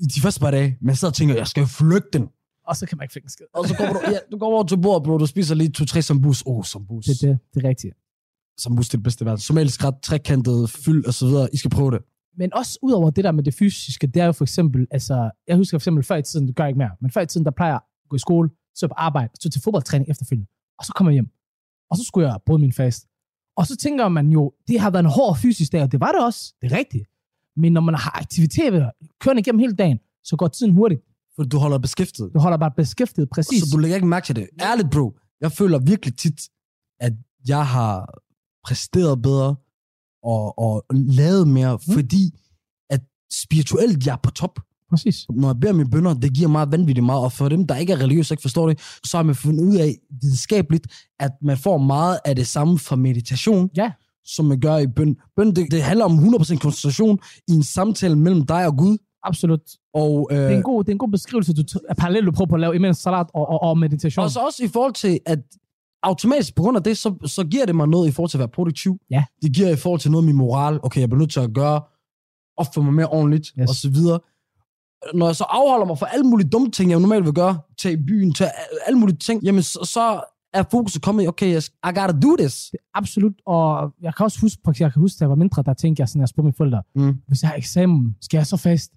i 0.03 0.07
de 0.15 0.21
første 0.21 0.41
par 0.41 0.51
dage, 0.51 0.79
man 0.81 0.97
sidder 0.97 1.11
og 1.11 1.15
tænker, 1.15 1.35
jeg 1.35 1.47
skal 1.47 1.67
flygte 1.67 2.19
den. 2.19 2.29
Og 2.67 2.77
så 2.77 2.87
kan 2.87 2.99
man 2.99 3.05
ikke 3.05 3.13
finde 3.13 3.31
skid. 3.31 3.47
Og 3.55 3.69
så 3.69 3.77
går 3.77 3.87
du, 3.87 4.01
ja, 4.11 4.19
du 4.33 4.39
går 4.39 4.47
over 4.47 4.65
til 4.65 4.81
bordet, 4.83 5.03
bro, 5.05 5.19
du 5.19 5.27
spiser 5.27 5.55
lige 5.55 5.71
to-tre 5.71 6.03
sambus. 6.03 6.43
Åh, 6.47 6.57
oh, 6.57 6.65
sambus. 6.65 7.05
Det 7.05 7.23
er 7.23 7.27
det, 7.29 7.39
det 7.55 7.65
er 7.65 7.69
rigtigt. 7.69 7.95
Sambus 8.59 8.89
det 8.89 8.95
er 8.95 8.99
det 8.99 9.05
bedste 9.05 9.25
verden. 9.25 9.39
Somalisk 9.41 9.85
ret, 9.85 9.95
trekantet, 10.03 10.71
fyld 10.71 11.07
og 11.07 11.15
så 11.15 11.27
videre. 11.27 11.49
I 11.53 11.57
skal 11.57 11.71
prøve 11.71 11.91
det. 11.91 12.03
Men 12.37 12.55
også 12.55 12.79
ud 12.83 12.93
over 12.93 13.11
det 13.11 13.25
der 13.25 13.33
med 13.33 13.45
det 13.45 13.55
fysiske, 13.55 14.07
det 14.07 14.23
er 14.23 14.27
jo 14.27 14.33
for 14.33 14.45
eksempel, 14.45 14.87
altså, 14.91 15.31
jeg 15.49 15.57
husker 15.57 15.79
for 15.79 15.81
eksempel 15.81 16.05
før 16.05 16.17
i 16.17 16.23
tiden, 16.23 16.47
det 16.47 16.57
gør 16.57 16.65
jeg 16.65 16.69
ikke 16.69 16.79
mere, 16.79 16.91
men 17.01 17.11
før 17.11 17.21
i 17.21 17.27
tiden, 17.27 17.45
der 17.45 17.51
plejer 17.51 17.73
jeg 17.73 17.81
at 18.05 18.09
gå 18.09 18.17
i 18.17 18.19
skole, 18.19 18.51
så 18.75 18.89
på 18.89 18.95
arbejde, 18.97 19.33
så 19.41 19.51
til 19.51 19.63
fodboldtræning 19.63 20.11
efterfølgende, 20.11 20.49
og 20.79 20.85
så 20.85 20.93
kommer 20.93 21.11
jeg 21.11 21.15
hjem, 21.15 21.29
og 21.91 21.97
så 21.97 22.05
skulle 22.05 22.29
jeg 22.29 22.39
bryde 22.47 22.61
min 22.61 22.73
fast. 22.73 23.07
Og 23.57 23.67
så 23.67 23.77
tænker 23.77 24.09
man 24.09 24.29
jo, 24.29 24.53
det 24.69 24.81
har 24.81 24.91
været 24.91 25.05
en 25.05 25.11
hård 25.11 25.37
fysisk 25.37 25.73
dag, 25.73 25.83
og 25.83 25.93
det 25.93 26.01
var 26.01 26.13
det 26.13 26.25
også, 26.25 26.55
det 26.63 26.73
er 26.73 26.77
rigtigt. 26.77 27.07
Men 27.57 27.73
når 27.73 27.81
man 27.81 27.95
har 27.95 28.11
aktiviteter 28.21 28.91
kørende 29.21 29.41
igennem 29.41 29.59
hele 29.59 29.73
dagen, 29.73 29.99
så 30.25 30.37
går 30.37 30.49
tiden 30.49 30.73
hurtigt. 30.73 31.01
For 31.37 31.43
du 31.43 31.59
holder 31.59 31.79
beskæftiget. 31.79 32.31
Du 32.35 32.39
holder 32.39 32.59
bare 32.59 32.71
beskæftiget 32.77 33.29
præcis. 33.31 33.63
Så 33.63 33.69
du 33.73 33.79
lægger 33.79 33.95
ikke 33.95 34.07
mærke 34.09 34.27
til 34.27 34.37
det. 34.37 34.49
Ærligt, 34.61 34.91
bro. 34.91 35.19
Jeg 35.41 35.53
føler 35.53 35.79
virkelig 35.79 36.17
tit, 36.17 36.41
at 37.01 37.13
jeg 37.49 37.67
har 37.67 38.19
præsteret 38.67 39.23
bedre 39.23 39.57
og, 40.23 40.59
og 40.59 40.85
lavet 40.91 41.49
mere, 41.49 41.79
mm. 41.87 41.93
fordi 41.95 42.41
at 42.91 43.01
spirituelt 43.33 44.07
jeg 44.07 44.13
er 44.13 44.17
på 44.23 44.31
top. 44.31 44.61
præcis. 44.91 45.27
Når 45.31 45.49
jeg 45.49 45.61
beder 45.61 45.73
mine 45.73 45.91
bønder, 45.91 46.15
det 46.15 46.35
giver 46.35 46.49
mig 46.49 46.73
vanvittigt 46.73 47.05
meget. 47.07 47.25
Og 47.25 47.33
for 47.33 47.49
dem, 47.49 47.67
der 47.67 47.77
ikke 47.77 47.93
er 47.93 47.97
religiøse 48.01 48.35
ikke 48.35 48.43
forstår 48.43 48.69
det, 48.69 48.81
så 49.05 49.17
har 49.17 49.25
man 49.25 49.35
fundet 49.35 49.65
ud 49.65 49.77
af 49.77 49.99
videnskabeligt, 50.23 50.87
at 51.21 51.33
man 51.43 51.57
får 51.59 51.79
meget 51.79 52.19
af 52.25 52.37
det 52.37 52.47
samme 52.47 52.79
fra 52.79 52.97
meditation, 52.97 53.71
Ja. 53.77 53.93
Som 54.25 54.45
man 54.45 54.61
gør 54.61 54.77
i 54.77 54.87
bøn. 54.87 55.17
Bøn, 55.37 55.55
det, 55.55 55.71
det 55.71 55.83
handler 55.83 56.05
om 56.05 56.13
100% 56.19 56.59
koncentration 56.59 57.19
i 57.49 57.53
en 57.53 57.63
samtale 57.63 58.17
mellem 58.17 58.47
dig 58.47 58.67
og 58.67 58.77
Gud. 58.77 58.99
Absolut. 59.25 59.61
Og, 59.95 60.29
øh, 60.33 60.37
Det 60.39 60.53
er 60.53 60.57
en 60.57 60.63
god, 60.63 60.85
det 60.85 60.89
er 60.91 60.93
en 60.93 60.99
god 60.99 61.09
beskrivelse, 61.09 61.55
du 61.55 61.63
af 61.89 61.97
parallel, 61.97 62.27
du 62.27 62.33
prøver 62.33 62.49
på 62.49 62.55
at 62.55 62.61
lave 62.61 62.75
imens 62.75 62.99
salat 62.99 63.27
og, 63.35 63.49
og, 63.49 63.63
og 63.63 63.79
meditation. 63.79 64.25
og 64.25 64.31
så 64.31 64.41
også 64.41 64.65
i 64.65 64.69
forhold 64.69 64.93
til, 64.95 65.21
at 65.27 65.39
automatisk 66.03 66.55
på 66.55 66.63
grund 66.63 66.77
af 66.77 66.83
det, 66.83 66.99
så, 66.99 67.15
så 67.27 67.45
giver 67.45 67.67
det 67.67 67.77
mig 67.77 67.89
noget 67.89 68.09
i 68.09 68.11
forhold 68.13 68.31
til 68.31 68.37
at 68.37 68.41
være 68.41 68.49
produktiv. 68.49 68.99
Ja. 69.11 69.25
Det 69.43 69.53
giver 69.55 69.69
i 69.71 69.77
forhold 69.77 70.01
til 70.01 70.11
noget 70.11 70.23
af 70.23 70.27
min 70.27 70.37
moral. 70.37 70.81
Okay, 70.83 71.01
jeg 71.01 71.09
bliver 71.09 71.19
nødt 71.19 71.31
til 71.33 71.41
at 71.41 71.53
gøre, 71.55 71.81
opføre 72.57 72.85
mig 72.85 72.95
mere 72.95 73.07
ordentligt, 73.09 73.47
Yes. 73.61 73.69
og 73.69 73.75
så 73.75 73.91
videre. 73.91 74.21
Når 75.15 75.27
jeg 75.27 75.37
så 75.37 75.45
afholder 75.45 75.87
mig 75.87 75.99
fra 75.99 76.07
alle 76.13 76.25
mulige 76.25 76.49
dumme 76.49 76.71
ting, 76.71 76.91
jeg 76.91 77.01
normalt 77.01 77.25
vil 77.25 77.33
gøre, 77.33 77.59
tage 77.83 77.95
i 77.95 78.03
byen, 78.09 78.33
tage 78.33 78.51
alle 78.87 78.99
mulige 78.99 79.17
ting, 79.17 79.43
jamen 79.43 79.63
så, 79.63 79.79
så 79.85 80.21
er 80.55 80.63
fokuset 80.71 81.03
kommet 81.03 81.25
i, 81.25 81.27
okay, 81.27 81.53
jeg, 81.53 81.63
I 81.87 81.99
gotta 81.99 82.21
do 82.21 82.37
this. 82.39 82.73
Absolut. 82.95 83.33
Og 83.47 83.93
jeg 84.03 84.15
kan 84.15 84.25
også 84.25 84.41
huske, 84.41 84.59
jeg 84.67 84.93
kan 84.93 85.01
huske, 85.03 85.19
da 85.19 85.23
jeg 85.25 85.31
var 85.31 85.37
mindre, 85.37 85.63
der 85.63 85.75
tænkte 85.75 86.01
jeg 86.01 86.09
sådan, 86.09 86.21
jeg 86.21 86.29
spurgte 86.29 86.45
mine 86.47 86.55
forældre, 86.57 86.83
Mm. 86.95 87.15
hvis 87.29 87.43
jeg 87.43 87.49
har 87.51 87.57
eksamen, 87.57 88.17
skal 88.21 88.39
jeg 88.39 88.47
så 88.47 88.57
fast? 88.57 88.93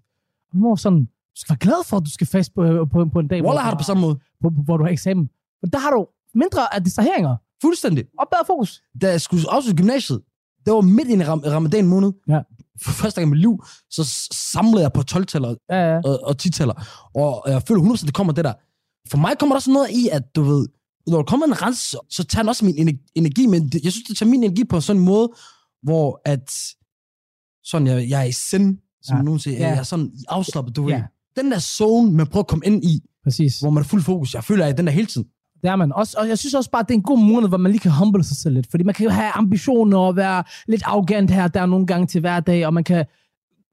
Og 0.52 0.58
mor 0.58 0.76
sådan, 0.76 1.00
du 1.06 1.40
skal 1.42 1.54
være 1.54 1.60
glad 1.60 1.86
for, 1.86 1.98
at 1.98 2.06
du 2.06 2.12
skal 2.12 2.28
fast 2.28 2.54
på, 2.56 2.86
på, 2.92 3.06
på 3.14 3.20
en 3.20 3.28
dag, 3.28 3.44
Wallah 3.46 3.64
har 3.64 3.72
det 3.72 3.80
på 3.80 3.84
samme 3.84 4.02
måde. 4.02 4.20
på, 4.42 4.50
hvor 4.50 4.78
du 4.78 4.84
har 4.84 4.92
eksamen. 4.92 5.30
For 5.60 5.68
der 5.68 5.80
har 5.80 5.92
du 5.92 6.08
mindre 6.36 6.76
af 6.76 6.84
distraheringer 6.84 7.36
Fuldstændig. 7.62 8.06
og 8.20 8.28
bedre 8.32 8.44
fokus. 8.48 8.82
Da 9.02 9.10
jeg 9.10 9.22
skulle 9.22 9.44
afslutte 9.50 9.84
gymnasiet, 9.84 10.22
det 10.66 10.74
var 10.74 10.82
midt 10.82 11.08
i 11.10 11.14
ram- 11.24 11.44
ramadan 11.56 11.88
måned. 11.88 12.12
Ja. 12.28 12.40
For 12.84 12.92
første 12.92 13.22
gang 13.22 13.30
i 13.30 13.32
mit 13.32 13.40
liv, 13.40 13.64
så 13.90 14.04
samlede 14.32 14.82
jeg 14.82 14.94
på 14.94 15.02
12-tæller 15.12 15.56
Ja, 15.70 15.94
ja. 15.94 15.98
og, 16.06 16.20
og 16.24 16.36
10-tæller. 16.44 16.74
Og 17.16 17.44
jeg 17.48 17.62
føler 17.68 17.82
100% 17.82 18.06
det 18.06 18.14
kommer 18.14 18.34
det 18.34 18.46
der. 18.46 18.54
For 19.12 19.18
mig 19.18 19.32
kommer 19.40 19.54
der 19.54 19.58
også 19.58 19.72
noget 19.72 19.90
i, 19.90 20.10
at 20.12 20.36
du 20.36 20.42
ved, 20.44 20.68
når 21.08 21.18
der 21.18 21.24
kommer 21.24 21.46
en 21.46 21.62
rens, 21.62 21.96
så- 22.10 22.24
tager 22.30 22.44
den 22.44 22.50
også 22.50 22.66
min 22.66 22.76
ener- 22.78 23.12
energi, 23.16 23.46
men 23.48 23.72
jeg 23.84 23.92
synes, 23.92 24.08
det 24.08 24.18
tager 24.18 24.30
min 24.30 24.44
energi 24.44 24.64
på 24.64 24.76
en 24.76 24.82
sådan 24.82 25.02
måde, 25.02 25.30
hvor 25.84 26.22
at, 26.26 26.52
sådan, 27.64 27.88
jeg, 27.88 28.10
jeg 28.10 28.20
er 28.22 28.26
i 28.26 28.32
sind, 28.32 28.78
som 29.04 29.18
Ja. 29.18 29.24
nogen 29.24 29.40
siger, 29.40 29.58
Ja. 29.58 29.68
jeg 29.68 29.78
er 29.78 29.84
sådan 29.84 30.12
afslappet, 30.30 30.76
du 30.76 30.84
ved. 30.84 30.94
Ja. 30.94 31.04
Den 31.36 31.52
der 31.52 31.60
zone, 31.60 32.12
man 32.12 32.28
prøver 32.28 32.44
at 32.44 32.48
komme 32.48 32.66
ind 32.66 32.84
i, 32.84 33.02
Præcis. 33.24 33.60
hvor 33.60 33.70
man 33.70 33.84
er 33.84 33.88
fuld 33.88 34.02
fokus, 34.02 34.34
jeg 34.34 34.44
føler, 34.44 34.64
at 34.64 34.68
jeg 34.68 34.78
den 34.78 34.86
der 34.88 34.92
hele 34.94 35.08
tiden. 35.08 35.28
Det 35.62 35.70
er 35.72 35.76
man. 35.76 35.94
Også, 35.94 36.18
og 36.20 36.28
jeg 36.28 36.38
synes 36.40 36.54
også 36.54 36.70
bare, 36.72 36.80
at 36.80 36.88
det 36.88 36.94
er 36.94 36.98
en 36.98 37.04
god 37.04 37.20
måned, 37.20 37.48
hvor 37.50 37.58
man 37.58 37.72
lige 37.72 37.80
kan 37.80 37.92
humble 37.92 38.24
sig 38.24 38.38
selv 38.38 38.54
lidt. 38.56 38.68
Fordi 38.72 38.84
man 38.84 38.94
kan 38.96 39.04
jo 39.04 39.10
have 39.10 39.32
ambitioner 39.32 39.98
og 39.98 40.16
være 40.16 40.44
lidt 40.68 40.84
arrogant 40.86 41.32
her 41.32 41.48
der 41.48 41.66
nogle 41.66 41.88
gange 41.88 42.08
til 42.08 42.22
hverdag, 42.22 42.66
og 42.66 42.74
man 42.74 42.84
kan, 42.84 43.06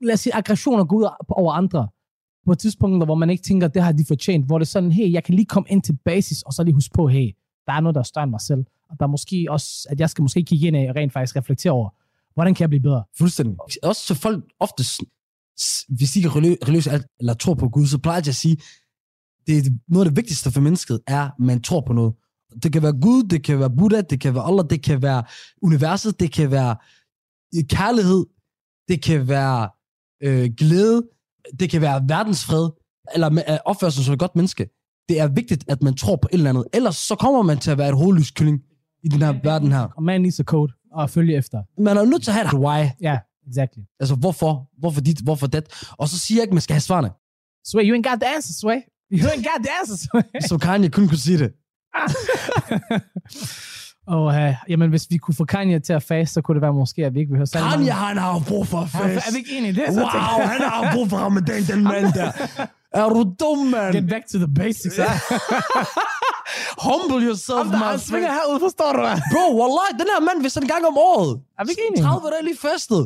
lad 0.00 0.14
os 0.14 0.20
sige, 0.20 0.34
aggressioner 0.34 0.84
gå 0.84 0.96
ud 0.96 1.06
over 1.28 1.52
andre 1.52 1.88
på 2.46 2.54
tidspunkter, 2.54 3.04
hvor 3.04 3.14
man 3.14 3.30
ikke 3.30 3.42
tænker, 3.42 3.68
det 3.68 3.82
har 3.82 3.92
de 3.92 4.04
fortjent, 4.08 4.46
hvor 4.46 4.58
det 4.58 4.66
er 4.66 4.70
sådan, 4.70 4.92
hey, 4.92 5.12
jeg 5.12 5.24
kan 5.24 5.34
lige 5.34 5.46
komme 5.46 5.68
ind 5.68 5.82
til 5.82 5.98
basis, 6.04 6.42
og 6.42 6.52
så 6.52 6.64
lige 6.64 6.74
huske 6.74 6.92
på, 6.94 7.08
hey, 7.08 7.30
der 7.66 7.72
er 7.72 7.80
noget, 7.80 7.94
der 7.94 8.00
er 8.00 8.04
større 8.04 8.22
end 8.22 8.30
mig 8.30 8.40
selv. 8.40 8.64
Og 8.90 8.96
der 8.98 9.04
er 9.04 9.10
måske 9.10 9.46
også, 9.50 9.86
at 9.90 10.00
jeg 10.00 10.10
skal 10.10 10.22
måske 10.22 10.42
kigge 10.42 10.66
ind 10.66 10.76
og 10.76 10.96
rent 10.96 11.12
faktisk 11.12 11.36
reflektere 11.36 11.72
over, 11.72 11.88
hvordan 12.34 12.54
kan 12.54 12.62
jeg 12.62 12.68
blive 12.68 12.82
bedre? 12.82 13.04
Fuldstændig. 13.18 13.56
Også 13.82 14.02
så 14.06 14.14
folk 14.14 14.44
ofte, 14.60 14.82
hvis 15.88 16.10
de 16.10 16.18
ikke 16.18 16.26
er 16.28 16.36
religiøse 16.36 16.90
alt- 16.90 17.06
eller 17.20 17.34
tror 17.34 17.54
på 17.54 17.68
Gud, 17.68 17.86
så 17.86 17.98
plejer 17.98 18.18
jeg 18.18 18.28
at 18.28 18.34
sige, 18.34 18.56
det 19.46 19.58
er 19.58 19.70
noget 19.88 20.06
af 20.06 20.10
det 20.10 20.16
vigtigste 20.16 20.50
for 20.50 20.60
mennesket, 20.60 21.00
er, 21.06 21.24
at 21.24 21.32
man 21.38 21.62
tror 21.62 21.80
på 21.80 21.92
noget. 21.92 22.14
Det 22.62 22.72
kan 22.72 22.82
være 22.82 23.00
Gud, 23.00 23.22
det 23.22 23.44
kan 23.44 23.58
være 23.58 23.70
Buddha, 23.70 24.00
det 24.00 24.20
kan 24.20 24.34
være 24.34 24.44
Allah, 24.44 24.64
det 24.70 24.82
kan 24.82 25.02
være 25.02 25.24
universet, 25.62 26.20
det 26.20 26.32
kan 26.32 26.50
være 26.50 26.76
øh, 27.56 27.64
kærlighed, 27.64 28.26
det 28.88 29.02
kan 29.02 29.28
være 29.28 29.68
øh, 30.22 30.50
glæde, 30.58 31.02
det 31.60 31.70
kan 31.70 31.80
være 31.80 32.02
verdensfred, 32.08 32.70
eller 33.14 33.26
at 33.86 33.92
sig 33.92 34.04
som 34.04 34.14
et 34.14 34.18
godt 34.18 34.36
menneske. 34.36 34.68
Det 35.08 35.20
er 35.20 35.28
vigtigt, 35.28 35.64
at 35.68 35.82
man 35.82 35.94
tror 35.94 36.16
på 36.16 36.28
et 36.32 36.36
eller 36.36 36.50
andet. 36.50 36.64
Ellers 36.72 36.96
så 36.96 37.14
kommer 37.14 37.42
man 37.42 37.58
til 37.58 37.70
at 37.70 37.78
være 37.78 37.88
et 37.88 37.96
hovedløs 37.96 38.30
kylling 38.30 38.60
i 39.04 39.08
den 39.08 39.22
her 39.22 39.34
verden 39.42 39.72
her. 39.72 39.88
Og 39.96 40.02
man 40.02 40.20
needs 40.20 40.40
a 40.40 40.42
code 40.42 40.72
og 40.92 41.10
følge 41.10 41.36
efter. 41.36 41.62
Man 41.78 41.96
er 41.96 42.04
nødt 42.04 42.22
til 42.22 42.30
at 42.30 42.34
have 42.34 42.46
et 42.46 42.54
why. 42.54 42.86
Ja, 43.00 43.18
exactly. 43.48 43.80
Altså, 44.00 44.14
hvorfor? 44.14 44.70
Hvorfor 44.78 45.00
dit? 45.00 45.20
Hvorfor 45.20 45.46
det? 45.46 45.86
Og 45.90 46.08
så 46.08 46.18
siger 46.18 46.38
jeg 46.38 46.42
ikke, 46.42 46.50
at 46.50 46.54
man 46.54 46.60
skal 46.60 46.74
have 46.74 46.80
svarene. 46.80 47.10
Sway, 47.66 47.88
you 47.88 47.96
ain't 47.96 48.10
got 48.10 48.20
the 48.20 48.34
answers, 48.34 48.56
Sway. 48.56 48.80
You 49.12 49.28
ain't 49.28 49.46
got 49.50 49.64
the 49.64 49.72
answers, 49.80 50.00
Sway. 50.00 50.22
Så 50.48 50.58
Kanye 50.58 50.88
kun 50.88 51.08
kunne 51.08 51.18
sige 51.18 51.38
det. 51.38 51.52
Og 54.06 54.24
uh, 54.24 54.54
jamen, 54.68 54.90
hvis 54.90 55.06
vi 55.10 55.16
kunne 55.16 55.34
få 55.34 55.44
Kanye 55.44 55.78
til 55.80 55.92
at 55.92 56.02
faste, 56.02 56.34
så 56.34 56.40
kunne 56.42 56.54
det 56.54 56.62
være 56.62 56.72
måske, 56.72 57.06
at 57.06 57.14
vi 57.14 57.20
ikke 57.20 57.30
vil 57.30 57.36
høre 57.38 57.46
særlig 57.46 57.70
Kanye, 57.70 57.90
han 57.92 58.16
har 58.18 58.42
brug 58.48 58.66
for 58.66 58.78
Er, 58.78 58.86
fest. 58.86 59.26
er 59.28 59.32
vi 59.32 59.38
ikke 59.38 59.56
enige 59.58 59.70
i 59.70 59.74
det? 59.74 59.84
Så 59.94 60.00
Wow, 60.00 60.46
han 60.46 60.60
har 60.60 60.90
brug 60.94 61.08
for 61.10 61.16
ramadan, 61.16 61.62
den 61.62 61.82
mand 61.84 62.12
der. 62.12 62.30
Er 62.94 63.08
du 63.08 63.34
dum, 63.40 63.58
mand? 63.66 63.94
Get 63.94 64.08
back 64.08 64.24
to 64.32 64.38
the 64.38 64.54
basics, 64.54 64.98
ja. 64.98 65.04
Humble 66.88 67.20
yourself, 67.28 67.66
my 67.66 67.76
han 67.76 67.98
svinger 67.98 68.28
friend. 68.28 68.40
herud, 68.40 68.60
forstår 68.66 68.90
du 68.96 69.00
hvad? 69.06 69.16
Bro, 69.32 69.44
wallah, 69.60 69.88
den 70.00 70.08
her 70.14 70.20
mand, 70.28 70.38
hvis 70.44 70.54
han 70.54 70.66
gang 70.72 70.82
om 70.92 70.96
året. 71.10 71.30
Er 71.58 71.64
vi 71.64 71.70
ikke 71.74 71.82
enige? 71.88 72.02
30 72.02 72.30
dage 72.32 72.44
lige 72.48 72.58
festet. 72.68 73.02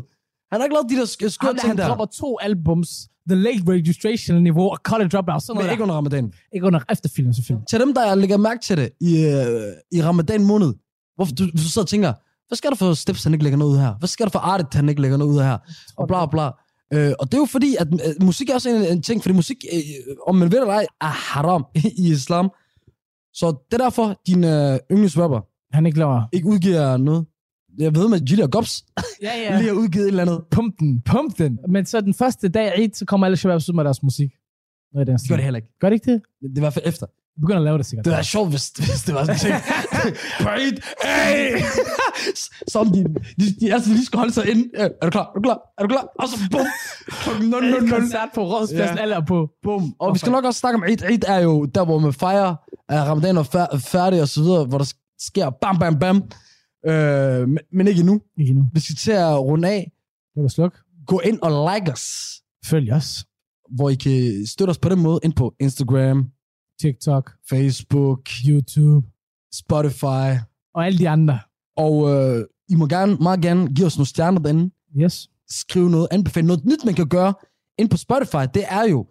Han 0.51 0.57
har 0.61 0.65
ikke 0.67 0.77
lavet 0.79 0.89
de 0.93 0.97
der 1.01 1.07
skøre 1.07 1.53
der, 1.53 1.59
ting 1.61 1.71
han 1.71 1.77
der. 1.79 1.87
dropper 1.89 2.07
to 2.21 2.29
albums, 2.49 2.89
The 3.31 3.37
Late 3.47 3.63
Registration 3.75 4.43
niveau 4.49 4.67
og 4.75 4.79
College 4.91 5.09
Dropout, 5.15 5.43
sådan 5.43 5.55
Men 5.57 5.65
noget 5.65 5.73
ikke 5.75 5.81
der. 5.81 5.85
under 5.87 5.95
ramadan. 6.01 6.25
Ikke 6.55 6.67
under 6.67 6.81
efterfilmen, 6.95 7.35
selvfølgelig. 7.35 7.67
Til 7.69 7.79
dem, 7.81 7.91
der 7.95 8.15
lægger 8.15 8.37
mærke 8.37 8.61
til 8.69 8.77
det 8.77 8.89
i, 9.11 9.13
øh, 9.27 9.73
i 9.97 10.03
ramadan 10.09 10.45
måned. 10.45 10.71
Hvorfor 11.17 11.35
du, 11.35 11.45
du 11.51 11.59
sidder 11.59 11.85
og 11.85 11.89
tænker, 11.89 12.13
hvad 12.49 12.57
skal 12.57 12.71
der 12.71 12.77
for 12.77 12.95
Steps, 12.95 13.25
han 13.25 13.33
ikke 13.33 13.43
lægger 13.43 13.59
noget 13.59 13.73
ud 13.73 13.79
her? 13.79 13.95
Hvad 13.99 14.09
skal 14.09 14.27
der 14.27 14.31
for 14.31 14.39
Artet, 14.39 14.75
han 14.75 14.89
ikke 14.89 15.01
lægger 15.01 15.17
noget 15.17 15.33
ud 15.33 15.43
her? 15.43 15.59
Og 15.97 16.09
bla 16.09 16.27
bla. 16.27 16.51
Øh, 16.95 17.13
og 17.19 17.27
det 17.27 17.35
er 17.35 17.39
jo 17.39 17.45
fordi, 17.45 17.77
at 17.79 17.89
øh, 17.93 18.25
musik 18.27 18.51
er 18.51 18.55
også 18.55 18.69
en, 18.71 18.83
en 18.85 19.03
ting, 19.03 19.23
fordi 19.23 19.35
musik, 19.35 19.57
øh, 19.73 19.81
om 20.27 20.35
man 20.35 20.53
ved 20.53 20.59
eller 20.59 20.75
ej, 20.75 20.87
er 21.01 21.07
haram 21.07 21.67
i 22.05 22.11
islam. 22.13 22.51
Så 23.35 23.47
det 23.71 23.81
er 23.81 23.85
derfor, 23.85 24.21
din 24.27 24.45
øh, 24.45 24.79
yndlingsrapper 24.93 25.41
Han 25.73 25.87
ikke 25.87 25.99
laver... 25.99 26.23
ikke 26.33 26.49
udgiver 26.49 26.97
noget. 26.97 27.27
Jeg 27.79 27.95
ved 27.95 28.09
med 28.09 28.21
Julia 28.21 28.47
Gops 28.47 28.85
Ja, 29.23 29.33
ja. 29.37 29.57
lige 29.59 29.69
har 29.69 29.75
udgivet 29.77 30.05
et 30.05 30.09
eller 30.09 30.23
andet. 30.23 30.41
Pump 30.51 30.75
den, 30.81 31.03
pump 31.03 31.39
den. 31.39 31.59
Men 31.69 31.87
så 31.87 32.01
den 32.01 32.15
første 32.15 32.49
dag 32.49 32.73
Eid, 32.79 32.91
så 32.95 33.05
kommer 33.05 33.27
alle 33.27 33.37
shababs 33.37 33.69
ud 33.69 33.75
med 33.75 33.85
deres 33.85 34.03
musik. 34.03 34.31
Noget 34.93 35.09
i 35.09 35.11
den 35.11 35.19
Det 35.19 35.29
gør 35.29 35.37
det 35.37 35.45
heller 35.45 35.57
ikke. 35.59 35.69
Gør 35.81 35.89
det 35.89 35.95
ikke 35.95 36.13
det? 36.13 36.23
Det 36.43 36.57
i 36.57 36.61
hvert 36.61 36.73
fald 36.73 36.85
efter. 36.89 37.07
De 37.37 37.41
begynder 37.41 37.57
at 37.61 37.65
lave 37.65 37.79
det 37.79 37.87
sikkert. 37.87 38.05
Det 38.05 38.13
var 38.13 38.23
sjovt, 38.23 38.51
hvis, 38.51 38.69
hvis 38.69 39.03
det 39.07 39.15
var 39.15 39.25
sådan 39.25 39.35
en 39.37 39.41
ting. 39.41 39.55
Breed, 40.43 40.73
hey! 41.05 41.61
Som 42.69 42.87
de, 42.93 43.05
de, 43.41 43.45
de, 43.61 43.75
altså, 43.75 43.91
de 43.91 44.07
skal 44.07 44.19
holde 44.19 44.33
sig 44.33 44.51
inde. 44.51 44.69
Øh, 44.75 44.91
Er 45.03 45.07
du 45.07 45.11
klar? 45.11 45.25
Er 45.29 45.35
du 45.35 45.41
klar? 45.43 45.61
Er 45.79 45.83
du 45.83 45.89
klar? 45.89 46.09
Og 46.19 46.29
så 46.29 46.37
bum! 46.51 46.61
Klokken 47.09 47.49
0, 47.51 47.63
0, 47.71 47.81
0. 47.83 47.91
koncert 47.91 48.29
på 48.35 48.43
Rådspladsen, 48.45 48.97
Ja. 48.97 49.03
alle 49.03 49.15
er 49.15 49.25
på. 49.29 49.51
Bum. 49.63 49.95
Og 49.99 50.15
vi 50.15 50.19
skal 50.19 50.33
nok 50.33 50.45
også 50.45 50.61
snakke 50.61 50.77
om 50.77 50.85
Eid. 50.85 51.03
Eid 51.03 51.25
er 51.27 51.39
jo 51.39 51.65
der, 51.65 51.85
hvor 51.85 51.99
man 51.99 52.13
fejrer, 52.13 52.55
at 52.89 53.03
ramadan 53.09 53.37
er 53.37 53.43
fær- 53.43 53.79
færdig 53.79 54.23
og 54.23 54.29
så 54.29 54.43
videre, 54.43 54.65
hvor 54.65 54.79
der 54.79 54.93
sker 55.19 55.51
bam, 55.51 55.79
bam, 55.79 55.99
bam. 55.99 56.17
Øh, 56.89 57.49
men, 57.49 57.59
men 57.73 57.87
ikke 57.89 58.01
endnu. 58.01 58.21
Ikke 58.39 58.53
nu. 58.55 58.65
Vi 58.73 58.81
skal 58.81 58.97
til 58.97 59.11
at 59.13 59.39
runde 59.41 59.69
af. 59.69 59.93
Det 60.35 60.43
var 60.43 60.49
sluk. 60.49 60.75
Gå 61.07 61.21
ind 61.21 61.39
og 61.43 61.75
like 61.75 61.93
os, 61.93 62.05
Følg 62.67 62.93
os. 62.93 63.25
hvor 63.77 63.91
I 63.91 63.95
kan 63.95 64.47
støtte 64.47 64.71
os 64.71 64.79
på 64.79 64.89
den 64.89 65.01
måde 65.03 65.21
ind 65.23 65.33
på 65.33 65.55
Instagram, 65.61 66.27
TikTok, 66.81 67.33
Facebook, 67.51 68.21
YouTube 68.49 69.07
Spotify. 69.55 70.39
og 70.75 70.87
alle 70.87 70.99
de 70.99 71.09
andre. 71.09 71.39
Og 71.77 72.11
øh, 72.15 72.45
I 72.69 72.75
må 72.75 72.87
gerne, 72.87 73.17
meget 73.21 73.41
gerne 73.43 73.75
give 73.75 73.87
os 73.87 73.97
nogle 73.97 74.07
stjerner 74.07 74.41
derinde. 74.41 74.71
Yes. 75.01 75.29
Skrive 75.51 75.91
noget, 75.91 76.09
anbefale 76.11 76.47
noget 76.47 76.65
nyt, 76.65 76.85
man 76.85 76.95
kan 76.95 77.07
gøre 77.09 77.35
ind 77.79 77.89
på 77.91 77.97
Spotify. 77.97 78.45
Det 78.55 78.65
er 78.69 78.83
jo, 78.85 79.07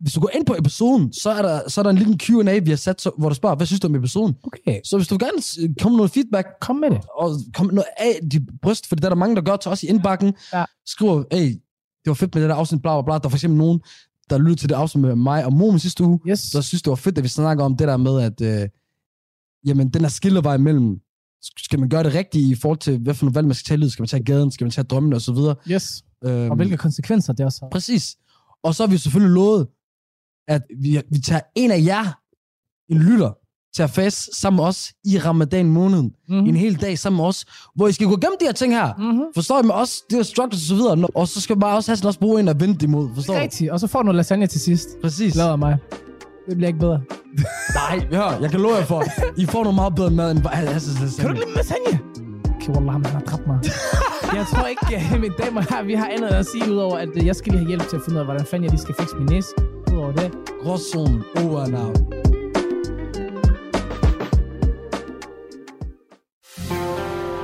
hvis 0.00 0.12
du 0.12 0.20
går 0.20 0.30
ind 0.34 0.46
på 0.46 0.54
episoden, 0.58 1.12
så 1.12 1.30
er 1.30 1.42
der, 1.42 1.68
så 1.68 1.80
er 1.80 1.82
der 1.82 1.90
en 1.90 1.96
lille 1.98 2.18
Q&A, 2.18 2.58
vi 2.58 2.70
har 2.70 2.76
sat, 2.76 3.00
så, 3.00 3.10
hvor 3.18 3.28
du 3.28 3.34
spørger, 3.34 3.56
hvad 3.56 3.66
synes 3.66 3.80
du 3.80 3.86
om 3.88 3.94
episoden? 3.94 4.34
Okay. 4.42 4.80
Så 4.84 4.96
hvis 4.96 5.08
du 5.08 5.16
gerne 5.20 5.42
s- 5.42 5.58
komme 5.80 5.92
med 5.94 5.96
noget 5.96 6.10
feedback, 6.10 6.46
Kom 6.60 6.76
med 6.76 6.90
det. 6.90 7.00
og 7.18 7.30
komme 7.54 7.72
noget 7.72 7.88
af 7.98 8.18
dit 8.32 8.42
bryst, 8.62 8.86
for 8.88 8.96
det 8.96 9.04
er 9.04 9.08
der 9.08 9.16
mange, 9.16 9.36
der 9.36 9.42
gør 9.42 9.56
til 9.56 9.70
os 9.70 9.82
i 9.82 9.86
indbakken, 9.86 10.34
Ja. 10.52 10.64
skriver, 10.86 11.24
hey, 11.32 11.48
det 12.04 12.06
var 12.06 12.14
fedt 12.14 12.34
med 12.34 12.42
det 12.42 12.48
der 12.50 12.56
afsnit, 12.56 12.82
bla 12.82 13.00
bla 13.00 13.04
bla. 13.04 13.14
Der 13.18 13.24
er 13.24 13.28
for 13.28 13.36
eksempel 13.36 13.58
nogen, 13.58 13.80
der 14.30 14.38
lyttede 14.38 14.56
til 14.60 14.68
det 14.68 14.74
afsnit 14.74 15.02
med 15.02 15.14
mig 15.14 15.44
og 15.44 15.52
Momen 15.52 15.78
sidste 15.78 16.04
uge, 16.04 16.20
Yes. 16.28 16.40
så 16.40 16.62
synes, 16.62 16.82
det 16.82 16.90
var 16.90 16.96
fedt, 16.96 17.18
at 17.18 17.24
vi 17.24 17.28
snakker 17.28 17.64
om 17.64 17.76
det 17.76 17.88
der 17.88 17.96
med, 17.96 18.20
at 18.22 18.40
øh, 18.62 18.68
jamen, 19.66 19.88
den 19.88 20.00
her 20.02 20.08
skillevej 20.08 20.56
mellem, 20.56 21.00
skal 21.58 21.80
man 21.80 21.88
gøre 21.88 22.02
det 22.02 22.14
rigtige 22.14 22.50
i 22.50 22.54
forhold 22.54 22.78
til, 22.78 22.98
hvad 22.98 23.14
for 23.14 23.24
nogle 23.24 23.34
valg 23.34 23.46
man 23.46 23.54
skal 23.54 23.78
tage 23.78 23.86
i? 23.86 23.90
Skal 23.90 24.02
man 24.02 24.08
tage 24.08 24.22
gaden? 24.24 24.50
Skal 24.50 24.64
man 24.64 24.70
tage 24.70 24.84
drømmen? 24.84 25.12
Og 25.12 25.20
så 25.20 25.32
videre. 25.32 25.54
Yes. 25.70 26.04
Øhm, 26.24 26.50
Og 26.50 26.56
hvilke 26.56 26.76
konsekvenser 26.76 27.32
det 27.32 27.46
også 27.46 27.58
har. 27.62 27.70
Præcis. 27.70 28.16
Og 28.62 28.74
så 28.74 28.82
har 28.82 28.90
vi 28.90 28.98
selvfølgelig 28.98 29.34
lovet, 29.34 29.66
at 30.48 30.62
vi, 30.80 31.00
vi 31.10 31.18
tager 31.18 31.40
en 31.56 31.70
af 31.70 31.82
jer, 31.84 32.18
en 32.92 32.98
lytter, 32.98 33.32
til 33.74 33.82
at 33.82 33.90
fast 33.90 34.40
sammen 34.40 34.56
med 34.56 34.64
os 34.64 34.92
i 35.04 35.18
ramadan 35.18 35.66
måneden. 35.66 36.12
Mm-hmm. 36.28 36.46
En 36.46 36.56
hel 36.56 36.80
dag 36.80 36.98
sammen 36.98 37.16
med 37.16 37.24
os, 37.24 37.44
hvor 37.76 37.88
I 37.88 37.92
skal 37.92 38.06
gå 38.06 38.16
gennem 38.16 38.36
de 38.40 38.44
her 38.46 38.52
ting 38.52 38.72
her. 38.74 38.94
Mm-hmm. 38.98 39.24
Forstår 39.34 39.60
I 39.62 39.62
med 39.66 39.74
os? 39.74 40.00
Det 40.10 40.18
er 40.18 40.22
struggles 40.22 40.62
og 40.62 40.66
så 40.68 40.74
videre. 40.74 41.08
Og 41.14 41.28
så 41.28 41.40
skal 41.40 41.56
bare 41.60 41.76
også 41.76 41.90
have 41.90 41.96
sådan 41.96 42.06
også 42.06 42.20
bruge 42.20 42.40
en 42.40 42.48
at 42.48 42.60
vente 42.60 42.84
imod. 42.86 43.08
Forstår 43.14 43.34
du? 43.34 43.40
Rigtigt. 43.40 43.70
Og 43.70 43.80
så 43.80 43.86
får 43.86 43.98
du 43.98 44.04
noget 44.04 44.16
lasagne 44.16 44.46
til 44.46 44.60
sidst. 44.60 44.88
Præcis. 45.02 45.34
Lader 45.34 45.56
mig. 45.56 45.76
Det 46.48 46.56
bliver 46.56 46.68
ikke 46.68 46.80
bedre. 46.80 47.00
Nej, 47.80 48.06
hør, 48.12 48.38
jeg 48.40 48.50
kan 48.50 48.60
love 48.60 48.74
jer 48.74 48.84
for, 48.84 49.04
I 49.36 49.46
får 49.46 49.62
noget 49.62 49.74
meget 49.74 49.94
bedre 49.94 50.10
mad 50.10 50.30
end 50.30 50.42
bare 50.42 50.54
Hasses 50.56 50.94
Kan 50.94 51.28
du 51.28 51.32
lasagne. 51.32 51.34
ikke 51.34 51.46
lide 51.46 51.56
lasagne? 51.56 52.00
Okay, 52.56 52.72
wallah, 52.72 53.00
man 53.00 53.04
har 53.06 53.20
dræbt 53.20 53.46
mig. 53.46 53.58
jeg 54.38 54.46
tror 54.46 54.66
ikke, 54.66 54.86
uh, 55.14 55.20
mine 55.20 55.34
damer 55.44 55.60
her, 55.70 55.82
vi 55.82 55.94
har 55.94 56.08
andet 56.16 56.28
at 56.28 56.46
sige, 56.46 56.72
udover 56.72 56.96
at 56.98 57.08
uh, 57.20 57.26
jeg 57.26 57.36
skal 57.36 57.52
lige 57.52 57.60
have 57.60 57.68
hjælp 57.68 57.88
til 57.88 57.96
at 57.96 58.02
finde 58.04 58.16
ud 58.16 58.20
af, 58.20 58.24
hvordan 58.26 58.46
fanden 58.46 58.64
jeg 58.64 58.70
lige 58.70 58.80
skal 58.80 58.94
fikse 59.00 59.16
min 59.16 59.26
næse. 59.26 59.48
Udover 59.92 60.12
det. 60.12 60.30
Gråzonen 60.62 61.22
over 61.36 61.60
and 61.60 61.76
out. 61.76 62.29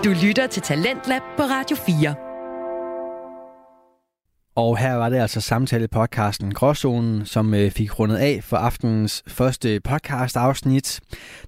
Du 0.06 0.14
lytter 0.26 0.46
til 0.46 0.62
Talentlab 0.62 1.22
på 1.36 1.42
Radio 1.42 1.76
4. 1.76 2.14
Og 4.56 4.78
her 4.78 4.94
var 4.94 5.08
det 5.08 5.16
altså 5.16 5.40
samtale-podcasten 5.40 6.52
Gråzonen, 6.52 7.26
som 7.26 7.54
øh, 7.54 7.70
fik 7.70 7.98
rundet 7.98 8.16
af 8.16 8.40
for 8.42 8.56
aftenens 8.56 9.22
første 9.26 9.80
podcast-afsnit. 9.80 11.00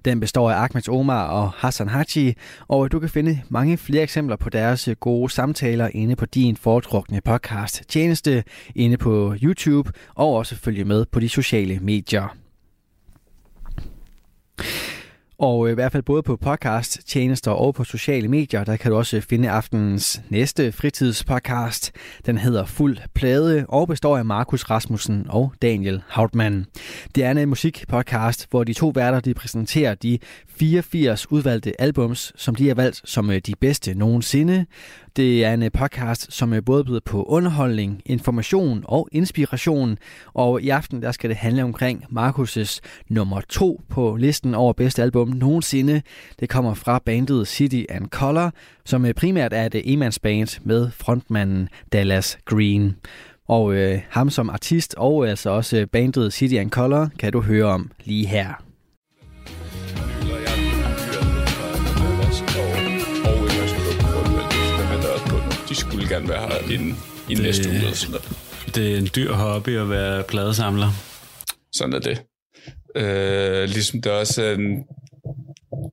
Den 0.05 0.19
består 0.19 0.51
af 0.51 0.55
Ahmed 0.55 0.89
Omar 0.89 1.27
og 1.27 1.51
Hassan 1.51 1.89
Haji, 1.89 2.33
og 2.67 2.91
du 2.91 2.99
kan 2.99 3.09
finde 3.09 3.41
mange 3.49 3.77
flere 3.77 4.03
eksempler 4.03 4.35
på 4.35 4.49
deres 4.49 4.87
øh, 4.87 4.95
gode 4.95 5.29
samtaler 5.29 5.89
inde 5.93 6.15
på 6.15 6.25
din 6.25 6.57
foretrukne 6.57 7.21
podcast-tjeneste, 7.21 8.43
inde 8.75 8.97
på 8.97 9.35
YouTube, 9.43 9.91
og 10.15 10.33
også 10.33 10.55
følge 10.55 10.85
med 10.85 11.05
på 11.05 11.19
de 11.19 11.29
sociale 11.29 11.79
medier. 11.79 12.35
Og 15.39 15.65
øh, 15.65 15.71
i 15.71 15.73
hvert 15.73 15.91
fald 15.91 16.03
både 16.03 16.23
på 16.23 16.35
podcast, 16.35 16.99
tjenester 17.07 17.51
og 17.51 17.75
på 17.75 17.83
sociale 17.83 18.27
medier, 18.27 18.63
der 18.63 18.75
kan 18.75 18.91
du 18.91 18.97
også 18.97 19.17
øh, 19.17 19.23
finde 19.23 19.49
aftenens 19.49 20.21
næste 20.29 20.71
fritidspodcast. 20.71 21.91
Den 22.25 22.37
hedder 22.37 22.65
Fuld 22.65 22.97
Plade 23.13 23.65
og 23.69 23.87
består 23.87 24.17
af 24.17 24.25
Markus 24.25 24.63
Rasmussen 24.63 25.25
og 25.29 25.53
Daniel 25.61 26.01
Hautmann. 26.07 26.65
Det 27.15 27.23
er 27.23 27.31
en 27.31 27.37
øh, 27.37 27.47
musikpodcast, 27.47 28.47
hvor 28.49 28.63
de 28.63 28.73
to 28.73 28.91
værter 28.95 29.19
de 29.19 29.33
præsenterer 29.33 29.95
de 29.95 30.19
84 30.59 31.31
udvalgte 31.31 31.81
albums, 31.81 32.33
som 32.35 32.55
de 32.55 32.67
har 32.67 32.75
valgt 32.75 33.01
som 33.05 33.31
øh, 33.31 33.41
de 33.45 33.53
bedste 33.59 33.93
nogensinde. 33.93 34.65
Det 35.15 35.45
er 35.45 35.53
en 35.53 35.63
øh, 35.63 35.71
podcast, 35.71 36.33
som 36.33 36.53
øh, 36.53 36.63
både 36.65 36.83
byder 36.83 36.99
på 37.05 37.23
underholdning, 37.23 38.01
information 38.05 38.83
og 38.87 39.09
inspiration. 39.11 39.97
Og 40.33 40.61
i 40.61 40.69
aften 40.69 41.01
der 41.01 41.11
skal 41.11 41.29
det 41.29 41.37
handle 41.37 41.63
omkring 41.63 42.03
Markus' 42.03 42.79
nummer 43.09 43.41
to 43.49 43.81
på 43.89 44.15
listen 44.15 44.55
over 44.55 44.73
bedste 44.73 45.01
album 45.01 45.27
nogensinde. 45.27 46.01
Det 46.39 46.49
kommer 46.49 46.73
fra 46.73 46.99
bandet 47.05 47.47
City 47.47 47.83
and 47.89 48.07
Color, 48.07 48.53
som 48.85 49.05
primært 49.15 49.53
er 49.53 49.65
et 49.65 49.93
emandsband 49.93 50.59
med 50.63 50.91
frontmanden 50.91 51.69
Dallas 51.93 52.37
Green. 52.45 52.95
Og 53.47 53.73
øh, 53.73 53.99
ham 54.09 54.29
som 54.29 54.49
artist 54.49 54.95
og 54.97 55.29
altså 55.29 55.49
også 55.49 55.87
bandet 55.91 56.33
City 56.33 56.55
and 56.55 56.71
Color 56.71 57.09
kan 57.19 57.31
du 57.31 57.41
høre 57.41 57.65
om 57.65 57.91
lige 58.05 58.27
her. 58.27 58.68
Skulle 66.09 66.21
gerne 66.21 66.29
være 66.29 66.47
her 66.47 66.73
inden, 66.73 66.97
inden 67.29 67.45
næste 67.45 67.69
uge. 67.69 67.77
Eller 67.77 67.93
sådan 67.93 68.11
noget. 68.11 68.75
Det 68.75 68.93
er 68.93 68.97
en 68.97 69.09
dyr 69.15 69.33
hobby 69.33 69.77
at 69.77 69.89
være 69.89 70.23
pladesamler. 70.23 70.91
Sådan 71.73 71.93
er 71.93 71.99
det. 71.99 72.21
Øh, 72.95 73.69
ligesom 73.69 74.01
det 74.01 74.11
også 74.11 74.43
er 74.43 74.53
en 74.53 74.83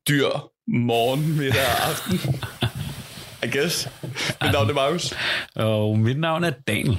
dyr 0.09 0.29
morgen, 0.69 1.39
middag 1.39 1.61
og 1.61 1.89
aften. 1.89 2.21
I 3.45 3.59
guess. 3.59 3.89
Mit 4.43 4.53
navn 4.53 4.71
er 4.71 4.75
Markus. 4.75 5.15
Og 5.55 5.99
mit 5.99 6.21
navn 6.21 6.45
er 6.45 6.53
Daniel. 6.69 6.99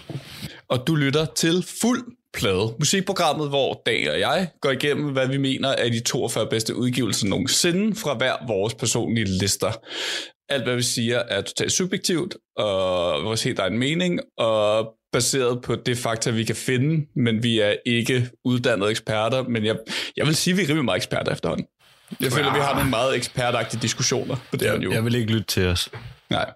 Og 0.69 0.83
du 0.87 0.95
lytter 0.95 1.25
til 1.25 1.65
Fuld 1.81 2.03
Plade, 2.33 2.75
musikprogrammet, 2.79 3.49
hvor 3.49 3.81
Daniel 3.85 4.11
og 4.11 4.19
jeg 4.19 4.49
går 4.61 4.71
igennem, 4.71 5.11
hvad 5.11 5.27
vi 5.27 5.37
mener 5.37 5.69
er 5.69 5.89
de 5.89 5.99
42 5.99 6.47
bedste 6.49 6.75
udgivelser 6.75 7.27
nogensinde 7.27 7.95
fra 7.95 8.13
hver 8.13 8.47
vores 8.47 8.73
personlige 8.73 9.25
lister. 9.25 9.71
Alt, 10.49 10.63
hvad 10.63 10.75
vi 10.75 10.81
siger, 10.81 11.17
er 11.17 11.41
totalt 11.41 11.71
subjektivt, 11.71 12.35
og 12.57 13.23
vores 13.23 13.43
helt 13.43 13.59
egen 13.59 13.77
mening, 13.77 14.19
og 14.37 14.93
baseret 15.13 15.61
på 15.61 15.75
det 15.75 15.97
fakta, 15.97 16.31
vi 16.31 16.43
kan 16.43 16.55
finde, 16.55 17.05
men 17.15 17.43
vi 17.43 17.59
er 17.59 17.75
ikke 17.85 18.29
uddannede 18.45 18.89
eksperter, 18.89 19.43
men 19.43 19.65
jeg, 19.65 19.75
jeg 20.17 20.25
vil 20.25 20.35
sige, 20.35 20.51
at 20.51 20.57
vi 20.57 20.63
er 20.63 20.67
rimelig 20.67 20.85
meget 20.85 20.97
eksperter 20.97 21.31
efterhånden. 21.31 21.67
Jeg 22.21 22.31
føler, 22.31 22.53
vi 22.53 22.59
har 22.59 22.75
nogle 22.75 22.89
meget 22.89 23.15
ekspertagtige 23.15 23.81
diskussioner 23.81 24.35
på 24.51 24.57
det 24.57 24.69
her 24.69 24.77
niveau. 24.77 24.93
Jeg 24.93 25.05
vil 25.05 25.15
ikke 25.15 25.31
lytte 25.31 25.45
til 25.45 25.67
os. 25.67 25.89
Nej. 26.29 26.51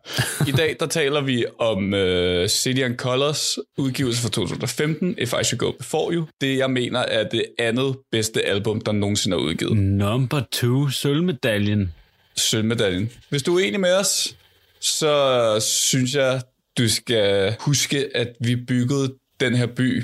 I 0.47 0.51
dag, 0.51 0.75
der 0.79 0.85
taler 0.85 1.21
vi 1.21 1.45
om 1.59 1.93
uh, 1.93 2.47
City 2.47 2.81
and 2.81 2.97
Colors 2.97 3.57
udgivelse 3.77 4.21
fra 4.21 4.29
2015, 4.29 5.15
If 5.17 5.33
I 5.41 5.43
Should 5.43 5.57
Go 5.57 5.71
Before 5.71 6.13
You. 6.13 6.27
Det, 6.41 6.57
jeg 6.57 6.71
mener, 6.71 6.99
er 6.99 7.29
det 7.29 7.45
andet 7.59 7.95
bedste 8.11 8.41
album, 8.41 8.81
der 8.81 8.91
nogensinde 8.91 9.37
er 9.37 9.41
udgivet. 9.41 9.77
Number 9.77 10.41
two, 10.51 10.89
sølvmedaljen. 10.89 11.93
Sølvmedaljen. 12.35 13.11
Hvis 13.29 13.43
du 13.43 13.57
er 13.57 13.63
enig 13.63 13.79
med 13.79 13.93
os, 13.93 14.35
så 14.79 15.57
synes 15.59 16.15
jeg, 16.15 16.41
du 16.77 16.89
skal 16.89 17.55
huske, 17.59 18.17
at 18.17 18.35
vi 18.39 18.55
byggede 18.55 19.15
den 19.39 19.55
her 19.55 19.67
by. 19.67 20.03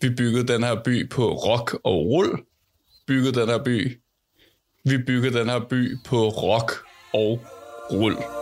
Vi 0.00 0.10
byggede 0.10 0.48
den 0.52 0.62
her 0.62 0.82
by 0.84 1.10
på 1.10 1.32
rock 1.32 1.74
og 1.84 2.06
rull. 2.06 2.38
Byggede 3.06 3.40
den 3.40 3.48
her 3.48 3.64
by. 3.64 4.00
Vi 4.84 4.98
byggede 4.98 5.38
den 5.38 5.48
her 5.48 5.60
by 5.70 5.96
på 6.04 6.28
rock 6.28 6.72
og 7.12 7.40
rull. 7.92 8.37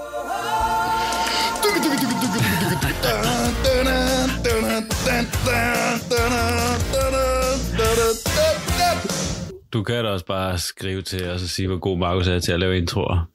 Du 9.73 9.83
kan 9.83 10.05
da 10.05 10.11
også 10.11 10.27
bare 10.27 10.59
skrive 10.59 11.03
til 11.03 11.29
os 11.29 11.43
og 11.43 11.49
sige, 11.49 11.69
hvor 11.69 11.79
god 11.79 11.99
Markus 11.99 12.29
er 12.29 12.39
til 12.39 12.53
at 12.53 12.61
lave 12.61 12.77
introer. 12.77 13.29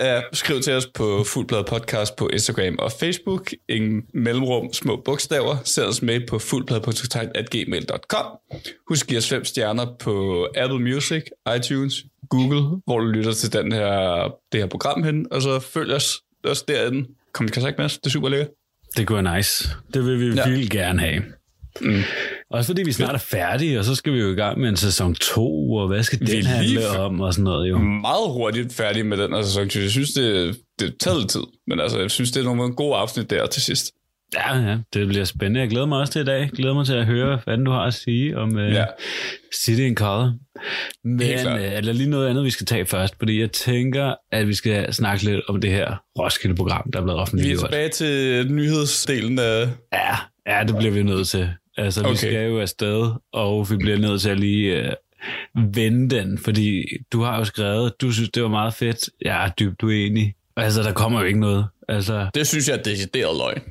Ja, 0.00 0.20
skriv 0.32 0.60
til 0.60 0.72
os 0.72 0.86
på 0.86 1.24
Fuldblad 1.24 1.64
Podcast 1.64 2.16
på 2.16 2.28
Instagram 2.28 2.76
og 2.78 2.92
Facebook. 3.00 3.50
Ingen 3.68 4.02
mellemrum, 4.14 4.72
små 4.72 4.96
bogstaver. 5.04 5.56
Send 5.64 5.86
os 5.86 6.02
mail 6.02 6.26
på 6.26 6.38
fuldbladpodcast.gmail.com. 6.38 8.26
Husk 8.88 9.04
at 9.04 9.08
give 9.08 9.18
os 9.18 9.28
fem 9.28 9.44
stjerner 9.44 9.86
på 9.98 10.46
Apple 10.56 10.80
Music, 10.80 11.22
iTunes, 11.56 11.94
Google, 12.28 12.80
hvor 12.84 12.98
du 12.98 13.06
lytter 13.06 13.32
til 13.32 13.52
den 13.52 13.72
her, 13.72 14.22
det 14.52 14.60
her 14.60 14.66
program 14.66 15.02
hen, 15.02 15.26
og 15.30 15.42
så 15.42 15.58
følg 15.60 15.92
os 15.92 16.14
også 16.44 16.64
derinde. 16.68 17.08
Kom 17.32 17.46
i 17.46 17.48
kontakt 17.48 17.78
med 17.78 17.84
os, 17.84 17.98
det 17.98 18.06
er 18.06 18.10
super 18.10 18.28
lækkert. 18.28 18.48
Det 18.96 19.06
kunne 19.06 19.24
være 19.24 19.36
nice. 19.36 19.68
Det 19.94 20.04
vil 20.04 20.20
vi 20.20 20.26
ja. 20.26 20.48
virkelig 20.48 20.70
gerne 20.70 21.00
have. 21.00 21.22
Mm. 21.80 22.02
Også 22.50 22.66
fordi 22.66 22.82
vi 22.82 22.92
snart 22.92 23.14
er 23.14 23.18
færdige, 23.18 23.78
og 23.78 23.84
så 23.84 23.94
skal 23.94 24.12
vi 24.12 24.18
jo 24.18 24.30
i 24.32 24.34
gang 24.34 24.60
med 24.60 24.68
en 24.68 24.76
sæson 24.76 25.14
2, 25.14 25.72
og 25.72 25.88
hvad 25.88 26.02
skal 26.02 26.20
Vi 26.20 26.26
den 26.26 26.34
lige 26.34 26.46
handle 26.46 26.88
om, 26.98 27.20
og 27.20 27.32
sådan 27.34 27.44
noget 27.44 27.70
jo. 27.70 27.78
Meget 27.78 28.30
hurtigt 28.32 28.72
færdig 28.74 29.06
med 29.06 29.16
den 29.16 29.32
her 29.34 29.42
sæson. 29.42 29.70
så 29.70 29.80
Jeg 29.80 29.90
synes, 29.90 30.10
det, 30.10 30.56
det 30.80 30.94
tager 31.00 31.18
lidt 31.18 31.30
tid, 31.30 31.40
men 31.66 31.80
altså, 31.80 31.98
jeg 31.98 32.10
synes, 32.10 32.30
det 32.32 32.40
er 32.40 32.44
nogle 32.44 32.74
gode 32.74 32.96
afsnit 32.96 33.30
der 33.30 33.46
til 33.46 33.62
sidst. 33.62 33.92
Ja, 34.34 34.58
ja, 34.58 34.78
det 34.94 35.08
bliver 35.08 35.24
spændende. 35.24 35.60
Jeg 35.60 35.68
glæder 35.68 35.86
mig 35.86 35.98
også 35.98 36.12
til 36.12 36.22
i 36.22 36.24
dag. 36.24 36.40
Jeg 36.40 36.50
glæder 36.50 36.74
mig 36.74 36.86
til 36.86 36.92
at 36.94 37.06
høre, 37.06 37.40
hvad 37.44 37.56
du 37.58 37.70
har 37.70 37.80
at 37.84 37.94
sige 37.94 38.38
om 38.38 38.56
uh, 38.56 38.62
Ja. 38.72 38.84
City 39.64 39.80
in 39.80 39.94
Color. 39.94 40.32
Men 41.04 41.20
uh, 41.46 41.62
er 41.62 41.80
der 41.80 41.92
lige 41.92 42.10
noget 42.10 42.28
andet, 42.28 42.44
vi 42.44 42.50
skal 42.50 42.66
tage 42.66 42.86
først? 42.86 43.14
Fordi 43.18 43.40
jeg 43.40 43.52
tænker, 43.52 44.14
at 44.32 44.48
vi 44.48 44.54
skal 44.54 44.92
snakke 44.94 45.24
lidt 45.24 45.40
om 45.48 45.60
det 45.60 45.70
her 45.70 45.96
Roskilde-program, 46.18 46.90
der 46.92 46.98
er 46.98 47.02
blevet 47.02 47.16
Vi 47.16 47.18
er 47.18 47.22
offentliggjort. 47.22 47.70
tilbage 47.70 47.88
til 47.88 48.46
nyhedsdelen 48.52 49.38
af... 49.38 49.68
Ja, 49.92 50.16
ja, 50.46 50.64
det 50.64 50.76
bliver 50.76 50.92
vi 50.92 51.02
nødt 51.02 51.28
til. 51.28 51.50
Altså, 51.78 52.00
okay. 52.00 52.10
vi 52.10 52.16
skal 52.16 52.50
jo 52.50 52.60
afsted, 52.60 53.12
og 53.32 53.70
vi 53.70 53.76
bliver 53.76 53.98
nødt 53.98 54.22
til 54.22 54.28
at 54.30 54.40
lige 54.40 54.74
øh, 54.74 54.92
vende 55.54 56.16
den, 56.16 56.38
fordi 56.38 56.84
du 57.12 57.22
har 57.22 57.38
jo 57.38 57.44
skrevet, 57.44 58.00
du 58.00 58.12
synes, 58.12 58.30
det 58.30 58.42
var 58.42 58.48
meget 58.48 58.74
fedt. 58.74 59.10
Jeg 59.22 59.44
er 59.44 59.48
dybt 59.48 59.82
uenig. 59.82 60.34
Altså, 60.56 60.82
der 60.82 60.92
kommer 60.92 61.20
jo 61.20 61.26
ikke 61.26 61.40
noget. 61.40 61.66
Altså, 61.88 62.26
Det 62.34 62.46
synes 62.46 62.68
jeg 62.68 62.78
er 62.78 62.82
decideret 62.82 63.36
løgn. 63.36 63.62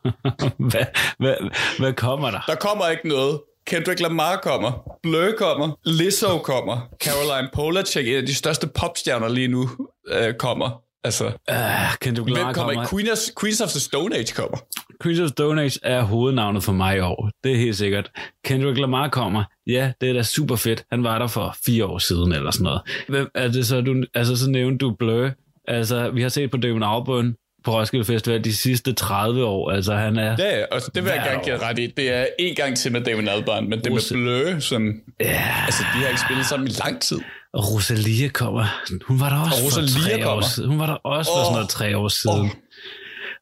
hvad, 0.70 0.84
hvad, 1.18 1.34
hvad 1.78 1.92
kommer 1.92 2.30
der? 2.30 2.40
Der 2.46 2.54
kommer 2.54 2.88
ikke 2.88 3.08
noget. 3.08 3.40
Kendrick 3.66 4.00
Lamar 4.00 4.36
kommer. 4.36 4.98
Blur 5.02 5.32
kommer. 5.38 5.78
Lizzo 5.84 6.38
kommer. 6.38 6.88
Caroline 7.04 7.48
Polachek, 7.52 8.08
en 8.08 8.14
af 8.14 8.26
de 8.26 8.34
største 8.34 8.66
popstjerner 8.66 9.28
lige 9.28 9.48
nu, 9.48 9.68
øh, 10.08 10.34
kommer. 10.34 10.82
Altså, 11.04 11.26
Uh, 11.26 11.96
kan 12.00 12.14
du 12.14 12.24
hvem 12.24 12.34
kommer 12.36 12.52
kommer? 12.52 12.86
Queen 12.86 13.08
of, 13.12 13.18
Queens 13.40 13.60
of 13.60 13.68
the 13.70 13.80
Stone 13.80 14.16
Age 14.16 14.32
kommer. 14.34 14.58
Queens 15.02 15.20
of 15.20 15.28
Stone 15.28 15.62
Age 15.62 15.78
er 15.82 16.02
hovednavnet 16.02 16.62
for 16.64 16.72
mig 16.72 16.96
i 16.96 17.00
år. 17.00 17.30
Det 17.44 17.52
er 17.52 17.56
helt 17.56 17.76
sikkert. 17.76 18.10
Kendrick 18.44 18.78
Lamar 18.78 19.08
kommer. 19.08 19.44
Ja, 19.66 19.92
det 20.00 20.08
er 20.10 20.12
da 20.12 20.22
super 20.22 20.56
fedt. 20.56 20.84
Han 20.90 21.04
var 21.04 21.18
der 21.18 21.26
for 21.26 21.56
fire 21.66 21.84
år 21.86 21.98
siden 21.98 22.32
eller 22.32 22.50
sådan 22.50 22.64
noget. 22.64 22.80
Hvem 23.08 23.30
er 23.34 23.48
det 23.48 23.66
så, 23.66 23.80
du, 23.80 24.04
altså 24.14 24.36
så 24.36 24.50
nævnte 24.50 24.78
du 24.78 24.94
Blur. 24.98 25.30
Altså, 25.68 26.10
vi 26.10 26.22
har 26.22 26.28
set 26.28 26.50
på 26.50 26.56
Damon 26.56 26.82
Albarn 26.82 27.34
på 27.64 27.78
Roskilde 27.80 28.04
Festival 28.04 28.44
de 28.44 28.56
sidste 28.56 28.92
30 28.92 29.44
år. 29.44 29.70
Altså, 29.70 29.94
han 29.94 30.16
er... 30.18 30.36
Ja, 30.38 30.64
og 30.72 30.80
det 30.94 31.04
vil 31.04 31.10
jeg 31.16 31.22
gerne 31.26 31.44
give 31.44 31.58
ret 31.58 31.78
i. 31.78 31.86
Det 31.96 32.10
er 32.12 32.26
en 32.38 32.54
gang 32.54 32.76
til 32.76 32.92
med 32.92 33.00
Damon 33.00 33.28
Albarn, 33.28 33.68
men 33.70 33.78
det 33.84 33.92
Rose- 33.92 34.14
med 34.16 34.44
Blur, 34.44 34.58
som... 34.60 34.92
Ja, 35.20 35.42
Altså, 35.66 35.82
de 35.94 35.98
har 36.00 36.08
ikke 36.08 36.20
spillet 36.20 36.46
sammen 36.46 36.68
i 36.68 36.72
lang 36.84 37.00
tid. 37.00 37.18
Og 37.52 37.74
Rosalia 37.74 38.28
kommer. 38.28 38.66
Hun 39.08 39.20
var 39.20 39.28
der 39.28 39.40
også 39.40 39.54
Og 39.60 39.64
Rosalia 39.66 39.94
for 39.94 40.08
tre 40.08 40.26
år 40.26 40.30
kommer. 40.30 40.46
siden. 40.48 40.68
Hun 40.70 40.78
var 40.78 40.86
der 40.86 40.94
også 40.94 41.30
for 41.30 41.38
Åh. 41.38 41.44
sådan 41.44 41.54
noget 41.54 41.68
tre 41.68 41.96
år 41.96 42.08
siden. 42.08 42.50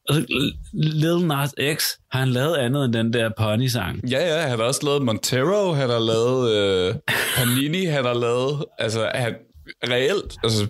Og 0.09 0.15
så 0.15 0.25
Lil 0.73 1.27
Nas 1.27 1.53
X, 1.77 1.83
har 2.11 2.19
han 2.19 2.29
lavet 2.29 2.55
andet 2.55 2.85
end 2.85 2.93
den 2.93 3.13
der 3.13 3.29
pony-sang? 3.37 4.09
Ja, 4.11 4.35
ja, 4.35 4.47
han 4.47 4.59
har 4.59 4.65
også 4.65 4.85
lavet 4.85 5.01
Montero, 5.01 5.73
han 5.73 5.89
har 5.89 5.99
lavet 5.99 6.51
øh, 6.55 6.95
Panini, 7.35 7.85
han 7.85 8.05
har 8.05 8.13
lavet... 8.13 8.65
Altså, 8.79 9.11
han, 9.15 9.35
reelt, 9.89 10.37
altså... 10.43 10.67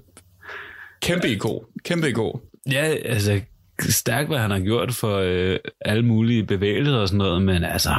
Kæmpe 1.01 1.29
ikon. 1.29 1.63
Kæmpe 1.85 2.09
ikon. 2.09 2.41
Ja, 2.71 2.83
altså 3.05 3.41
stærkt, 3.89 4.27
hvad 4.29 4.37
han 4.39 4.51
har 4.51 4.59
gjort 4.59 4.93
for 4.93 5.17
øh, 5.17 5.59
alle 5.81 6.05
mulige 6.05 6.43
bevægelser 6.43 6.93
og 6.95 7.07
sådan 7.07 7.17
noget, 7.17 7.41
men 7.41 7.63
altså... 7.63 7.89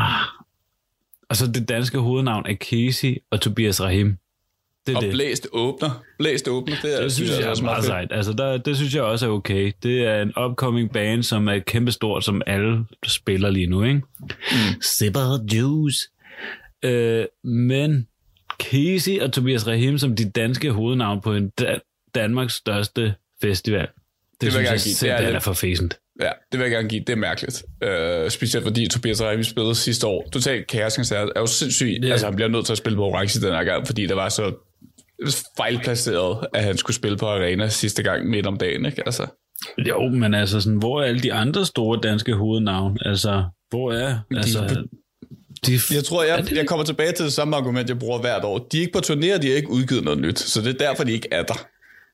Og 1.30 1.36
så 1.36 1.46
det 1.46 1.68
danske 1.68 1.98
hovednavn 1.98 2.46
er 2.46 2.54
Casey 2.54 3.16
og 3.30 3.40
Tobias 3.40 3.80
Rahim. 3.80 4.16
Det 4.86 4.92
er 4.92 4.96
Og 4.96 5.02
det. 5.02 5.10
blæst 5.12 5.48
åbner. 5.52 6.02
Blæst 6.18 6.48
åbner, 6.48 6.76
det, 6.82 6.98
er, 6.98 7.02
Det 7.02 7.12
synes 7.12 7.30
jeg 7.30 7.40
er 7.40 7.48
også 7.50 7.64
meget 7.64 7.76
fedt. 7.76 7.86
sejt. 7.86 8.08
Altså, 8.10 8.32
der, 8.32 8.56
det 8.56 8.76
synes 8.76 8.94
jeg 8.94 9.02
også 9.02 9.26
er 9.26 9.30
okay. 9.30 9.72
Det 9.82 10.00
er 10.06 10.22
en 10.22 10.32
upcoming 10.38 10.92
band, 10.92 11.22
som 11.22 11.48
er 11.48 11.58
kæmpestort, 11.58 12.24
som 12.24 12.42
alle 12.46 12.84
spiller 13.06 13.50
lige 13.50 13.66
nu, 13.66 13.82
ikke? 13.84 14.00
Mm. 14.20 15.46
Juice. 15.52 15.98
Øh, 16.84 17.24
men 17.44 18.06
Casey 18.62 19.20
og 19.20 19.32
Tobias 19.32 19.66
Rahim 19.66 19.98
som 19.98 20.16
de 20.16 20.30
danske 20.30 20.70
hovednavn 20.70 21.20
på 21.20 21.32
en 21.34 21.52
da- 21.60 21.78
Danmarks 22.14 22.54
største 22.54 23.14
festival. 23.42 23.86
Det, 24.40 24.46
jeg 24.46 24.52
synes 24.52 24.64
jeg. 24.70 24.72
Det 24.72 24.80
selv, 24.80 25.10
er 25.12 25.16
det 25.16 25.26
er, 25.26 25.30
lidt- 25.32 25.42
for 25.42 25.52
fæsent. 25.52 25.98
Ja, 26.20 26.30
det 26.52 26.60
vil 26.60 26.64
jeg 26.64 26.70
gerne 26.70 26.88
give. 26.88 27.00
Det 27.00 27.12
er 27.12 27.16
mærkeligt. 27.16 27.62
Uh, 28.24 28.30
specielt 28.30 28.64
fordi 28.66 28.88
Tobias 28.88 29.22
Reimi 29.22 29.42
spillede 29.42 29.74
sidste 29.74 30.06
år. 30.06 30.28
Totalt 30.32 30.66
kaoskoncert. 30.66 31.28
Er 31.36 31.40
jo 31.40 31.46
sindssygt. 31.46 32.04
Ja. 32.04 32.10
Altså, 32.10 32.26
han 32.26 32.34
bliver 32.36 32.48
nødt 32.48 32.64
til 32.66 32.72
at 32.72 32.78
spille 32.78 32.96
på 32.96 33.04
Orange 33.04 33.40
den 33.40 33.52
her 33.54 33.64
gang, 33.64 33.86
fordi 33.86 34.06
det 34.06 34.16
var 34.16 34.28
så 34.28 34.52
fejlplaceret, 35.56 36.46
at 36.54 36.64
han 36.64 36.76
skulle 36.76 36.96
spille 36.96 37.16
på 37.16 37.26
Arena 37.26 37.68
sidste 37.68 38.02
gang 38.02 38.28
midt 38.30 38.46
om 38.46 38.56
dagen. 38.56 38.86
Ikke? 38.86 39.02
Altså, 39.06 39.26
Jo, 39.88 40.08
men 40.08 40.34
altså, 40.34 40.60
sådan, 40.60 40.78
hvor 40.78 41.00
er 41.00 41.04
alle 41.04 41.20
de 41.20 41.32
andre 41.32 41.66
store 41.66 41.98
danske 42.02 42.34
hovednavn? 42.34 42.98
Altså, 43.04 43.44
hvor 43.70 43.92
er... 43.92 44.18
Altså, 44.36 44.58
de, 45.66 45.72
jeg 45.94 46.04
tror, 46.04 46.22
jeg, 46.22 46.38
det- 46.44 46.56
jeg 46.56 46.66
kommer 46.66 46.84
tilbage 46.84 47.12
til 47.12 47.24
det 47.24 47.32
samme 47.32 47.56
argument, 47.56 47.88
jeg 47.88 47.98
bruger 47.98 48.18
hvert 48.20 48.44
år. 48.44 48.58
De 48.72 48.76
er 48.76 48.80
ikke 48.80 48.92
på 48.92 48.98
turné, 49.06 49.38
de 49.38 49.48
har 49.48 49.54
ikke 49.56 49.70
udgivet 49.70 50.04
noget 50.04 50.18
nyt. 50.20 50.38
Så 50.38 50.60
det 50.60 50.68
er 50.74 50.78
derfor, 50.86 51.04
de 51.04 51.12
ikke 51.12 51.28
er 51.32 51.42
der. 51.42 51.66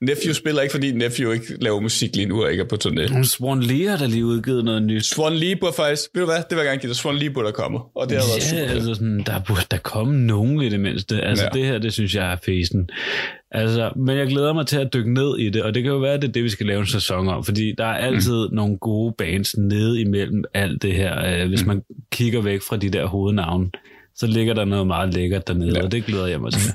Nephew 0.03 0.33
spiller 0.33 0.63
ikke, 0.63 0.73
fordi 0.73 0.93
Nephew 0.93 1.33
ikke 1.33 1.45
laver 1.61 1.81
musik 1.81 2.17
lige 2.17 2.27
nu 2.27 2.43
og 2.45 2.51
ikke 2.51 2.61
er 2.63 2.67
på 2.69 2.77
turné. 2.85 3.23
Swan 3.25 3.61
Lee 3.61 3.89
har 3.89 3.97
da 3.97 4.07
lige 4.07 4.25
udgivet 4.25 4.65
noget 4.65 4.83
nyt. 4.83 5.05
Swan 5.05 5.33
Lee 5.33 5.57
burde 5.57 5.73
faktisk... 5.73 6.11
Ved 6.15 6.23
du 6.23 6.27
hvad? 6.27 6.37
Det 6.37 6.45
vil 6.51 6.57
jeg 6.57 6.65
gerne 6.67 6.81
give 6.81 6.89
dig. 6.89 6.97
Swan 6.97 7.17
Lee 7.17 7.31
burde 7.31 7.47
der 7.47 7.53
komme. 7.53 7.79
Og 7.95 8.09
det 8.09 8.17
har 8.17 8.25
været 8.25 8.39
Ja, 8.39 8.49
super. 8.49 8.61
fedt. 8.63 8.71
altså 8.71 8.95
sådan, 8.95 9.23
der 9.27 9.41
burde 9.49 9.61
der 9.71 9.77
komme 9.79 10.15
nogen 10.27 10.63
i 10.63 10.69
det 10.69 10.81
mindste. 10.81 11.21
Altså 11.21 11.45
Ja. 11.45 11.59
det 11.59 11.67
her, 11.67 11.79
det 11.79 11.93
synes 11.93 12.15
jeg 12.15 12.33
er 12.33 12.37
fesen. 12.45 12.89
Altså, 13.51 13.91
men 13.97 14.17
jeg 14.19 14.27
glæder 14.27 14.53
mig 14.53 14.67
til 14.67 14.77
at 14.79 14.95
dykke 14.95 15.15
ned 15.15 15.39
i 15.39 15.51
det, 15.51 15.63
og 15.63 15.75
det 15.75 15.83
kan 15.83 15.93
jo 15.93 15.99
være, 15.99 16.13
at 16.15 16.23
det 16.23 16.29
er 16.29 16.33
det, 16.33 16.45
vi 16.45 16.49
skal 16.49 16.67
lave 16.67 16.81
en 16.81 16.87
sæson 16.87 17.29
om, 17.29 17.45
fordi 17.45 17.75
der 17.79 17.85
er 17.85 17.95
altid 17.97 18.49
mm. 18.49 18.55
nogle 18.55 18.79
gode 18.79 19.15
bands 19.19 19.57
nede 19.57 20.01
imellem 20.01 20.45
alt 20.55 20.83
det 20.83 20.95
her. 20.95 21.43
Øh, 21.43 21.49
hvis 21.49 21.65
man 21.67 21.83
kigger 22.13 22.41
væk 22.43 22.61
fra 22.69 22.77
de 22.77 22.91
der 22.91 23.07
hovednavne, 23.07 23.71
så 24.17 24.27
ligger 24.27 24.55
der 24.55 24.65
noget 24.65 24.87
meget 24.87 25.15
lækkert 25.15 25.49
dernede, 25.49 25.73
ja. 25.79 25.85
og 25.85 25.93
det 25.93 26.05
glæder 26.05 26.27
jeg 26.27 26.41
mig 26.41 26.53
til. 26.53 26.73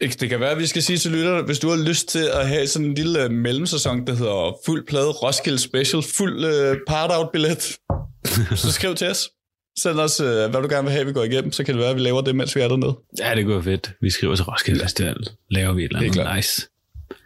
Det 0.00 0.28
kan 0.28 0.40
være, 0.40 0.50
at 0.50 0.58
vi 0.58 0.66
skal 0.66 0.82
sige 0.82 0.98
til 0.98 1.10
lytterne, 1.10 1.42
hvis 1.42 1.58
du 1.58 1.68
har 1.68 1.76
lyst 1.76 2.08
til 2.08 2.28
at 2.32 2.48
have 2.48 2.66
sådan 2.66 2.86
en 2.86 2.94
lille 2.94 3.24
øh, 3.24 3.30
mellemsæson, 3.30 4.06
der 4.06 4.14
hedder 4.14 4.56
fuld 4.66 4.86
plade 4.86 5.10
Roskilde 5.10 5.58
Special, 5.58 6.02
fuld 6.02 6.44
øh, 6.44 6.76
part-out-billet, 6.88 7.62
så 8.62 8.72
skriv 8.72 8.94
til 8.94 9.06
os. 9.10 9.30
Send 9.78 10.00
os, 10.00 10.20
øh, 10.20 10.26
hvad 10.26 10.62
du 10.62 10.68
gerne 10.68 10.82
vil 10.82 10.92
have, 10.92 11.06
vi 11.06 11.12
går 11.12 11.22
igennem, 11.24 11.52
så 11.52 11.64
kan 11.64 11.74
det 11.74 11.80
være, 11.80 11.90
at 11.90 11.96
vi 11.96 12.00
laver 12.00 12.20
det, 12.20 12.36
mens 12.36 12.56
vi 12.56 12.60
er 12.60 12.68
dernede. 12.68 12.98
Ja, 13.18 13.34
det 13.34 13.46
går 13.46 13.60
fedt. 13.60 13.90
Vi 14.00 14.10
skriver 14.10 14.34
til 14.36 14.44
Roskilde 14.44 14.80
Festival. 14.80 15.16
Laver 15.50 15.72
vi 15.72 15.84
et 15.84 15.88
eller 15.88 15.98
andet 15.98 16.12
klart. 16.12 16.36
nice. 16.36 16.62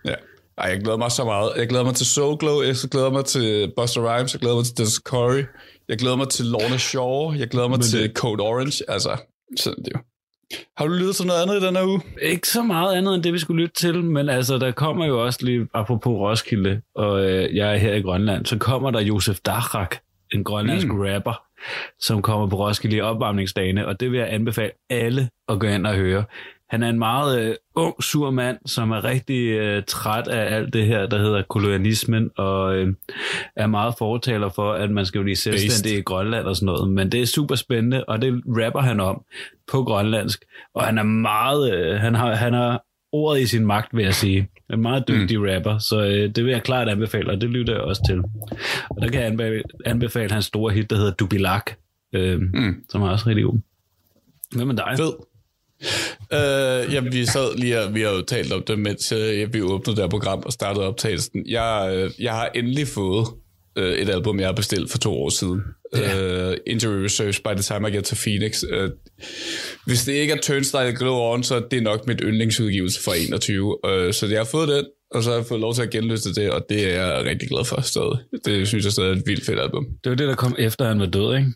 Ja. 0.05 0.14
Ej, 0.59 0.68
jeg 0.68 0.81
glæder 0.81 0.97
mig 0.97 1.12
så 1.12 1.25
meget. 1.25 1.53
Jeg 1.57 1.68
glæder 1.68 1.85
mig 1.85 1.95
til 1.95 2.07
Soul 2.07 2.39
Glow, 2.39 2.62
jeg 2.62 2.77
glæder 2.91 3.11
mig 3.11 3.25
til 3.25 3.73
Buster 3.77 4.01
Rhymes, 4.16 4.33
jeg 4.35 4.41
glæder 4.41 4.57
mig 4.57 4.64
til 4.64 4.77
Dennis 4.77 4.95
Corey, 4.95 5.45
jeg 5.89 5.99
glæder 5.99 6.16
mig 6.16 6.29
til 6.29 6.45
Lorna 6.45 6.77
Shaw, 6.79 7.33
jeg 7.33 7.49
glæder 7.49 7.68
mig 7.68 7.79
Men 7.79 7.87
til 7.87 8.03
det- 8.03 8.12
Code 8.16 8.43
Orange. 8.43 8.85
Altså, 8.91 9.16
sådan 9.59 9.85
det 9.85 9.93
jo. 9.95 9.99
Har 10.76 10.86
du 10.86 10.92
lyttet 10.92 11.16
til 11.16 11.26
noget 11.26 11.42
andet 11.42 11.62
i 11.62 11.66
den 11.66 11.76
her 11.76 11.84
uge? 11.86 12.00
Ikke 12.22 12.48
så 12.48 12.62
meget 12.62 12.94
andet 12.96 13.14
end 13.14 13.22
det, 13.22 13.32
vi 13.32 13.38
skulle 13.38 13.62
lytte 13.62 13.74
til, 13.74 14.05
men 14.05 14.28
altså, 14.28 14.59
der 14.59 14.70
kommer 14.70 15.07
jo 15.07 15.24
også 15.24 15.38
lige, 15.44 15.68
apropos 15.74 16.12
Roskilde, 16.18 16.80
og 16.94 17.24
øh, 17.30 17.57
jeg 17.57 17.72
er 17.72 17.76
her 17.76 17.94
i 17.94 18.00
Grønland, 18.00 18.46
så 18.46 18.59
kommer 18.59 18.90
der 18.90 19.00
Josef 19.00 19.38
Dachrak, 19.46 19.96
en 20.34 20.44
grønlandsk 20.44 20.86
Mm. 20.86 21.00
rapper, 21.00 21.42
som 22.00 22.22
kommer 22.22 22.46
på 22.46 22.57
Roskilde 22.57 22.96
i 22.96 23.00
opvarmningsdagene, 23.00 23.86
og 23.86 24.00
det 24.00 24.11
vil 24.11 24.18
jeg 24.18 24.32
anbefale 24.32 24.70
alle 24.90 25.28
at 25.48 25.61
gå 25.61 25.66
ind 25.66 25.86
og 25.86 25.94
høre. 25.94 26.24
Han 26.73 26.83
er 26.83 26.89
en 26.89 26.99
meget 26.99 27.41
øh, 27.41 27.55
ung, 27.75 28.03
sur 28.03 28.31
mand, 28.31 28.59
som 28.66 28.91
er 28.91 29.05
rigtig 29.05 29.49
øh, 29.49 29.83
træt 29.87 30.29
af 30.29 30.55
alt 30.57 30.73
det 30.73 30.87
her, 30.87 31.07
der 31.07 31.18
hedder 31.18 31.43
kolonialismen, 31.43 32.31
og 32.37 32.77
øh, 32.77 32.95
er 33.57 33.66
meget 33.66 33.95
fortaler 33.99 34.49
for, 34.49 34.73
at 34.73 34.91
man 34.91 35.07
skal 35.07 35.23
blive 35.23 35.37
selvstændig 35.37 35.99
i 35.99 36.03
Grønland 36.03 36.47
og 36.47 36.57
sådan 36.57 36.66
noget. 36.66 36.91
Men 36.91 37.12
det 37.12 37.23
er 37.23 37.27
super 37.27 37.55
spændende, 37.55 38.05
og 38.05 38.23
det 38.23 38.43
rapper 38.47 38.81
han 38.81 39.01
om 39.01 39.23
på 39.73 39.85
grønlandsk. 39.85 40.45
Og 40.75 40.85
han 40.85 40.99
er 40.99 41.03
meget, 41.03 41.75
øh, 41.75 42.01
han 42.01 42.14
har, 42.14 42.35
han 42.35 42.53
har 42.53 42.85
ordet 43.12 43.41
i 43.41 43.47
sin 43.47 43.66
magt, 43.66 43.97
vil 43.97 44.05
jeg 44.05 44.14
sige. 44.14 44.49
En 44.73 44.83
meget 44.83 45.09
dygtig 45.09 45.39
mm. 45.39 45.45
rapper, 45.45 45.79
så 45.79 46.01
øh, 46.01 46.35
det 46.35 46.45
vil 46.45 46.51
jeg 46.51 46.62
klart 46.62 46.89
anbefale, 46.89 47.31
og 47.31 47.41
det 47.41 47.51
lytter 47.51 47.73
jeg 47.73 47.83
også 47.83 48.03
til. 48.07 48.18
Og 48.91 49.03
der 49.03 49.09
kan 49.09 49.20
jeg 49.20 49.29
anbefale, 49.29 49.62
anbefale 49.87 50.33
hans 50.33 50.45
store 50.45 50.73
hit, 50.73 50.91
der 50.91 50.97
hedder 50.97 51.12
Dubilak, 51.12 51.70
øh, 52.12 52.41
mm. 52.41 52.85
som 52.89 53.03
er 53.03 53.09
også 53.09 53.29
rigtig 53.29 53.45
god. 53.45 53.59
Hvad 54.55 54.64
med 54.64 54.77
dig? 54.77 54.95
Fed. 54.97 55.32
Øh, 56.33 56.95
jamen, 56.95 57.12
vi 57.12 57.26
sad 57.26 57.57
lige 57.57 57.80
og 57.80 57.95
vi 57.95 58.01
har 58.01 58.11
jo 58.11 58.22
talt 58.22 58.53
om 58.53 58.62
det, 58.62 58.78
mens 58.78 59.12
øh, 59.12 59.55
vi 59.55 59.62
åbnede 59.62 59.97
det 59.97 60.05
her 60.05 60.11
program 60.11 60.43
og 60.47 60.53
startede 60.53 60.87
optagelsen. 60.87 61.45
Jeg, 61.47 61.93
øh, 61.95 62.11
jeg 62.18 62.33
har 62.33 62.51
endelig 62.55 62.89
fået 62.89 63.26
øh, 63.78 63.93
et 63.93 64.09
album, 64.09 64.41
jeg 64.41 64.49
har 64.49 64.53
bestilt 64.53 64.91
for 64.91 64.99
to 64.99 65.12
år 65.22 65.28
siden. 65.28 65.61
Ja. 65.97 66.49
Uh, 66.51 66.55
Injury 66.66 67.03
Research 67.03 67.43
by 67.43 67.49
the 67.49 67.62
time 67.62 67.89
I 67.89 67.93
get 67.93 68.05
to 68.05 68.16
Phoenix. 68.16 68.62
Uh, 68.62 68.91
hvis 69.87 70.05
det 70.05 70.12
ikke 70.12 70.33
er 70.33 70.39
Turnstile 70.43 70.93
Glow 70.97 71.33
On, 71.33 71.43
så 71.43 71.55
er 71.55 71.61
det 71.61 71.83
nok 71.83 72.07
mit 72.07 72.20
yndlingsudgivelse 72.24 73.03
fra 73.03 73.12
21. 73.16 73.64
Uh, 73.66 74.12
så 74.12 74.26
jeg 74.30 74.39
har 74.39 74.45
fået 74.45 74.68
den, 74.68 74.85
og 75.11 75.22
så 75.22 75.30
har 75.30 75.37
jeg 75.37 75.47
fået 75.47 75.61
lov 75.61 75.74
til 75.74 75.83
at 75.83 75.91
genlyste 75.91 76.35
det, 76.35 76.51
og 76.51 76.66
det 76.68 76.95
er 76.95 77.03
jeg 77.03 77.24
rigtig 77.24 77.49
glad 77.49 77.64
for 77.64 77.80
stadig. 77.80 78.18
Det 78.45 78.68
synes 78.68 78.85
jeg 78.85 78.93
stadig 78.93 79.11
er 79.11 79.16
et 79.16 79.22
vildt 79.26 79.47
fedt 79.47 79.61
album. 79.61 79.87
Det 80.05 80.11
var 80.11 80.16
det, 80.16 80.28
der 80.28 80.35
kom 80.35 80.55
efter, 80.59 80.89
han 80.89 81.01
var 81.01 81.07
død, 81.07 81.37
ikke? 81.37 81.53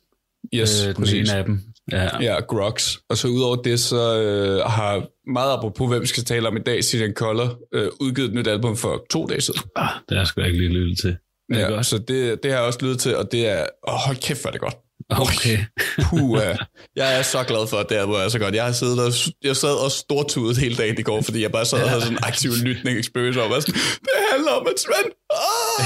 Yes, 0.55 0.83
øh, 0.83 0.87
den 0.87 0.95
præcis. 0.95 1.31
ene 1.31 1.39
af 1.39 1.45
dem. 1.45 1.61
Ja. 1.93 2.23
Ja, 2.23 2.41
Grox. 2.41 2.97
Og 3.11 3.17
så 3.17 3.29
udover 3.29 3.57
det, 3.57 3.81
så 3.81 4.21
øh, 4.21 4.71
har 4.71 5.07
meget 5.31 5.53
apropos, 5.53 5.89
hvem 5.89 6.03
vi 6.03 6.07
skal 6.07 6.25
tale 6.25 6.49
om 6.49 6.57
i 6.57 6.61
dag, 6.61 6.85
Sidian 6.85 7.13
Collar, 7.15 7.55
øh, 7.75 7.89
udgivet 8.01 8.29
et 8.29 8.35
nyt 8.35 8.47
album 8.47 8.77
for 8.77 9.05
to 9.11 9.27
dage 9.27 9.41
siden. 9.41 9.61
Ah, 9.77 9.89
det 10.09 10.17
har 10.17 10.17
jeg 10.17 10.27
sgu 10.27 10.41
ikke 10.41 10.59
lige 10.59 10.71
lyttet 10.71 10.99
til. 10.99 11.17
Det 11.53 11.59
Ja, 11.61 11.69
godt. 11.69 11.87
så 11.87 11.99
det, 11.99 12.43
det 12.43 12.51
har 12.51 12.59
jeg 12.59 12.67
også 12.67 12.79
lyttet 12.83 13.01
til, 13.01 13.17
og 13.17 13.33
det 13.33 13.49
er... 13.49 13.67
Åh, 13.89 13.95
hold 13.95 14.17
kæft, 14.17 14.41
hvor 14.41 14.49
er 14.49 14.53
det 14.53 14.61
godt. 14.61 14.77
Okay. 15.11 15.59
Puh, 16.03 16.41
jeg 17.01 17.19
er 17.19 17.23
så 17.23 17.45
glad 17.45 17.67
for, 17.67 17.77
at 17.77 17.89
det 17.89 17.99
er 17.99 18.29
så 18.29 18.39
godt. 18.39 18.55
Jeg 18.55 18.65
har 18.65 18.73
siddet 18.73 18.99
og, 19.07 19.13
jeg 19.43 19.57
sad 19.57 19.85
og 19.85 19.91
stortudet 19.91 20.57
hele 20.57 20.77
dagen 20.77 20.99
i 20.99 21.03
går, 21.03 21.21
fordi 21.23 21.43
jeg 21.43 21.53
bare 21.53 21.65
sad 21.65 21.83
og 21.83 21.89
havde 21.89 22.01
sådan 22.03 22.17
en 22.19 22.23
aktiv 22.23 22.51
lytning 22.65 22.99
experience 22.99 23.43
om, 23.43 23.61
sådan, 23.61 23.75
det 24.07 24.19
handler 24.33 24.53
om 24.53 24.67
et 24.73 24.81
Svend. 24.81 25.13
Ah! 25.31 25.66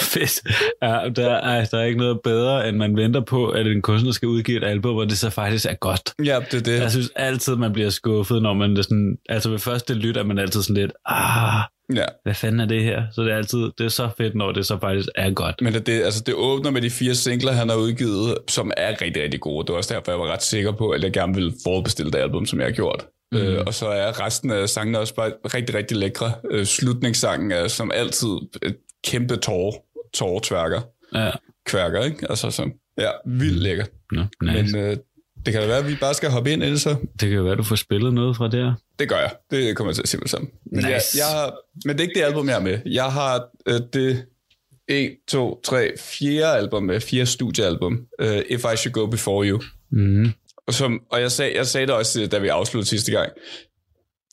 Fedt. 0.00 0.40
Ja, 0.82 1.08
der, 1.16 1.30
er, 1.30 1.64
der 1.64 1.78
er 1.78 1.84
ikke 1.84 1.98
noget 1.98 2.20
bedre, 2.24 2.68
end 2.68 2.76
man 2.76 2.96
venter 2.96 3.20
på, 3.20 3.48
at 3.48 3.66
en 3.66 3.82
kunstner 3.82 4.12
skal 4.12 4.28
udgive 4.28 4.56
et 4.58 4.64
album, 4.64 4.94
hvor 4.94 5.04
det 5.04 5.18
så 5.18 5.30
faktisk 5.30 5.66
er 5.66 5.74
godt. 5.74 6.12
ja, 6.24 6.38
det 6.50 6.58
er 6.58 6.62
det. 6.62 6.80
Jeg 6.80 6.90
synes 6.90 7.10
altid, 7.16 7.56
man 7.56 7.72
bliver 7.72 7.90
skuffet, 7.90 8.42
når 8.42 8.54
man 8.54 8.76
er 8.76 8.82
sådan... 8.82 9.16
Altså 9.28 9.50
ved 9.50 9.58
første 9.58 9.94
lyt 9.94 10.16
er 10.16 10.22
man 10.24 10.38
altid 10.38 10.62
sådan 10.62 10.76
lidt... 10.82 10.92
Ah, 11.06 11.60
Ja. 11.96 12.04
hvad 12.22 12.34
fanden 12.34 12.60
er 12.60 12.66
det 12.66 12.82
her? 12.84 13.02
Så 13.12 13.22
det 13.22 13.32
er 13.32 13.36
altid... 13.36 13.58
Det 13.78 13.84
er 13.84 13.88
så 13.88 14.08
fedt, 14.18 14.34
når 14.34 14.52
det 14.52 14.66
så 14.66 14.78
faktisk 14.80 15.08
er 15.14 15.30
godt. 15.30 15.54
Men 15.62 15.72
det, 15.74 15.86
det, 15.86 16.02
altså, 16.02 16.22
det 16.26 16.34
åbner 16.34 16.70
med 16.70 16.82
de 16.82 16.90
fire 16.90 17.14
singler, 17.14 17.52
han 17.52 17.68
har 17.68 17.76
udgivet, 17.76 18.34
som 18.48 18.70
er 18.76 18.90
rigtig, 19.02 19.22
rigtig 19.22 19.40
gode. 19.40 19.66
Det 19.66 19.72
var 19.72 19.76
også 19.76 19.94
derfor, 19.94 20.12
jeg 20.12 20.18
var 20.20 20.32
ret 20.32 20.42
sikker 20.42 20.72
på, 20.72 20.90
at 20.90 21.02
jeg 21.04 21.12
gerne 21.12 21.34
ville 21.34 21.52
forudbestille 21.64 22.12
det 22.12 22.18
album, 22.18 22.46
som 22.46 22.58
jeg 22.58 22.66
har 22.66 22.72
gjort. 22.72 23.04
Mm. 23.32 23.38
Øh, 23.38 23.64
og 23.66 23.74
så 23.74 23.86
er 23.86 24.20
resten 24.20 24.50
af 24.50 24.68
sangene 24.68 24.98
også 24.98 25.14
bare 25.14 25.32
rigtig, 25.54 25.74
rigtig 25.74 25.96
lækre. 25.96 26.32
Øh, 26.50 26.66
slutningssangen 26.66 27.52
er 27.52 27.68
som 27.68 27.90
altid 27.94 28.28
et 28.62 28.76
kæmpe 29.04 29.36
tår, 29.36 29.86
tårtværker. 30.14 30.80
Ja. 31.14 31.30
Kværker, 31.66 32.04
ikke? 32.04 32.26
Altså, 32.30 32.50
så, 32.50 32.70
ja, 32.98 33.10
vildt 33.26 33.62
lækker. 33.62 33.84
Nå, 34.12 34.22
nice. 34.42 34.76
Men 34.76 34.76
øh, 34.76 34.96
det 35.46 35.52
kan 35.52 35.62
da 35.62 35.66
være, 35.68 35.78
at 35.78 35.88
vi 35.88 35.94
bare 36.00 36.14
skal 36.14 36.30
hoppe 36.30 36.52
ind 36.52 36.60
det 36.60 36.80
så. 36.80 36.90
Det 37.20 37.28
kan 37.28 37.30
jo 37.30 37.42
være, 37.42 37.56
du 37.56 37.62
får 37.62 37.76
spillet 37.76 38.12
noget 38.14 38.36
fra 38.36 38.48
der. 38.48 38.74
Det 38.98 39.08
gør 39.08 39.16
jeg. 39.18 39.30
Det 39.50 39.76
kommer 39.76 39.90
jeg 39.90 39.94
til 39.94 40.02
at 40.02 40.08
sige 40.08 40.20
med 40.20 40.28
sammen. 40.28 40.50
Men, 40.66 40.76
Nice. 40.76 40.88
jeg, 40.88 41.00
jeg 41.16 41.26
har, 41.26 41.54
men 41.84 41.96
det 41.98 42.04
er 42.04 42.08
ikke 42.08 42.20
det 42.20 42.26
album, 42.26 42.48
jeg 42.48 42.56
er 42.56 42.60
med. 42.62 42.78
Jeg 42.86 43.12
har 43.12 43.44
øh, 43.66 43.80
det 43.92 44.24
1, 44.88 45.16
2, 45.28 45.60
3, 45.64 45.92
4 45.98 46.56
album 46.56 46.82
med. 46.82 47.00
Fire 47.00 47.26
studiealbum. 47.26 48.06
Uh, 48.22 48.26
If 48.28 48.64
I 48.74 48.76
Should 48.76 48.92
Go 48.92 49.06
Before 49.06 49.46
You. 49.48 49.60
Mm. 49.90 50.32
Og, 50.68 50.74
som, 50.74 51.00
og 51.10 51.20
jeg, 51.20 51.32
sag, 51.32 51.54
jeg 51.54 51.66
sagde 51.66 51.86
det 51.86 51.94
også, 51.94 52.28
da 52.32 52.38
vi 52.38 52.48
afsluttede 52.48 52.88
sidste 52.88 53.12
gang. 53.12 53.32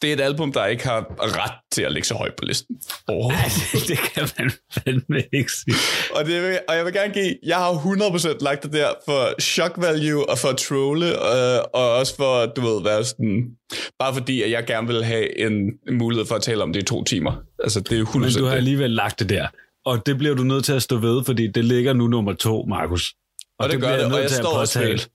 Det 0.02 0.10
er 0.10 0.14
et 0.14 0.22
album, 0.22 0.54
der 0.54 0.66
ikke 0.66 0.84
har 0.84 1.06
ret 1.20 1.52
til 1.72 1.82
at 1.82 1.92
ligge 1.92 2.08
så 2.08 2.14
højt 2.14 2.34
på 2.36 2.46
listen. 2.46 2.76
Oh. 3.08 3.34
det 3.88 3.98
kan 3.98 4.28
man 4.38 4.52
fandme 4.74 5.24
ikke 5.34 5.52
sige. 5.52 5.76
Og, 6.16 6.26
det 6.26 6.42
vil, 6.44 6.60
og 6.68 6.76
jeg 6.76 6.86
vil 6.86 6.94
gerne 6.94 7.14
give, 7.14 7.36
jeg 7.44 7.58
har 7.58 7.72
100% 7.72 8.38
lagt 8.42 8.64
det 8.64 8.74
der 8.74 8.90
for 9.06 9.42
shock 9.42 9.74
value 9.78 10.30
og 10.30 10.38
for 10.38 10.48
at 10.48 10.58
trolle, 10.58 11.08
øh, 11.08 11.60
og 11.74 11.96
også 11.96 12.16
for, 12.16 12.46
du 12.46 12.62
ved, 12.62 12.84
være 12.84 13.04
sådan, 13.04 13.46
bare 14.00 14.14
fordi, 14.14 14.42
at 14.42 14.52
jeg 14.52 14.66
gerne 14.66 14.88
vil 14.88 15.04
have 15.04 15.40
en, 15.40 15.54
en 15.88 15.98
mulighed 15.98 16.26
for 16.26 16.36
at 16.36 16.42
tale 16.42 16.64
om 16.64 16.74
det 16.74 16.82
i 16.82 16.86
to 16.86 17.04
timer. 17.04 17.34
Altså, 17.64 17.80
det 17.80 18.00
er 18.00 18.06
100% 18.06 18.18
Men 18.18 18.32
du 18.32 18.46
har 18.46 18.56
alligevel 18.56 18.92
lagt 18.92 19.20
det 19.20 19.30
der. 19.30 19.48
Og 19.86 20.06
det 20.06 20.18
bliver 20.18 20.36
du 20.36 20.44
nødt 20.44 20.66
til 20.66 20.74
at 20.74 20.82
stå 20.82 20.98
ved, 20.98 21.24
fordi 21.24 21.48
det 21.48 21.66
ligger 21.66 21.94
nu 21.94 22.08
nummer 22.08 22.34
to, 22.34 22.66
Markus. 22.70 23.14
Og 23.60 23.70
det 23.70 23.82
gør 23.82 23.88
bliver 23.88 24.08
det, 24.08 24.14
og 24.16 24.22
jeg 24.22 24.30
står 24.30 24.60
også 24.60 24.80
ved 24.80 24.90
det. 24.90 25.10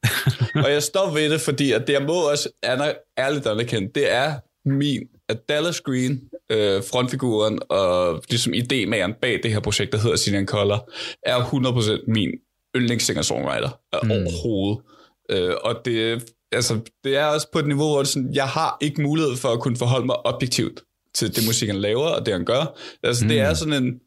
Og 0.65 0.73
jeg 0.73 0.83
står 0.83 1.11
ved 1.15 1.31
det, 1.31 1.41
fordi 1.41 1.73
at 1.73 1.87
det, 1.87 1.93
jeg 1.93 2.03
må 2.03 2.31
også 2.31 2.49
aner, 2.63 2.93
ærligt 3.19 3.47
anerkende, 3.47 3.91
det 3.95 4.13
er 4.13 4.35
min, 4.65 5.03
at 5.29 5.49
Dallas 5.49 5.81
Green, 5.81 6.21
øh, 6.53 6.83
frontfiguren 6.91 7.59
og 7.69 8.23
ligesom 8.31 8.53
idémageren 8.53 9.19
bag 9.21 9.41
det 9.43 9.53
her 9.53 9.61
projekt, 9.61 9.93
der 9.93 9.99
hedder 9.99 10.17
Sinan 10.17 10.47
Collar, 10.47 10.91
er 11.23 11.37
100% 11.37 12.05
min 12.13 12.31
yndlingssinger-songwriter 12.77 13.71
mm. 14.03 14.11
overhovedet. 14.11 14.83
Øh, 15.31 15.55
og 15.63 15.85
det 15.85 16.23
altså, 16.53 16.81
det 17.05 17.17
er 17.17 17.25
også 17.25 17.49
på 17.53 17.59
et 17.59 17.67
niveau, 17.67 17.89
hvor 17.89 17.99
det 17.99 18.09
sådan, 18.09 18.35
jeg 18.35 18.49
har 18.49 18.77
ikke 18.81 19.03
mulighed 19.03 19.37
for 19.37 19.49
at 19.49 19.61
kunne 19.61 19.77
forholde 19.77 20.07
mig 20.07 20.27
objektivt 20.27 20.83
til 21.15 21.37
det 21.37 21.47
musik, 21.47 21.69
han 21.69 21.81
laver, 21.81 22.07
og 22.07 22.27
det, 22.27 22.35
han 22.35 22.45
gør. 22.45 22.79
Altså, 23.03 23.25
mm. 23.25 23.29
det 23.29 23.41
er 23.41 23.55
sådan 23.55 23.85
en... 23.85 24.01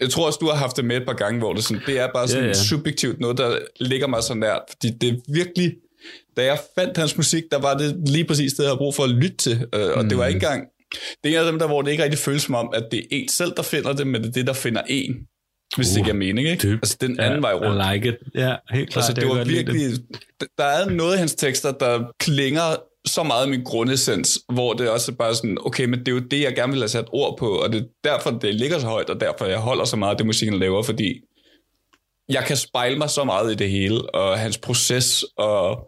Jeg 0.00 0.10
tror 0.10 0.26
også, 0.26 0.38
du 0.40 0.46
har 0.46 0.54
haft 0.54 0.76
det 0.76 0.84
med 0.84 0.96
et 0.96 1.06
par 1.06 1.12
gange, 1.12 1.38
hvor 1.38 1.52
det, 1.52 1.64
sådan, 1.64 1.82
det 1.86 1.98
er 1.98 2.08
bare 2.14 2.28
sådan 2.28 2.42
Ja, 2.42 2.48
ja, 2.48 2.52
ja. 2.52 2.58
ja. 2.58 2.64
subjektivt 2.64 3.20
noget, 3.20 3.38
der 3.38 3.58
ligger 3.80 4.06
mig 4.06 4.22
så 4.22 4.34
nært. 4.34 4.62
Fordi 4.68 4.90
det 5.00 5.08
er 5.08 5.14
virkelig... 5.34 5.72
Da 6.36 6.44
jeg 6.44 6.58
fandt 6.74 6.96
hans 6.96 7.16
musik, 7.16 7.42
der 7.50 7.58
var 7.58 7.76
det 7.76 8.08
lige 8.08 8.24
præcis 8.24 8.52
det, 8.52 8.58
jeg 8.58 8.68
havde 8.68 8.78
brug 8.78 8.94
for 8.94 9.04
at 9.04 9.10
lytte 9.10 9.36
til. 9.36 9.66
Øh, 9.74 9.90
og 9.96 10.02
mm. 10.02 10.08
det 10.08 10.18
var 10.18 10.26
ikke 10.26 10.36
engang... 10.36 10.64
Det 11.24 11.34
er 11.34 11.40
en 11.40 11.46
af 11.46 11.52
dem, 11.52 11.58
der, 11.58 11.66
hvor 11.66 11.82
det 11.82 11.90
ikke 11.90 12.02
rigtig 12.02 12.18
føles 12.18 12.42
som 12.42 12.54
om, 12.54 12.70
at 12.74 12.84
det 12.90 12.98
er 12.98 13.04
en 13.10 13.28
selv, 13.28 13.52
der 13.56 13.62
finder 13.62 13.92
det, 13.92 14.06
men 14.06 14.22
det 14.22 14.28
er 14.28 14.32
det, 14.32 14.46
der 14.46 14.52
finder 14.52 14.82
en. 14.88 15.14
Hvis 15.76 15.88
uh, 15.88 15.94
det 15.94 16.04
giver 16.04 16.16
mening, 16.16 16.48
ikke? 16.48 16.62
dybt. 16.62 16.82
Altså 16.82 16.96
den 17.00 17.20
anden 17.20 17.42
vej 17.42 17.52
rundt. 17.52 17.84
I 17.84 17.94
like 17.94 18.08
it. 18.08 18.16
Ja, 18.34 18.54
helt 18.70 18.90
klart. 18.90 18.96
Altså, 18.96 19.12
det 19.12 19.22
Jeg 19.22 19.28
var 19.28 19.44
virkelig... 19.44 19.90
Der 20.58 20.64
er 20.64 20.90
noget 20.90 21.12
af 21.12 21.18
hans 21.18 21.34
tekster, 21.34 21.72
der 21.72 22.12
klinger 22.20 22.76
så 23.06 23.22
meget 23.22 23.42
af 23.42 23.48
min 23.48 23.64
grundessens, 23.64 24.40
hvor 24.52 24.72
det 24.72 24.90
også 24.90 25.12
er 25.12 25.16
bare 25.16 25.34
sådan, 25.34 25.58
okay, 25.60 25.84
men 25.84 25.98
det 25.98 26.08
er 26.08 26.12
jo 26.12 26.18
det, 26.18 26.40
jeg 26.40 26.54
gerne 26.54 26.72
vil 26.72 26.80
have 26.80 26.88
sat 26.88 27.08
ord 27.12 27.38
på, 27.38 27.48
og 27.48 27.72
det 27.72 27.80
er 27.80 27.86
derfor, 28.04 28.30
det 28.30 28.54
ligger 28.54 28.78
så 28.78 28.86
højt, 28.86 29.10
og 29.10 29.20
derfor 29.20 29.44
jeg 29.46 29.58
holder 29.58 29.84
så 29.84 29.96
meget 29.96 30.10
af 30.10 30.16
det, 30.16 30.26
musikken 30.26 30.58
laver, 30.58 30.82
fordi 30.82 31.20
jeg 32.28 32.44
kan 32.44 32.56
spejle 32.56 32.98
mig 32.98 33.10
så 33.10 33.24
meget 33.24 33.52
i 33.52 33.54
det 33.54 33.70
hele, 33.70 34.14
og 34.14 34.38
hans 34.38 34.58
proces, 34.58 35.24
og 35.36 35.86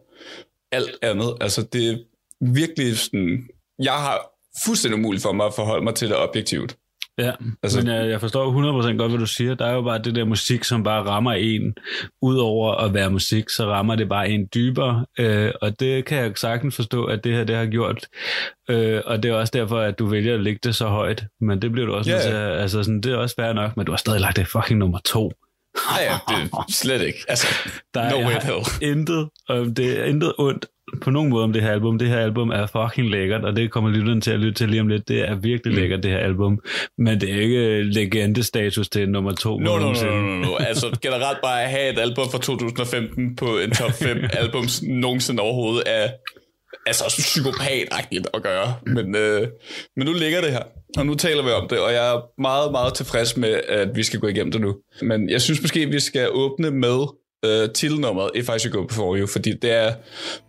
alt 0.72 0.98
andet. 1.02 1.36
Altså, 1.40 1.62
det 1.62 1.88
er 1.88 1.96
virkelig 2.40 2.98
sådan... 2.98 3.48
Jeg 3.78 3.92
har 3.92 4.30
fuldstændig 4.64 4.98
umuligt 4.98 5.22
for 5.22 5.32
mig 5.32 5.46
at 5.46 5.54
forholde 5.54 5.84
mig 5.84 5.94
til 5.94 6.08
det 6.08 6.16
objektivt. 6.16 6.76
Ja, 7.18 7.32
Altså- 7.62 7.78
men 7.78 7.86
jeg, 7.94 8.08
jeg 8.10 8.20
forstår 8.20 8.50
100% 8.52 8.96
godt, 8.98 9.10
hvad 9.10 9.18
du 9.20 9.26
siger. 9.26 9.54
Der 9.54 9.66
er 9.66 9.72
jo 9.74 9.82
bare 9.82 9.98
det 9.98 10.14
der 10.14 10.24
musik, 10.24 10.64
som 10.64 10.82
bare 10.82 11.02
rammer 11.02 11.32
en. 11.32 11.74
Udover 12.22 12.74
at 12.74 12.94
være 12.94 13.10
musik, 13.10 13.48
så 13.50 13.66
rammer 13.66 13.96
det 13.96 14.08
bare 14.08 14.28
en 14.30 14.48
dybere. 14.54 15.06
Øh, 15.18 15.52
og 15.62 15.80
det 15.80 16.04
kan 16.04 16.18
jeg 16.18 16.32
sagtens 16.36 16.76
forstå, 16.76 17.04
at 17.04 17.24
det 17.24 17.34
her 17.34 17.44
det 17.44 17.56
har 17.56 17.66
gjort. 17.66 18.06
Øh, 18.70 19.00
og 19.06 19.22
det 19.22 19.30
er 19.30 19.34
også 19.34 19.50
derfor, 19.54 19.78
at 19.80 19.98
du 19.98 20.06
vælger 20.06 20.34
at 20.34 20.40
lægge 20.40 20.60
det 20.64 20.74
så 20.74 20.86
højt. 20.86 21.24
Men 21.40 21.62
det 21.62 21.72
bliver 21.72 21.86
du 21.86 21.94
også 21.94 22.10
Ja, 22.10 22.16
nødt 22.16 22.24
til. 22.26 22.32
Altså, 22.34 22.82
sådan, 22.82 23.00
det 23.00 23.12
er 23.12 23.16
også 23.16 23.34
fair 23.38 23.52
nok, 23.52 23.76
men 23.76 23.86
du 23.86 23.92
har 23.92 23.96
stadig 23.96 24.20
lagt 24.20 24.36
det 24.36 24.46
fucking 24.48 24.78
nummer 24.78 24.98
to. 25.04 25.32
Nej, 25.90 26.18
det 26.28 26.34
er 26.52 26.64
slet 26.72 27.02
ikke. 27.02 27.18
Altså, 27.28 27.46
Der 27.94 28.10
no 28.10 28.16
er 28.18 28.26
way 28.26 28.34
in 28.34 28.40
hell. 28.42 28.92
intet, 28.98 29.28
og 29.48 29.76
det 29.76 30.00
er 30.00 30.04
intet 30.04 30.32
ondt 30.38 30.66
på 31.00 31.10
nogen 31.10 31.30
måde 31.30 31.44
om 31.44 31.52
det 31.52 31.62
her 31.62 31.70
album. 31.70 31.98
Det 31.98 32.08
her 32.08 32.18
album 32.18 32.50
er 32.50 32.66
fucking 32.66 33.10
lækkert, 33.10 33.44
og 33.44 33.56
det 33.56 33.70
kommer 33.70 33.90
lytteren 33.90 34.20
til 34.20 34.30
at 34.30 34.38
lytte 34.40 34.54
til 34.54 34.68
lige 34.68 34.80
om 34.80 34.88
lidt. 34.88 35.08
Det 35.08 35.28
er 35.28 35.34
virkelig 35.34 35.74
Mm. 35.74 35.80
lækkert, 35.80 36.02
det 36.02 36.10
her 36.10 36.18
album. 36.18 36.58
Men 36.98 37.20
det 37.20 37.30
er 37.34 37.40
ikke 37.40 37.82
legendestatus 37.82 38.88
til 38.88 39.08
nummer 39.08 39.32
to. 39.32 39.58
No, 39.58 39.78
no, 39.78 39.92
no. 39.92 40.56
Altså 40.68 40.98
generelt 41.02 41.38
bare 41.42 41.62
at 41.62 41.70
have 41.70 41.92
et 41.92 41.98
album 41.98 42.24
fra 42.30 42.38
2015 42.38 43.36
på 43.36 43.58
en 43.58 43.70
top 43.70 43.92
5 43.92 44.18
albums 44.40 44.82
nogensinde 44.82 45.42
overhovedet 45.42 45.82
er 45.86 46.08
altså 46.86 47.04
psykopatagtigt 47.18 48.26
at 48.34 48.42
gøre. 48.42 48.74
Men, 48.86 49.16
øh, 49.16 49.48
men 49.96 50.06
nu 50.06 50.12
ligger 50.12 50.40
det 50.40 50.50
her, 50.50 50.62
og 50.98 51.06
nu 51.06 51.14
taler 51.14 51.42
vi 51.42 51.50
om 51.50 51.68
det, 51.68 51.78
og 51.78 51.92
jeg 51.92 52.14
er 52.14 52.20
meget, 52.40 52.72
meget 52.72 52.94
tilfreds 52.94 53.36
med, 53.36 53.60
at 53.68 53.88
vi 53.94 54.02
skal 54.02 54.20
gå 54.20 54.26
igennem 54.26 54.52
det 54.52 54.60
nu. 54.60 54.76
Men 55.02 55.30
jeg 55.30 55.40
synes 55.42 55.62
måske, 55.62 55.86
vi 55.86 56.00
skal 56.00 56.28
åbne 56.32 56.70
med 56.70 57.06
øh, 57.44 57.68
titelnummeret 57.74 58.30
If 58.34 58.48
I 58.56 58.58
Should 58.58 58.72
Go 58.72 58.86
Before 58.86 59.18
You, 59.18 59.26
fordi 59.26 59.52
det 59.62 59.72
er 59.72 59.92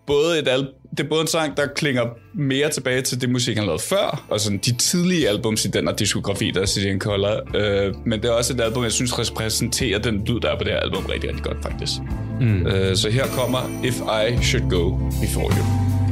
både 0.08 0.40
et 0.40 0.48
al- 0.48 0.68
det 0.98 1.04
er 1.04 1.10
både 1.10 1.22
en 1.22 1.28
sang, 1.28 1.58
der 1.58 1.68
klinger 1.76 2.04
mere 2.34 2.70
tilbage 2.70 3.02
til 3.02 3.22
det 3.22 3.30
musik, 3.30 3.58
han 3.58 3.66
lavede 3.66 3.82
før, 3.84 4.26
og 4.30 4.40
sådan 4.40 4.58
de 4.58 4.78
tidlige 4.78 5.30
albums 5.30 5.66
i 5.66 5.68
den 5.68 5.88
her 5.88 5.96
diskografi, 5.96 6.52
der 6.54 6.62
er 6.62 6.66
City 6.66 6.98
Color, 6.98 7.42
øh, 7.56 7.94
men 8.06 8.22
det 8.22 8.30
er 8.30 8.34
også 8.34 8.54
et 8.54 8.62
album, 8.62 8.84
jeg 8.84 8.92
synes 8.92 9.20
repræsenterer 9.20 10.00
den 10.00 10.24
lyd, 10.28 10.40
der 10.40 10.50
er 10.52 10.58
på 10.58 10.64
det 10.64 10.72
her 10.74 10.80
album 10.80 11.06
rigtig, 11.06 11.30
rigtig 11.30 11.46
godt 11.46 11.58
faktisk. 11.64 11.92
Mm. 12.42 12.68
Øh, 12.68 12.96
så 12.96 13.10
her 13.10 13.26
kommer 13.28 13.82
If 13.84 13.96
I 14.00 14.44
Should 14.44 14.70
Go 14.70 14.90
Before 15.22 15.52
You. 15.58 16.03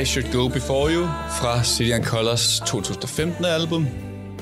I 0.00 0.04
Should 0.04 0.32
Go 0.32 0.48
Before 0.48 0.92
You 0.94 1.04
fra 1.40 1.64
City 1.64 2.04
Colors 2.04 2.60
2015 2.66 3.44
album. 3.44 3.86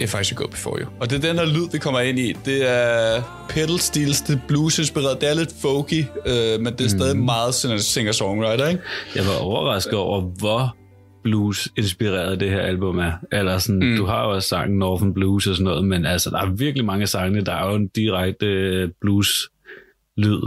If 0.00 0.14
I 0.20 0.24
Should 0.24 0.36
Go 0.36 0.46
Before 0.46 0.80
You. 0.80 0.88
Og 1.00 1.10
det 1.10 1.24
er 1.24 1.28
den 1.28 1.38
her 1.38 1.46
lyd, 1.46 1.70
vi 1.72 1.78
kommer 1.78 2.00
ind 2.00 2.18
i. 2.18 2.32
Det 2.44 2.70
er 2.70 3.22
pedal 3.48 3.78
steels, 3.78 4.20
det 4.20 4.34
er 4.34 4.40
blues-inspireret. 4.48 5.20
Det 5.20 5.30
er 5.30 5.34
lidt 5.34 5.54
folky, 5.62 6.04
øh, 6.26 6.60
men 6.60 6.66
det 6.66 6.80
er 6.80 6.88
stadig 6.88 7.16
meget 7.16 7.54
sådan 7.54 7.76
en 7.76 7.82
singer-songwriter, 7.82 8.68
ikke? 8.68 8.82
Jeg 9.14 9.24
var 9.26 9.38
overrasket 9.38 9.94
over, 9.94 10.20
hvor 10.20 10.76
blues-inspireret 11.22 12.40
det 12.40 12.50
her 12.50 12.60
album 12.60 12.98
er. 12.98 13.12
Eller 13.32 13.58
sådan, 13.58 13.90
mm. 13.90 13.96
du 13.96 14.04
har 14.04 14.24
jo 14.24 14.34
også 14.34 14.48
sangen 14.48 14.78
Northern 14.78 15.14
Blues 15.14 15.46
og 15.46 15.54
sådan 15.54 15.64
noget, 15.64 15.84
men 15.84 16.06
altså, 16.06 16.30
der 16.30 16.38
er 16.38 16.50
virkelig 16.50 16.84
mange 16.84 17.06
sange, 17.06 17.44
der 17.44 17.52
er 17.52 17.70
jo 17.70 17.74
en 17.74 17.88
direkte 17.88 18.46
øh, 18.46 18.88
blues-lyd. 19.00 20.40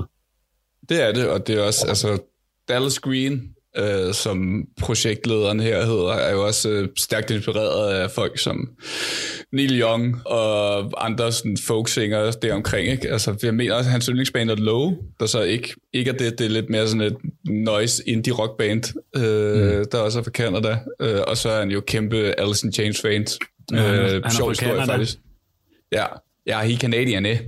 Det 0.89 1.07
er 1.07 1.11
det, 1.13 1.29
og 1.29 1.47
det 1.47 1.59
er 1.59 1.63
også, 1.63 1.85
altså, 1.87 2.17
Dallas 2.67 2.99
Green, 2.99 3.55
øh, 3.77 4.13
som 4.13 4.63
projektlederen 4.81 5.59
her 5.59 5.85
hedder, 5.85 6.11
er 6.13 6.31
jo 6.33 6.45
også 6.45 6.69
øh, 6.69 6.87
stærkt 6.97 7.31
inspireret 7.31 7.93
af 7.93 8.11
folk 8.11 8.39
som 8.39 8.69
Neil 9.53 9.81
Young 9.81 10.21
og 10.27 11.05
andre 11.05 11.31
sådan 11.31 11.57
folksinger 11.57 12.31
deromkring. 12.31 12.87
Ikke? 12.87 13.11
Altså, 13.11 13.35
jeg 13.43 13.53
mener 13.53 13.73
også, 13.73 13.87
at 13.87 13.91
hans 13.91 14.05
yndlingsband 14.05 14.49
er 14.51 14.55
Low, 14.55 14.91
der 15.19 15.25
så 15.25 15.41
ikke, 15.41 15.73
ikke 15.93 16.09
er 16.11 16.15
det, 16.15 16.39
det 16.39 16.45
er 16.45 16.49
lidt 16.49 16.69
mere 16.69 16.87
sådan 16.87 17.01
et 17.01 17.17
noise 17.49 18.03
indie 18.09 18.33
rockband, 18.33 18.83
øh, 19.17 19.77
mm. 19.79 19.85
der 19.91 19.97
også 19.97 20.19
er 20.19 20.23
fra 20.23 20.31
Canada. 20.31 20.77
Øh, 21.01 21.19
og 21.27 21.37
så 21.37 21.49
er 21.49 21.59
han 21.59 21.71
jo 21.71 21.81
kæmpe 21.87 22.39
Alice 22.39 22.67
in 22.67 22.73
Chains 22.73 23.01
fans. 23.01 23.39
er- 23.73 23.93
Øh, 23.93 24.11
han 24.11 24.23
er 24.23 24.29
sjov 24.29 24.49
historie, 24.49 24.85
faktisk. 24.85 25.17
Ja, 25.91 26.05
ja, 26.47 26.61
he 26.61 26.77
Canadian, 26.77 27.25
eh? 27.25 27.39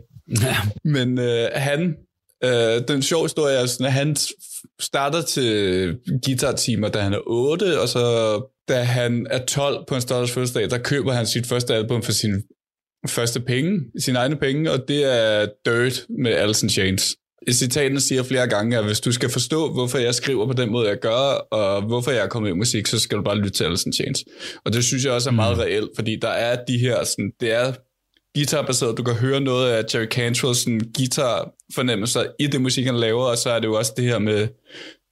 Ja. 0.44 0.56
Men 0.84 1.20
øh, 1.20 1.48
han, 1.56 1.96
øh, 2.44 2.88
den 2.88 3.02
sjove 3.02 3.24
historie 3.24 3.56
er 3.56 3.66
sådan, 3.66 3.86
at 3.86 3.94
han 3.94 4.16
starter 4.80 5.22
til 5.22 5.98
guitar-timer, 6.26 6.90
da 6.90 7.00
han 7.00 7.14
er 7.14 7.22
8, 7.28 7.82
og 7.82 7.90
så 7.90 8.02
da 8.68 8.82
han 8.82 9.28
er 9.30 9.46
12 9.46 9.84
på 9.88 9.96
en 9.96 10.02
større 10.02 10.28
fødselsdag, 10.28 10.70
der 10.70 10.78
køber 10.78 11.12
han 11.12 11.26
sit 11.26 11.48
første 11.48 11.74
album 11.74 12.04
for 12.04 12.12
sin 12.12 12.44
første 13.08 13.40
penge, 13.40 13.80
sine 14.00 14.20
egne 14.20 14.36
penge, 14.36 14.72
og 14.72 14.88
det 14.88 15.06
er 15.06 15.48
Dirt 15.66 16.06
med 16.24 16.32
Alice 16.32 16.66
in 16.66 16.70
Chains. 16.70 17.16
I 17.48 17.52
citaten 17.52 18.00
siger 18.00 18.24
flere 18.24 18.48
gange, 18.48 18.78
at 18.78 18.86
hvis 18.86 19.00
du 19.00 19.12
skal 19.12 19.30
forstå, 19.30 19.74
hvorfor 19.74 19.98
jeg 19.98 20.16
skriver 20.16 20.48
på 20.48 20.54
den 20.54 20.72
måde, 20.72 20.90
jeg 20.90 21.00
gør, 21.00 21.48
og 21.52 21.82
hvorfor 21.82 22.12
jeg 22.12 22.24
er 22.24 22.28
kommet 22.28 22.50
i 22.50 22.54
musik, 22.54 22.88
så 22.88 23.00
skal 23.00 23.18
du 23.18 23.24
bare 23.24 23.38
lytte 23.38 23.50
til 23.50 23.64
Alice 23.64 23.88
in 23.88 23.94
Chains. 23.94 24.24
Og 24.66 24.74
det 24.74 24.84
synes 24.84 25.06
jeg 25.06 25.14
også 25.14 25.30
er 25.30 25.34
meget 25.34 25.58
reelt, 25.58 25.90
fordi 25.96 26.16
der 26.22 26.30
er 26.30 26.66
de 26.68 26.78
her, 26.78 27.04
sådan, 27.04 27.32
det 27.40 27.52
er 27.52 27.74
guitarbaseret. 28.36 28.98
Du 28.98 29.04
kan 29.04 29.14
høre 29.16 29.42
noget 29.42 29.72
af 29.72 29.84
Jerry 29.94 30.06
Cantrells 30.06 30.66
guitar-fornemmelser 30.98 32.24
i 32.40 32.48
det 32.48 32.62
musik, 32.62 32.86
han 32.86 32.96
laver, 32.96 33.24
og 33.24 33.38
så 33.38 33.50
er 33.50 33.60
det 33.60 33.68
jo 33.68 33.74
også 33.74 33.94
det 33.98 34.06
her 34.06 34.20
med 34.20 34.48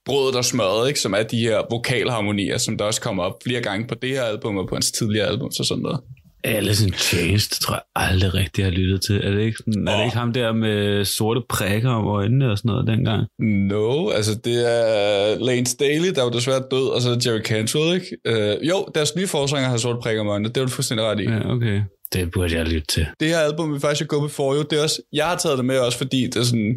brødet 0.05 0.35
og 0.35 0.45
smøret, 0.45 0.87
ikke? 0.87 0.99
som 0.99 1.13
er 1.13 1.23
de 1.23 1.39
her 1.39 1.61
vokalharmonier, 1.71 2.57
som 2.57 2.77
der 2.77 2.85
også 2.85 3.01
kommer 3.01 3.23
op 3.23 3.33
flere 3.43 3.61
gange 3.61 3.87
på 3.87 3.95
det 3.95 4.09
her 4.09 4.23
album 4.23 4.57
og 4.57 4.67
på 4.67 4.75
hans 4.75 4.91
tidligere 4.91 5.27
album 5.27 5.51
og 5.59 5.65
sådan 5.65 5.83
noget. 5.83 5.99
Alice 6.43 6.87
in 6.87 6.93
Chains, 6.93 7.47
det 7.47 7.59
tror 7.59 7.73
jeg 7.73 7.81
aldrig 7.95 8.33
rigtigt, 8.33 8.57
jeg 8.57 8.65
har 8.65 8.71
lyttet 8.71 9.01
til. 9.01 9.15
Er 9.15 9.31
det 9.31 9.41
ikke, 9.41 9.57
sådan, 9.57 9.87
er 9.87 9.97
det 9.97 10.05
ikke 10.05 10.17
ham 10.17 10.33
der 10.33 10.53
med 10.53 11.05
sorte 11.05 11.41
prikker 11.49 11.89
om 11.89 12.07
øjnene 12.07 12.51
og 12.51 12.57
sådan 12.57 12.69
noget 12.69 12.87
dengang? 12.87 13.27
No, 13.39 14.09
altså 14.09 14.35
det 14.35 14.71
er 14.71 15.39
Lane 15.39 15.65
Staley, 15.65 16.09
der 16.15 16.21
er 16.21 16.25
jo 16.25 16.31
desværre 16.31 16.63
død, 16.71 16.87
og 16.87 17.01
så 17.01 17.09
er 17.09 17.17
Jerry 17.25 17.41
Cantrell, 17.41 17.93
ikke? 17.95 18.17
Øh, 18.25 18.67
jo, 18.69 18.87
deres 18.95 19.15
nye 19.15 19.27
forsanger 19.27 19.69
har 19.69 19.77
sort 19.77 19.99
prikker 19.99 20.21
om 20.21 20.27
øjnene, 20.27 20.49
det 20.49 20.57
er 20.57 20.65
du 20.65 20.71
fuldstændig 20.71 21.05
ret 21.05 21.19
i. 21.19 21.23
Ja, 21.23 21.51
okay. 21.51 21.81
Det 22.13 22.31
burde 22.31 22.55
jeg 22.55 22.65
lytte 22.65 22.87
til. 22.87 23.07
det 23.19 23.27
her 23.27 23.39
album, 23.39 23.73
vi 23.73 23.79
faktisk 23.79 24.07
gå 24.07 24.21
before 24.21 24.55
you, 24.55 24.63
det 24.69 24.79
er 24.79 24.83
også, 24.83 25.01
jeg 25.13 25.25
har 25.25 25.37
taget 25.37 25.57
det 25.57 25.65
med 25.65 25.79
også, 25.79 25.97
fordi 25.97 26.23
det 26.27 26.35
er 26.35 26.43
sådan, 26.43 26.75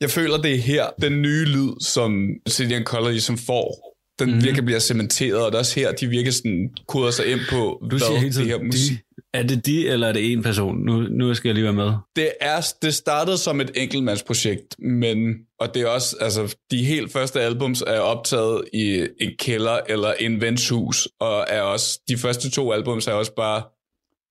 jeg 0.00 0.10
føler, 0.10 0.36
det 0.36 0.52
er 0.54 0.58
her, 0.58 0.86
den 1.02 1.22
nye 1.22 1.44
lyd, 1.44 1.70
som 1.80 2.28
City 2.48 2.72
and 2.72 2.84
Color 2.84 3.10
ligesom 3.10 3.38
får, 3.38 3.90
den 4.18 4.34
mm. 4.34 4.44
virkelig 4.44 4.64
bliver 4.64 4.80
cementeret, 4.80 5.44
og 5.44 5.52
det 5.52 5.54
er 5.54 5.58
også 5.58 5.80
her, 5.80 5.92
de 5.92 6.06
virkelig 6.06 6.34
sådan 6.34 6.70
koder 6.88 7.10
sig 7.10 7.26
ind 7.26 7.40
på, 7.50 7.86
Du 7.90 7.98
siger 7.98 8.18
hele 8.18 8.26
det 8.26 8.34
tiden, 8.34 8.48
her 8.48 8.62
musik. 8.62 8.90
de, 8.90 8.98
er 9.34 9.42
det 9.42 9.66
de, 9.66 9.88
eller 9.88 10.08
er 10.08 10.12
det 10.12 10.32
en 10.32 10.42
person? 10.42 10.78
Nu, 10.78 11.00
nu 11.00 11.34
skal 11.34 11.48
jeg 11.48 11.54
lige 11.54 11.64
være 11.64 11.72
med. 11.72 11.92
Det, 12.16 12.30
er, 12.40 12.72
det 12.82 12.94
startede 12.94 13.38
som 13.38 13.60
et 13.60 13.70
enkeltmandsprojekt, 13.74 14.76
men, 14.78 15.34
og 15.60 15.74
det 15.74 15.82
er 15.82 15.86
også, 15.86 16.16
altså, 16.20 16.56
de 16.70 16.84
helt 16.84 17.12
første 17.12 17.40
albums 17.40 17.82
er 17.86 17.98
optaget 18.00 18.64
i 18.72 19.06
en 19.20 19.30
kælder 19.38 19.78
eller 19.88 20.12
en 20.12 20.40
vens 20.40 20.68
hus, 20.68 21.08
og 21.20 21.46
er 21.48 21.60
også, 21.60 22.00
de 22.08 22.16
første 22.16 22.50
to 22.50 22.72
albums 22.72 23.06
er 23.06 23.12
også 23.12 23.34
bare 23.34 23.62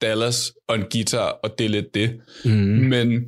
Dallas 0.01 0.51
og 0.67 0.75
en 0.75 0.83
guitar, 0.91 1.39
og 1.43 1.49
det 1.57 1.65
er 1.65 1.69
lidt 1.69 1.93
det. 1.93 2.11
Mm. 2.45 2.51
Men 2.51 3.21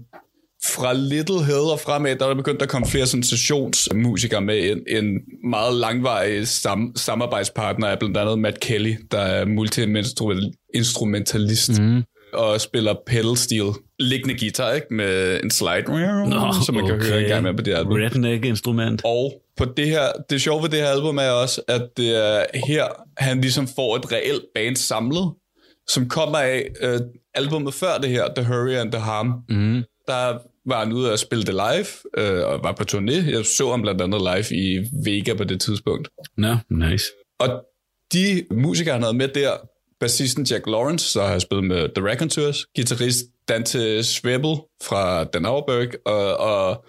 fra 0.65 0.93
Little 0.93 1.45
Hill 1.45 1.57
og 1.73 1.79
fremad, 1.79 2.15
der 2.15 2.25
er 2.25 2.29
der 2.29 2.35
begyndt 2.35 2.61
at 2.61 2.69
komme 2.69 2.87
flere 2.87 3.05
sådan 3.05 3.23
sessionsmusikere 3.23 4.41
med 4.41 4.57
ind. 4.57 4.79
En 4.87 5.05
meget 5.49 5.73
langvarig 5.75 6.41
sam- 6.43 6.93
samarbejdspartner 6.95 7.87
er 7.87 7.95
blandt 7.99 8.17
andet 8.17 8.39
Matt 8.39 8.59
Kelly, 8.59 8.93
der 9.11 9.19
er 9.19 9.45
multi-instrumentalist 9.45 11.81
Mm. 11.81 12.03
og 12.33 12.61
spiller 12.61 12.95
pedal 13.07 13.37
steel. 13.37 13.69
Liggende 13.99 14.39
guitar, 14.39 14.71
ikke? 14.73 14.87
Med 14.91 15.39
en 15.43 15.51
slide, 15.51 15.83
Nå, 16.29 16.53
som 16.65 16.75
man 16.75 16.85
kan 16.85 16.95
okay. 16.95 17.05
høre 17.05 17.21
en 17.21 17.27
gang 17.27 17.43
med 17.43 17.53
på 17.53 17.61
det 17.61 17.73
album. 17.73 17.93
Redneck-instrument. 17.93 19.01
Og 19.05 19.33
på 19.57 19.65
det 19.77 19.85
her, 19.87 20.01
det 20.29 20.41
sjove 20.41 20.63
ved 20.63 20.69
det 20.69 20.79
her 20.79 20.87
album 20.87 21.17
er 21.17 21.29
også, 21.29 21.61
at 21.67 21.81
det 21.97 22.25
er 22.25 22.45
her, 22.67 22.85
han 23.17 23.41
ligesom 23.41 23.67
får 23.75 23.95
et 23.95 24.11
reelt 24.11 24.43
band 24.55 24.75
samlet, 24.75 25.31
som 25.87 26.09
kommer 26.09 26.37
af 26.37 26.67
øh, 26.81 26.99
albumet 27.33 27.73
før 27.73 27.97
det 27.97 28.09
her, 28.09 28.33
The 28.35 28.45
Hurry 28.45 28.73
and 28.73 28.91
the 28.91 29.01
Harm. 29.01 29.33
Mm. 29.49 29.83
Der 30.07 30.37
var 30.65 30.83
han 30.83 30.93
ude 30.93 31.11
og 31.11 31.19
spille 31.19 31.43
det 31.43 31.53
live, 31.53 31.87
øh, 32.17 32.45
og 32.47 32.63
var 32.63 32.71
på 32.71 32.83
turné. 32.91 33.31
Jeg 33.31 33.45
så 33.45 33.69
ham 33.69 33.81
blandt 33.81 34.01
andet 34.01 34.21
live 34.21 34.59
i 34.61 34.87
Vega 35.05 35.33
på 35.33 35.43
det 35.43 35.61
tidspunkt. 35.61 36.09
Nå, 36.37 36.55
nice. 36.69 37.05
Og 37.39 37.63
de 38.13 38.45
musikere, 38.51 38.93
han 38.93 39.03
havde 39.03 39.17
med 39.17 39.27
der, 39.27 39.51
bassisten 39.99 40.43
Jack 40.43 40.67
Lawrence, 40.67 41.05
så 41.09 41.23
har 41.23 41.39
spillet 41.39 41.67
med 41.67 41.89
The 41.95 42.09
Raconteurs, 42.09 42.65
guitarist 42.75 43.25
Dante 43.47 44.03
Schwebel 44.03 44.55
fra 44.83 45.23
Dan 45.23 45.45
Auerberg, 45.45 45.87
og, 46.05 46.37
og 46.37 46.85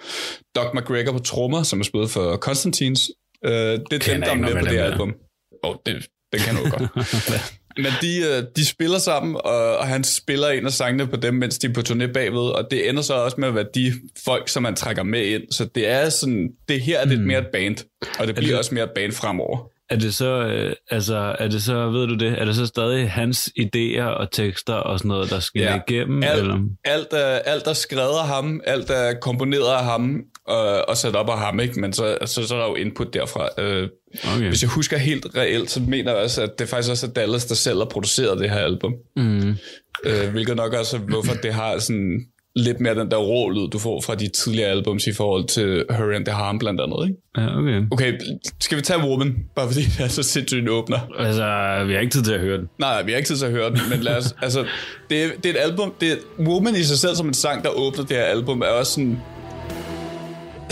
Doc 0.55 0.66
McGregor 0.74 1.12
på 1.12 1.18
trommer, 1.18 1.62
som 1.62 1.78
har 1.78 1.84
spillet 1.84 2.11
for 2.11 2.36
Constantines. 2.36 3.11
Øh, 3.45 3.53
det 3.53 3.93
er 3.93 4.12
dem, 4.12 4.20
der 4.20 4.30
er 4.30 4.34
med 4.34 4.53
på 4.53 4.66
det 4.66 4.78
album. 4.78 5.14
Oh, 5.62 5.76
det, 5.86 6.07
den 6.32 6.40
kan 6.40 6.57
du 6.57 6.70
godt. 6.70 6.82
Men 7.77 7.87
de, 8.01 8.18
øh, 8.18 8.43
de 8.57 8.66
spiller 8.66 8.99
sammen, 8.99 9.37
og, 9.45 9.77
og 9.79 9.87
han 9.87 10.05
spiller 10.05 10.49
en 10.49 10.66
af 10.66 10.73
sangene 10.73 11.07
på 11.07 11.16
dem, 11.16 11.35
mens 11.35 11.59
de 11.59 11.66
er 11.66 11.73
på 11.73 11.81
turné 11.81 12.07
bagved, 12.12 12.41
og 12.41 12.68
det 12.70 12.89
ender 12.89 13.03
så 13.03 13.14
også 13.14 13.37
med 13.41 13.49
at 13.49 13.55
være 13.55 13.66
de 13.75 13.93
folk, 14.25 14.49
som 14.49 14.62
man 14.62 14.75
trækker 14.77 15.03
med 15.03 15.25
ind. 15.27 15.43
Så 15.51 15.64
det 15.75 15.89
er 15.89 16.09
sådan, 16.09 16.49
det 16.68 16.81
her 16.81 16.99
er 17.01 17.05
lidt 17.07 17.20
mere 17.20 17.39
et 17.39 17.47
band, 17.53 17.77
og 18.18 18.27
det 18.27 18.35
bliver 18.35 18.49
det- 18.51 18.59
også 18.59 18.75
mere 18.75 18.85
et 18.85 18.91
band 18.95 19.12
fremover. 19.12 19.68
Er 19.91 19.97
det 19.97 20.14
så, 20.14 20.27
øh, 20.47 20.73
altså, 20.91 21.37
er 21.39 21.49
det 21.49 21.62
så, 21.62 21.89
ved 21.91 22.07
du 22.07 22.14
det, 22.14 22.41
er 22.41 22.45
det 22.45 22.57
så 22.57 22.66
stadig 22.66 23.11
hans 23.11 23.51
idéer 23.61 24.03
og 24.03 24.31
tekster 24.33 24.75
og 24.75 24.99
sådan 24.99 25.09
noget, 25.09 25.31
der 25.31 25.41
skal 25.41 25.61
Ja. 25.62 25.73
ja. 25.75 25.81
igennem? 25.89 26.23
Alt, 26.23 26.41
eller? 26.41 26.59
alt, 26.85 27.07
er, 27.12 27.18
alt 27.27 27.66
er 27.66 27.73
skrevet 27.73 28.18
af 28.20 28.27
ham, 28.27 28.61
alt 28.66 28.91
er 28.91 29.14
komponeret 29.20 29.73
af 29.73 29.85
ham, 29.85 30.20
og, 30.47 30.88
og 30.88 30.97
sat 30.97 31.16
op 31.16 31.28
af 31.28 31.38
ham, 31.38 31.61
ikke? 31.61 31.80
men 31.80 31.93
så, 31.93 32.18
så, 32.24 32.47
så 32.47 32.55
er 32.55 32.59
der 32.59 32.68
jo 32.68 32.74
input 32.74 33.14
derfra. 33.14 33.49
Øh, 33.59 33.88
Okay. 34.34 34.49
Hvis 34.49 34.62
jeg 34.62 34.70
husker 34.70 34.99
helt 34.99 35.26
reelt, 35.36 35.70
så 35.70 35.80
mener 35.80 36.12
jeg 36.12 36.22
også, 36.22 36.43
at 36.43 36.59
det 36.59 36.68
faktisk 36.68 36.90
også 36.90 37.07
er 37.07 37.11
Dallas, 37.11 37.45
der 37.45 37.55
selv 37.55 37.78
har 37.78 37.84
produceret 37.84 38.38
det 38.38 38.51
her 38.51 38.59
album. 38.59 38.95
Mm. 39.16 39.57
Øh, 40.05 40.30
hvilket 40.32 40.57
nok 40.57 40.72
også 40.72 40.97
er, 40.97 41.01
hvorfor 41.01 41.34
det 41.34 41.55
har 41.55 41.78
sådan 41.78 42.20
lidt 42.57 42.80
mere 42.80 42.95
den 42.95 43.11
der 43.11 43.16
rå 43.16 43.51
lyd, 43.51 43.68
du 43.68 43.78
får 43.78 44.01
fra 44.01 44.14
de 44.14 44.28
tidligere 44.28 44.68
albums 44.70 45.07
i 45.07 45.12
forhold 45.12 45.45
til 45.45 45.84
Hurry 45.90 46.14
and 46.14 46.24
the 46.26 46.34
Harm 46.34 46.59
blandt 46.59 46.80
andet. 46.80 47.09
Ikke? 47.09 47.20
Ja, 47.36 47.59
okay. 47.59 47.82
Okay, 47.90 48.12
skal 48.61 48.78
vi 48.78 48.82
tage 48.82 48.99
Woman? 49.01 49.36
Bare 49.57 49.68
fordi 49.68 49.82
det 49.82 50.01
er 50.05 50.09
så 50.09 50.22
sindssygt 50.22 50.68
åbner. 50.68 50.99
Altså, 51.18 51.45
vi 51.86 51.93
har 51.93 52.01
ikke 52.01 52.12
tid 52.12 52.22
til 52.22 52.32
at 52.32 52.40
høre 52.40 52.59
den. 52.59 52.68
Nej, 52.78 53.03
vi 53.03 53.11
har 53.11 53.16
ikke 53.16 53.26
tid 53.28 53.36
til 53.36 53.47
at 53.47 53.53
høre 53.53 53.70
den, 53.70 53.78
men 53.90 54.01
lad 54.01 54.16
os, 54.16 54.34
altså, 54.43 54.64
det, 55.11 55.24
er, 55.24 55.28
det 55.43 55.47
er 55.47 55.51
et 55.51 55.70
album, 55.70 55.95
det 56.01 56.12
er, 56.12 56.16
Woman 56.38 56.76
i 56.76 56.82
sig 56.82 56.99
selv 56.99 57.16
som 57.16 57.26
en 57.28 57.34
sang, 57.34 57.64
der 57.64 57.70
åbner 57.70 58.05
det 58.05 58.16
her 58.16 58.24
album, 58.24 58.61
er 58.61 58.66
også 58.66 58.93
sådan, 58.93 59.18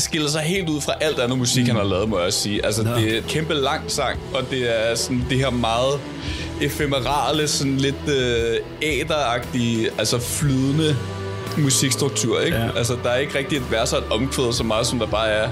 skiller 0.01 0.28
sig 0.28 0.40
helt 0.40 0.68
ud 0.68 0.80
fra 0.80 0.92
alt 1.01 1.18
andet 1.18 1.38
musik, 1.38 1.66
han 1.66 1.76
har 1.76 1.84
lavet, 1.84 2.09
må 2.09 2.18
jeg 2.18 2.26
også 2.26 2.38
sige. 2.38 2.66
Altså, 2.66 2.82
Nå. 2.82 2.90
det 2.90 3.14
er 3.14 3.18
et 3.18 3.26
kæmpe 3.26 3.55
lang 3.55 3.90
sang, 3.90 4.20
og 4.34 4.42
det 4.51 4.90
er 4.90 4.94
sådan 4.94 5.26
det 5.30 5.38
her 5.38 5.51
meget 5.51 6.01
ephemerale, 6.61 7.48
sådan 7.48 7.76
lidt 7.76 8.09
øh, 8.09 8.57
æderagtige, 8.82 9.90
altså 9.98 10.18
flydende 10.18 10.96
musikstruktur, 11.59 12.40
ikke? 12.40 12.57
Ja. 12.57 12.68
Altså, 12.76 12.96
der 13.03 13.11
er 13.11 13.16
ikke 13.16 13.38
rigtig 13.38 13.57
et 13.57 13.70
vers 13.70 13.92
og 13.92 13.98
et 13.98 14.05
omkvæd 14.11 14.53
så 14.53 14.64
meget, 14.64 14.86
som 14.86 14.98
der 14.98 15.07
bare 15.07 15.28
er 15.28 15.48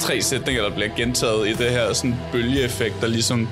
tre 0.00 0.22
sætninger, 0.22 0.62
der 0.62 0.70
bliver 0.70 0.88
gentaget 0.96 1.48
i 1.48 1.52
det 1.52 1.70
her 1.70 1.92
sådan 1.92 2.16
bølgeeffekt, 2.32 2.94
der 3.00 3.06
ligesom 3.06 3.48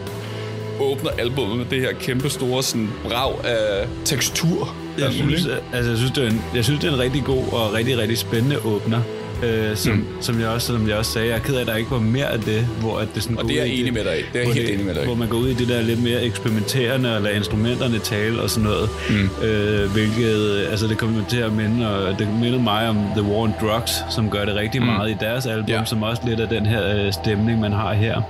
åbner 0.81 1.11
albumet 1.11 1.57
med 1.57 1.67
det 1.71 1.81
her 1.81 1.93
kæmpe 1.93 2.31
store 2.31 2.63
sådan 2.63 2.91
brag 3.09 3.45
af 3.45 3.89
tekstur. 4.05 4.75
Jeg 4.99 5.13
synes, 5.13 5.47
altså, 5.73 5.91
jeg, 5.91 5.99
synes, 5.99 6.13
det 6.13 6.25
er 6.25 6.31
en, 6.31 6.45
jeg 6.55 6.65
synes, 6.65 6.81
det 6.81 6.89
er 6.89 6.95
en 6.95 7.01
rigtig 7.01 7.25
god 7.25 7.45
og 7.53 7.73
rigtig, 7.75 7.99
rigtig 7.99 8.19
spændende 8.19 8.59
åbner. 8.65 9.01
Øh, 9.43 9.77
som, 9.77 9.93
mm. 9.93 10.05
som, 10.21 10.41
jeg 10.41 10.49
også, 10.49 10.67
som 10.67 10.89
jeg 10.89 10.97
også 10.97 11.13
sagde, 11.13 11.29
jeg 11.29 11.35
er 11.37 11.41
ked 11.41 11.55
af, 11.57 11.61
at 11.61 11.67
der 11.67 11.77
ikke 11.77 11.91
var 11.91 11.99
mere 11.99 12.27
af 12.27 12.41
det, 12.41 12.67
hvor 12.81 12.99
at 12.99 13.09
det 13.15 13.23
sådan 13.23 13.39
Og 13.39 13.45
det 13.45 13.61
er 13.61 13.65
jeg 13.65 13.75
enig 13.75 13.93
med 13.93 14.05
dig. 14.05 14.17
Det 14.33 14.43
er 14.49 14.53
helt 14.55 14.71
enig 14.71 14.87
med 14.87 14.95
dig. 14.95 15.05
Hvor 15.05 15.15
man 15.15 15.29
går 15.29 15.39
ud 15.39 15.49
i 15.49 15.55
det 15.55 15.69
der 15.69 15.83
lidt 15.83 16.03
mere 16.03 16.23
eksperimenterende, 16.23 17.17
og 17.17 17.23
lader 17.23 17.37
instrumenterne 17.37 17.99
tale 17.99 18.41
og 18.41 18.51
sådan 18.51 18.65
noget. 18.65 18.89
Mm. 19.11 19.45
Øh, 19.47 19.93
hvilket, 19.93 20.67
altså 20.71 20.87
det 20.87 20.99
kommer 20.99 21.25
til 21.29 21.37
at 21.39 21.53
minde, 21.53 21.89
og 21.91 22.19
det 22.19 22.29
minder 22.41 22.59
mig 22.59 22.89
om 22.89 22.97
The 23.17 23.23
War 23.23 23.37
on 23.43 23.55
Drugs, 23.61 24.05
som 24.11 24.31
gør 24.31 24.45
det 24.45 24.55
rigtig 24.55 24.81
mm. 24.81 24.87
meget 24.87 25.11
i 25.11 25.17
deres 25.21 25.47
album, 25.47 25.69
Ja. 25.69 25.79
ja. 25.79 25.85
som 25.85 26.03
også 26.03 26.23
lidt 26.27 26.41
af 26.41 26.49
den 26.49 26.67
her 26.67 26.97
øh, 27.07 27.13
stemning, 27.13 27.61
man 27.61 27.73
har 27.73 27.93
her. 27.95 28.23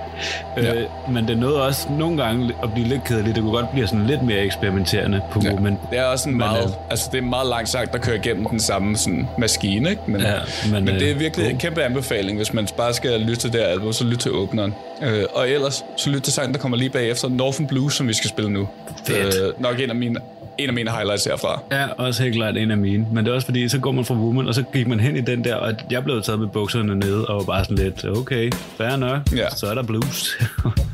Ja. 0.57 0.75
Øh, 0.75 0.83
men 1.11 1.29
det 1.29 1.39
nåede 1.39 1.63
også 1.67 1.87
nogle 1.99 2.23
gange 2.23 2.53
at 2.63 2.73
blive 2.75 2.89
lidt 2.89 3.05
kedeligt. 3.05 3.35
Det 3.35 3.43
kunne 3.43 3.53
godt 3.55 3.71
blive 3.73 3.87
sådan 3.87 4.07
lidt 4.07 4.23
mere 4.23 4.39
eksperimenterende 4.39 5.21
på 5.33 5.41
Ja. 5.45 5.51
Movement. 5.51 5.79
Det 5.91 5.99
er 5.99 6.05
også 6.05 6.29
en 6.29 6.33
Men, 6.35 6.39
meget, 6.39 6.65
øh, 6.65 6.71
altså 6.91 7.09
det 7.13 7.19
er 7.19 7.23
meget 7.23 7.49
langt 7.49 7.69
sagt, 7.69 7.93
der 7.93 7.99
kører 7.99 8.17
igennem 8.17 8.47
den 8.47 8.61
samme 8.61 8.97
sådan, 8.97 9.29
maskine, 9.39 9.91
ikke? 9.91 10.03
Men, 10.07 10.21
Ja, 10.21 10.33
men, 10.73 10.85
men, 10.85 10.94
men 10.95 11.01
det 11.01 11.09
er 11.11 11.15
øh, 11.15 11.21
virkelig 11.21 11.51
en 11.51 11.59
kæmpe 11.59 11.83
anbefaling, 11.83 12.37
hvis 12.37 12.53
man 12.53 12.69
bare 12.77 12.95
skal 12.95 13.21
lytte 13.21 13.37
til 13.37 13.53
det 13.53 13.61
her 13.61 13.67
album, 13.67 13.93
så 13.93 14.05
lyt 14.05 14.19
til 14.19 14.31
åbneren. 14.33 14.75
Øh, 15.03 15.25
og 15.35 15.51
ellers, 15.51 15.85
så 15.97 16.11
lyt 16.11 16.23
til 16.23 16.33
sangen, 16.33 16.55
der 16.55 16.61
kommer 16.61 16.77
lige 16.79 16.91
bagefter, 16.91 17.29
Northern 17.29 17.67
Blues, 17.67 17.95
som 17.95 18.09
vi 18.09 18.13
skal 18.13 18.31
spille 18.31 18.51
nu. 18.51 18.69
Fedt. 19.07 19.35
Øh, 19.43 19.63
nok 19.63 19.81
en 19.81 19.91
af 19.91 19.97
mine, 19.97 20.21
en 20.59 20.69
af 20.69 20.75
mine 20.75 20.91
highlights 20.91 21.25
herfra. 21.25 21.63
Ja, 21.73 21.87
også 21.99 22.23
helt 22.23 22.35
klart 22.35 22.57
en 22.57 22.71
af 22.71 22.77
mine. 22.77 23.07
Men 23.13 23.25
det 23.25 23.31
er 23.31 23.35
også 23.35 23.47
fordi, 23.47 23.69
så 23.69 23.79
går 23.79 23.93
man 23.93 24.05
fra 24.05 24.15
Woman, 24.15 24.49
og 24.49 24.55
så 24.55 24.63
gik 24.73 24.87
man 24.89 25.01
hen 25.01 25.17
i 25.17 25.21
den 25.21 25.45
der, 25.45 25.55
og 25.55 25.73
jeg 25.91 26.05
blev 26.05 26.23
taget 26.23 26.41
med 26.41 26.49
bukserne 26.49 26.95
nede, 26.95 27.27
og 27.27 27.37
var 27.37 27.43
bare 27.45 27.65
sådan 27.65 27.79
lidt, 27.85 28.05
okay, 28.05 28.53
fair 28.77 28.97
nok, 28.97 29.19
Ja. 29.37 29.51
så 29.51 29.67
er 29.67 29.75
der 29.75 29.83
blues. 29.83 30.37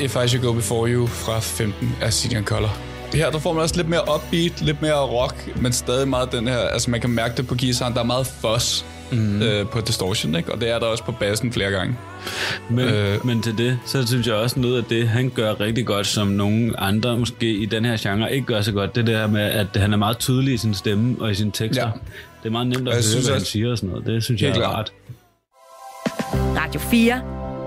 If 0.00 0.16
I 0.24 0.28
Should 0.28 0.46
Go 0.46 0.52
Before 0.52 0.88
You 0.88 1.06
fra 1.06 1.38
15 1.38 1.96
af 2.02 2.12
Sidian 2.12 2.44
Color. 2.44 2.78
Her 3.14 3.30
der 3.30 3.38
får 3.38 3.52
man 3.52 3.62
også 3.62 3.76
lidt 3.76 3.88
mere 3.88 4.00
upbeat, 4.14 4.60
lidt 4.62 4.82
mere 4.82 5.00
rock, 5.00 5.56
men 5.62 5.72
stadig 5.72 6.08
meget 6.08 6.32
den 6.32 6.48
her, 6.48 6.58
altså 6.58 6.90
man 6.90 7.00
kan 7.00 7.10
mærke 7.10 7.36
det 7.36 7.46
på 7.46 7.54
guitaren, 7.54 7.94
der 7.94 8.00
er 8.00 8.04
meget 8.04 8.26
fuzz 8.26 8.82
mm. 9.12 9.42
øh, 9.42 9.66
på 9.66 9.80
distortion, 9.80 10.34
ikke? 10.34 10.52
og 10.52 10.60
det 10.60 10.70
er 10.70 10.78
der 10.78 10.86
også 10.86 11.04
på 11.04 11.12
bassen 11.12 11.52
flere 11.52 11.70
gange. 11.70 11.96
Men, 12.70 12.88
Øh. 12.88 13.26
men 13.26 13.42
til 13.42 13.58
det, 13.58 13.78
så 13.86 14.06
synes 14.06 14.26
jeg 14.26 14.34
også 14.34 14.60
noget 14.60 14.78
af 14.78 14.84
det, 14.84 15.08
han 15.08 15.30
gør 15.30 15.60
rigtig 15.60 15.86
godt, 15.86 16.06
som 16.06 16.26
nogle 16.26 16.80
andre 16.80 17.18
måske 17.18 17.52
i 17.52 17.66
den 17.66 17.84
her 17.84 17.96
genre 17.96 18.34
ikke 18.34 18.46
gør 18.46 18.60
så 18.60 18.72
godt, 18.72 18.94
det 18.94 19.06
der 19.06 19.26
med, 19.26 19.40
at 19.42 19.66
han 19.76 19.92
er 19.92 19.96
meget 19.96 20.18
tydelig 20.18 20.54
i 20.54 20.56
sin 20.56 20.74
stemme 20.74 21.16
og 21.20 21.30
i 21.30 21.34
sine 21.34 21.50
tekster. 21.50 21.86
Ja. 21.86 21.92
Det 22.42 22.48
er 22.48 22.52
meget 22.52 22.66
nemt 22.66 22.88
at 22.88 22.94
høre, 22.94 23.02
synes 23.02 23.26
hvad 23.26 23.36
han 23.36 23.44
siger 23.44 23.70
og 23.70 23.78
sådan 23.78 23.90
noget. 23.90 24.06
Det 24.06 24.24
synes 24.24 24.42
jeg 24.42 24.50
er 24.50 24.54
klart. 24.54 24.74
rart. 24.74 24.92
Radio 26.34 26.80
4 26.80 27.20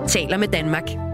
taler 0.07 0.37
med 0.37 0.47
Danmark. 0.47 1.06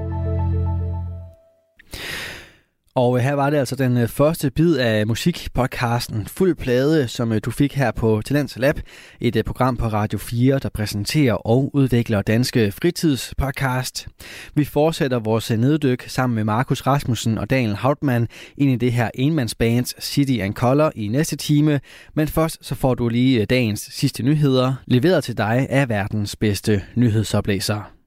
Og 2.96 3.18
øh, 3.18 3.24
her 3.24 3.34
var 3.34 3.50
det 3.50 3.58
altså 3.58 3.76
den 3.76 3.98
øh, 3.98 4.08
første 4.08 4.52
bid 4.52 4.78
af 4.78 5.08
musikpodcasten 5.08 6.28
Fuld 6.28 6.56
Plade, 6.56 7.08
som 7.08 7.32
øh, 7.32 7.41
du 7.46 7.52
fik 7.52 7.74
her 7.74 7.91
på 7.91 8.22
Talents 8.26 8.58
Lab. 8.58 8.80
Et 9.22 9.46
program 9.46 9.78
på 9.78 9.88
Radio 9.88 10.20
4, 10.20 10.60
der 10.60 10.70
præsenterer 10.70 11.34
og 11.34 11.72
udvikler 11.74 12.22
danske 12.22 12.72
fritidspodcast. 12.72 14.08
Vi 14.56 14.66
fortsætter 14.66 15.20
vores 15.20 15.50
neddyk 15.50 16.04
sammen 16.08 16.36
med 16.36 16.44
Markus 16.44 16.82
Rasmussen 16.88 17.38
og 17.38 17.50
Daniel 17.50 17.76
Hautmann 17.76 18.28
ind 18.58 18.72
i 18.72 18.76
det 18.76 18.91
her 18.91 19.10
enmandsband 19.16 19.86
City 20.02 20.38
and 20.41 20.54
Color 20.54 20.91
i 20.96 21.08
næste 21.08 21.36
time. 21.36 21.80
Men 22.14 22.28
først 22.28 22.58
så 22.62 22.76
får 22.76 22.94
du 22.94 23.10
lige 23.10 23.46
dagens 23.46 23.89
sidste 23.91 24.24
nyheder, 24.24 24.74
leveret 24.88 25.24
til 25.24 25.38
dig 25.38 25.68
af 25.70 25.89
verdens 25.89 26.36
bedste 26.36 26.82
nyhedsoplæser. 26.96 28.03